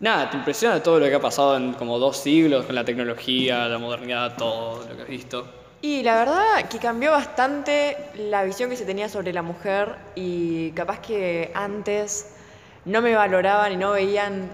Nada, 0.00 0.30
te 0.30 0.36
impresiona 0.36 0.82
todo 0.82 0.98
lo 0.98 1.06
que 1.06 1.14
ha 1.14 1.20
pasado 1.20 1.56
en 1.56 1.74
como 1.74 1.98
dos 1.98 2.16
siglos 2.16 2.66
con 2.66 2.74
la 2.74 2.84
tecnología, 2.84 3.68
la 3.68 3.78
modernidad, 3.78 4.36
todo 4.36 4.84
lo 4.88 4.96
que 4.96 5.02
has 5.02 5.08
visto. 5.08 5.61
Y 5.82 6.04
la 6.04 6.14
verdad 6.14 6.68
que 6.70 6.78
cambió 6.78 7.10
bastante 7.10 7.96
la 8.14 8.44
visión 8.44 8.70
que 8.70 8.76
se 8.76 8.84
tenía 8.84 9.08
sobre 9.08 9.32
la 9.32 9.42
mujer 9.42 9.96
y 10.14 10.70
capaz 10.70 11.00
que 11.00 11.50
antes 11.54 12.28
no 12.84 13.02
me 13.02 13.16
valoraban 13.16 13.72
y 13.72 13.76
no 13.76 13.90
veían 13.90 14.48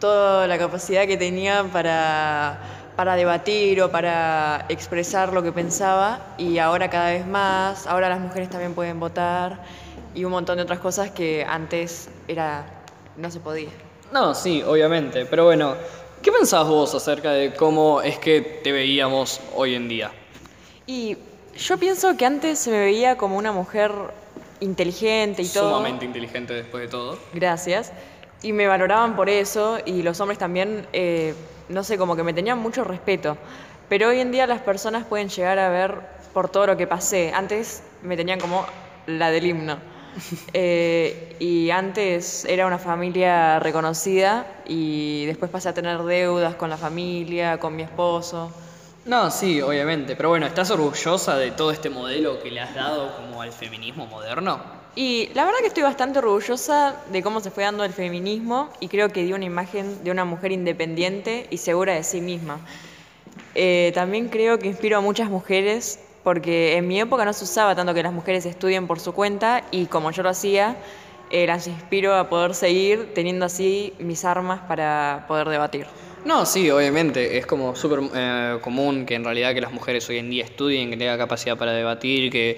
toda 0.00 0.46
la 0.46 0.56
capacidad 0.56 1.06
que 1.06 1.18
tenía 1.18 1.62
para, 1.64 2.58
para 2.96 3.16
debatir 3.16 3.82
o 3.82 3.90
para 3.90 4.64
expresar 4.70 5.34
lo 5.34 5.42
que 5.42 5.52
pensaba 5.52 6.34
y 6.38 6.56
ahora 6.56 6.88
cada 6.88 7.10
vez 7.10 7.26
más, 7.26 7.86
ahora 7.86 8.08
las 8.08 8.20
mujeres 8.20 8.48
también 8.48 8.74
pueden 8.74 8.98
votar 8.98 9.58
y 10.14 10.24
un 10.24 10.32
montón 10.32 10.56
de 10.56 10.62
otras 10.62 10.78
cosas 10.78 11.10
que 11.10 11.44
antes 11.46 12.08
era 12.28 12.64
no 13.18 13.30
se 13.30 13.40
podía. 13.40 13.68
No, 14.10 14.34
sí, 14.34 14.62
obviamente. 14.62 15.26
Pero 15.26 15.44
bueno, 15.44 15.74
¿qué 16.22 16.32
pensabas 16.32 16.68
vos 16.68 16.94
acerca 16.94 17.30
de 17.32 17.52
cómo 17.52 18.00
es 18.00 18.18
que 18.18 18.40
te 18.40 18.72
veíamos 18.72 19.38
hoy 19.54 19.74
en 19.74 19.88
día? 19.88 20.10
Y 20.86 21.16
yo 21.56 21.78
pienso 21.78 22.16
que 22.16 22.26
antes 22.26 22.58
se 22.58 22.70
me 22.70 22.78
veía 22.78 23.16
como 23.16 23.36
una 23.36 23.52
mujer 23.52 23.92
inteligente 24.60 25.42
y 25.42 25.48
todo. 25.48 25.76
Sumamente 25.76 26.04
inteligente 26.04 26.54
después 26.54 26.84
de 26.84 26.88
todo. 26.88 27.18
Gracias. 27.34 27.92
Y 28.42 28.52
me 28.52 28.66
valoraban 28.66 29.14
por 29.14 29.28
eso 29.28 29.78
y 29.84 30.02
los 30.02 30.20
hombres 30.20 30.38
también, 30.38 30.86
eh, 30.92 31.34
no 31.68 31.84
sé, 31.84 31.96
como 31.98 32.16
que 32.16 32.22
me 32.22 32.32
tenían 32.32 32.58
mucho 32.58 32.84
respeto. 32.84 33.36
Pero 33.88 34.08
hoy 34.08 34.20
en 34.20 34.32
día 34.32 34.46
las 34.46 34.60
personas 34.60 35.04
pueden 35.04 35.28
llegar 35.28 35.58
a 35.58 35.68
ver 35.68 35.98
por 36.32 36.48
todo 36.48 36.66
lo 36.66 36.76
que 36.76 36.86
pasé. 36.86 37.32
Antes 37.34 37.82
me 38.02 38.16
tenían 38.16 38.40
como 38.40 38.66
la 39.06 39.30
del 39.30 39.46
himno. 39.46 39.78
Eh, 40.52 41.36
y 41.38 41.70
antes 41.70 42.44
era 42.44 42.66
una 42.66 42.78
familia 42.78 43.58
reconocida 43.60 44.46
y 44.66 45.24
después 45.24 45.50
pasé 45.50 45.70
a 45.70 45.74
tener 45.74 46.02
deudas 46.02 46.54
con 46.54 46.68
la 46.68 46.76
familia, 46.76 47.58
con 47.58 47.74
mi 47.74 47.82
esposo. 47.82 48.52
No, 49.04 49.30
sí, 49.30 49.60
obviamente. 49.60 50.14
Pero 50.14 50.28
bueno, 50.28 50.46
¿estás 50.46 50.70
orgullosa 50.70 51.36
de 51.36 51.50
todo 51.50 51.72
este 51.72 51.90
modelo 51.90 52.40
que 52.40 52.50
le 52.50 52.60
has 52.60 52.74
dado 52.74 53.16
como 53.16 53.42
al 53.42 53.52
feminismo 53.52 54.06
moderno? 54.06 54.60
Y 54.94 55.30
la 55.34 55.44
verdad 55.44 55.58
que 55.60 55.68
estoy 55.68 55.82
bastante 55.82 56.18
orgullosa 56.18 56.96
de 57.10 57.22
cómo 57.22 57.40
se 57.40 57.50
fue 57.50 57.64
dando 57.64 57.82
el 57.82 57.92
feminismo 57.92 58.68
y 58.78 58.88
creo 58.88 59.08
que 59.08 59.24
dio 59.24 59.36
una 59.36 59.46
imagen 59.46 60.04
de 60.04 60.10
una 60.10 60.24
mujer 60.24 60.52
independiente 60.52 61.46
y 61.50 61.56
segura 61.56 61.94
de 61.94 62.04
sí 62.04 62.20
misma. 62.20 62.60
Eh, 63.54 63.90
también 63.94 64.28
creo 64.28 64.58
que 64.58 64.68
inspiro 64.68 64.98
a 64.98 65.00
muchas 65.00 65.30
mujeres 65.30 65.98
porque 66.22 66.76
en 66.76 66.86
mi 66.86 67.00
época 67.00 67.24
no 67.24 67.32
se 67.32 67.44
usaba 67.44 67.74
tanto 67.74 67.94
que 67.94 68.02
las 68.02 68.12
mujeres 68.12 68.46
estudien 68.46 68.86
por 68.86 69.00
su 69.00 69.12
cuenta 69.14 69.64
y 69.70 69.86
como 69.86 70.10
yo 70.10 70.22
lo 70.22 70.28
hacía, 70.28 70.76
eh, 71.30 71.46
las 71.46 71.66
inspiro 71.66 72.14
a 72.14 72.28
poder 72.28 72.54
seguir 72.54 73.14
teniendo 73.14 73.46
así 73.46 73.94
mis 73.98 74.24
armas 74.24 74.60
para 74.68 75.24
poder 75.26 75.48
debatir. 75.48 75.86
No, 76.24 76.46
sí, 76.46 76.70
obviamente. 76.70 77.36
Es 77.36 77.46
como 77.46 77.74
súper 77.74 78.00
eh, 78.14 78.58
común 78.60 79.04
que 79.04 79.14
en 79.16 79.24
realidad 79.24 79.54
que 79.54 79.60
las 79.60 79.72
mujeres 79.72 80.08
hoy 80.08 80.18
en 80.18 80.30
día 80.30 80.44
estudien, 80.44 80.90
que 80.90 80.96
tengan 80.96 81.18
capacidad 81.18 81.56
para 81.56 81.72
debatir, 81.72 82.30
que 82.30 82.56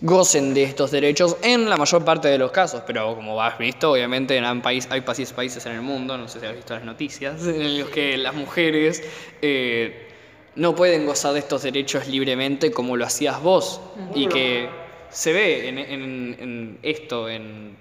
gocen 0.00 0.54
de 0.54 0.64
estos 0.64 0.90
derechos 0.90 1.36
en 1.42 1.68
la 1.68 1.76
mayor 1.76 2.04
parte 2.04 2.28
de 2.28 2.38
los 2.38 2.50
casos. 2.50 2.82
Pero 2.86 3.14
como 3.14 3.40
has 3.42 3.58
visto, 3.58 3.92
obviamente 3.92 4.36
en 4.36 4.62
país, 4.62 4.88
hay 4.90 5.02
países, 5.02 5.32
países 5.32 5.64
en 5.66 5.72
el 5.72 5.82
mundo, 5.82 6.16
no 6.16 6.26
sé 6.26 6.40
si 6.40 6.46
has 6.46 6.54
visto 6.54 6.74
las 6.74 6.84
noticias, 6.84 7.46
en 7.46 7.80
los 7.80 7.90
que 7.90 8.16
las 8.16 8.34
mujeres 8.34 9.02
eh, 9.42 10.08
no 10.56 10.74
pueden 10.74 11.04
gozar 11.04 11.34
de 11.34 11.40
estos 11.40 11.62
derechos 11.62 12.08
libremente 12.08 12.70
como 12.72 12.96
lo 12.96 13.04
hacías 13.04 13.42
vos. 13.42 13.80
Y 14.14 14.26
que 14.26 14.68
se 15.10 15.32
ve 15.34 15.68
en, 15.68 15.78
en- 15.78 16.36
en 16.40 16.78
esto, 16.82 17.28
en 17.28 17.76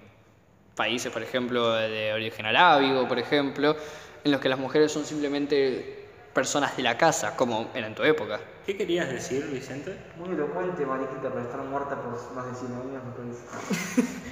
países, 0.75 1.11
por 1.11 1.23
ejemplo, 1.23 1.71
de 1.73 2.11
origen 2.13 2.45
arábigo, 2.45 3.07
por 3.07 3.17
ejemplo, 3.19 3.75
en 4.23 4.31
los 4.31 4.41
que 4.41 4.49
las 4.49 4.59
mujeres 4.59 4.91
son 4.91 5.05
simplemente 5.05 6.01
personas 6.33 6.77
de 6.77 6.83
la 6.83 6.97
casa, 6.97 7.35
como 7.35 7.69
era 7.73 7.87
en 7.87 7.95
tu 7.95 8.03
época. 8.03 8.39
¿Qué 8.65 8.77
querías 8.77 9.09
decir, 9.09 9.45
Vicente? 9.51 9.97
Muy 10.17 10.29
elocuente, 10.29 10.85
mariquita, 10.85 11.29
pero 11.29 11.41
estar 11.41 11.61
muerta 11.61 11.95
por 12.01 12.11
más 12.35 12.45
de 12.45 12.55
100 12.55 12.73
años, 12.73 13.03
me 13.03 13.11
parece. 13.11 14.21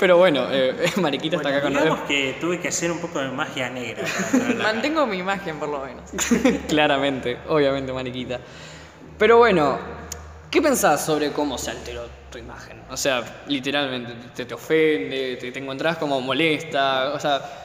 Pero 0.00 0.18
bueno, 0.18 0.48
eh, 0.50 0.74
Mariquita 0.96 1.36
está 1.36 1.50
acá 1.50 1.62
con 1.62 1.72
digamos 1.72 2.00
que 2.00 2.36
tuve 2.40 2.58
que 2.58 2.68
hacer 2.68 2.90
un 2.90 2.98
poco 2.98 3.20
de 3.20 3.28
magia 3.28 3.70
negra 3.70 4.04
para. 4.32 4.54
Mantengo 4.72 5.06
mi 5.06 5.18
imagen 5.18 5.58
por 5.58 5.68
lo 5.68 5.84
menos. 5.84 6.10
Claramente, 6.68 7.38
obviamente, 7.48 7.92
Mariquita. 7.92 8.40
Pero 9.16 9.38
bueno, 9.38 9.78
¿qué 10.50 10.60
pensás 10.60 11.04
sobre 11.04 11.30
cómo 11.30 11.56
se 11.56 11.70
alteró 11.70 12.08
tu 12.32 12.38
imagen? 12.38 12.82
O 12.90 12.96
sea, 12.96 13.42
literalmente, 13.46 14.12
¿te, 14.34 14.44
te 14.44 14.54
ofende? 14.54 15.38
Te, 15.40 15.52
¿Te 15.52 15.58
encontrás 15.60 15.98
como 15.98 16.20
molesta? 16.20 17.12
O 17.14 17.20
sea, 17.20 17.62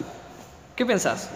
¿qué 0.76 0.86
pensás? 0.86 1.32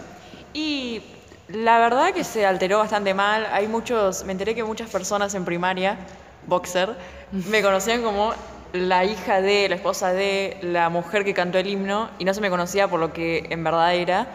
Y 0.52 1.02
la 1.48 1.78
verdad 1.78 2.12
que 2.12 2.24
se 2.24 2.46
alteró 2.46 2.78
bastante 2.78 3.14
mal. 3.14 3.46
Hay 3.52 3.68
muchos, 3.68 4.24
me 4.24 4.32
enteré 4.32 4.54
que 4.54 4.64
muchas 4.64 4.90
personas 4.90 5.34
en 5.34 5.44
primaria, 5.44 5.98
boxer, 6.46 6.96
me 7.32 7.62
conocían 7.62 8.02
como 8.02 8.32
la 8.72 9.04
hija 9.04 9.40
de, 9.40 9.68
la 9.68 9.74
esposa 9.74 10.12
de, 10.12 10.56
la 10.62 10.88
mujer 10.88 11.24
que 11.24 11.34
cantó 11.34 11.58
el 11.58 11.66
himno 11.66 12.10
y 12.18 12.24
no 12.24 12.34
se 12.34 12.40
me 12.40 12.50
conocía 12.50 12.88
por 12.88 13.00
lo 13.00 13.12
que 13.12 13.46
en 13.50 13.64
verdad 13.64 13.94
era. 13.94 14.26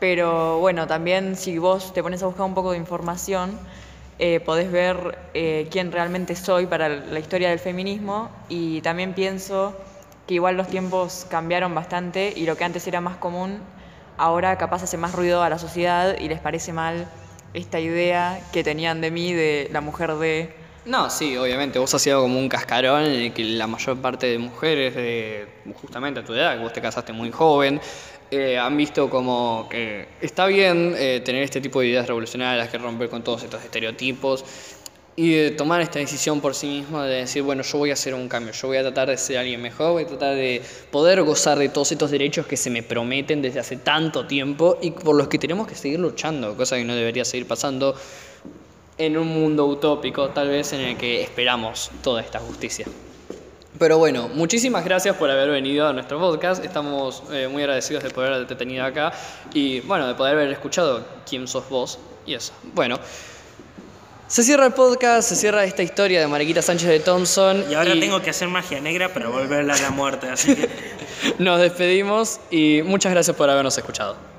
Pero 0.00 0.58
bueno, 0.58 0.86
también 0.86 1.36
si 1.36 1.58
vos 1.58 1.92
te 1.92 2.02
pones 2.02 2.22
a 2.22 2.26
buscar 2.26 2.44
un 2.44 2.54
poco 2.54 2.72
de 2.72 2.78
información, 2.78 3.58
eh, 4.18 4.40
podés 4.40 4.70
ver 4.70 5.18
eh, 5.34 5.68
quién 5.70 5.92
realmente 5.92 6.36
soy 6.36 6.66
para 6.66 6.88
la 6.88 7.18
historia 7.18 7.50
del 7.50 7.58
feminismo 7.58 8.30
y 8.48 8.80
también 8.82 9.12
pienso 9.12 9.74
que 10.26 10.34
igual 10.34 10.56
los 10.56 10.68
tiempos 10.68 11.26
cambiaron 11.28 11.74
bastante 11.74 12.32
y 12.34 12.46
lo 12.46 12.56
que 12.56 12.64
antes 12.64 12.86
era 12.86 13.00
más 13.00 13.16
común, 13.16 13.60
ahora 14.16 14.56
capaz 14.56 14.82
hace 14.82 14.96
más 14.96 15.12
ruido 15.12 15.42
a 15.42 15.48
la 15.48 15.58
sociedad 15.58 16.16
y 16.18 16.28
les 16.28 16.40
parece 16.40 16.72
mal 16.72 17.06
esta 17.52 17.80
idea 17.80 18.40
que 18.52 18.64
tenían 18.64 19.00
de 19.00 19.10
mí, 19.10 19.32
de 19.32 19.68
la 19.72 19.80
mujer 19.80 20.14
de... 20.14 20.54
No, 20.84 21.08
sí, 21.08 21.36
obviamente. 21.36 21.78
Vos 21.78 21.94
has 21.94 22.02
sido 22.02 22.20
como 22.22 22.38
un 22.38 22.48
cascarón 22.48 23.04
en 23.04 23.12
el 23.12 23.32
que 23.32 23.44
la 23.44 23.66
mayor 23.66 23.96
parte 23.98 24.26
de 24.26 24.38
mujeres 24.38 24.94
de 24.94 25.48
justamente 25.80 26.20
a 26.20 26.24
tu 26.24 26.34
edad, 26.34 26.56
que 26.56 26.62
vos 26.62 26.72
te 26.72 26.82
casaste 26.82 27.12
muy 27.12 27.30
joven, 27.30 27.80
eh, 28.30 28.58
han 28.58 28.76
visto 28.76 29.08
como 29.08 29.66
que 29.70 30.08
está 30.20 30.46
bien 30.46 30.94
eh, 30.98 31.22
tener 31.24 31.42
este 31.42 31.60
tipo 31.60 31.80
de 31.80 31.88
ideas 31.88 32.06
revolucionarias 32.06 32.68
que 32.68 32.78
romper 32.78 33.08
con 33.08 33.22
todos 33.22 33.44
estos 33.44 33.62
estereotipos 33.62 34.44
y 35.16 35.32
de 35.32 35.50
tomar 35.52 35.80
esta 35.80 35.98
decisión 35.98 36.40
por 36.40 36.54
sí 36.54 36.66
mismo 36.66 37.00
de 37.02 37.16
decir, 37.16 37.42
bueno, 37.42 37.62
yo 37.62 37.78
voy 37.78 37.90
a 37.90 37.92
hacer 37.92 38.14
un 38.14 38.28
cambio, 38.28 38.52
yo 38.52 38.68
voy 38.68 38.78
a 38.78 38.82
tratar 38.82 39.08
de 39.08 39.16
ser 39.16 39.38
alguien 39.38 39.62
mejor, 39.62 39.92
voy 39.92 40.02
a 40.04 40.06
tratar 40.06 40.34
de 40.34 40.60
poder 40.90 41.22
gozar 41.22 41.58
de 41.58 41.68
todos 41.68 41.92
estos 41.92 42.10
derechos 42.10 42.46
que 42.46 42.56
se 42.56 42.70
me 42.70 42.82
prometen 42.82 43.40
desde 43.40 43.60
hace 43.60 43.76
tanto 43.76 44.26
tiempo 44.26 44.78
y 44.82 44.90
por 44.90 45.14
los 45.14 45.28
que 45.28 45.38
tenemos 45.38 45.68
que 45.68 45.76
seguir 45.76 46.00
luchando, 46.00 46.56
cosa 46.56 46.76
que 46.76 46.84
no 46.84 46.94
debería 46.94 47.24
seguir 47.24 47.46
pasando 47.46 47.94
en 48.98 49.16
un 49.16 49.28
mundo 49.28 49.66
utópico, 49.66 50.30
tal 50.30 50.48
vez 50.48 50.72
en 50.72 50.80
el 50.80 50.96
que 50.96 51.22
esperamos 51.22 51.90
toda 52.02 52.20
esta 52.20 52.40
justicia. 52.40 52.86
Pero 53.78 53.98
bueno, 53.98 54.28
muchísimas 54.28 54.84
gracias 54.84 55.16
por 55.16 55.30
haber 55.30 55.50
venido 55.50 55.88
a 55.88 55.92
nuestro 55.92 56.20
podcast. 56.20 56.64
Estamos 56.64 57.24
eh, 57.32 57.48
muy 57.48 57.62
agradecidos 57.62 58.04
de 58.04 58.10
poder 58.10 58.32
haberte 58.32 58.54
tenido 58.54 58.84
acá 58.84 59.12
y 59.52 59.80
bueno, 59.80 60.06
de 60.06 60.14
poder 60.14 60.34
haber 60.34 60.50
escuchado 60.52 61.04
quién 61.28 61.48
sos 61.48 61.68
vos 61.68 61.98
y 62.24 62.34
eso. 62.34 62.52
Bueno, 62.72 63.00
se 64.34 64.42
cierra 64.42 64.66
el 64.66 64.72
podcast, 64.72 65.28
se 65.28 65.36
cierra 65.36 65.64
esta 65.64 65.84
historia 65.84 66.18
de 66.18 66.26
Mariquita 66.26 66.60
Sánchez 66.60 66.88
de 66.88 66.98
Thompson. 66.98 67.66
Y 67.70 67.74
ahora 67.74 67.92
tengo 67.92 68.20
que 68.20 68.30
hacer 68.30 68.48
magia 68.48 68.80
negra 68.80 69.14
para 69.14 69.28
volverla 69.28 69.74
a 69.74 69.80
la 69.80 69.90
muerte, 69.90 70.28
así 70.28 70.56
que... 70.56 70.68
Nos 71.38 71.60
despedimos 71.60 72.40
y 72.50 72.82
muchas 72.84 73.12
gracias 73.12 73.36
por 73.36 73.48
habernos 73.48 73.78
escuchado. 73.78 74.33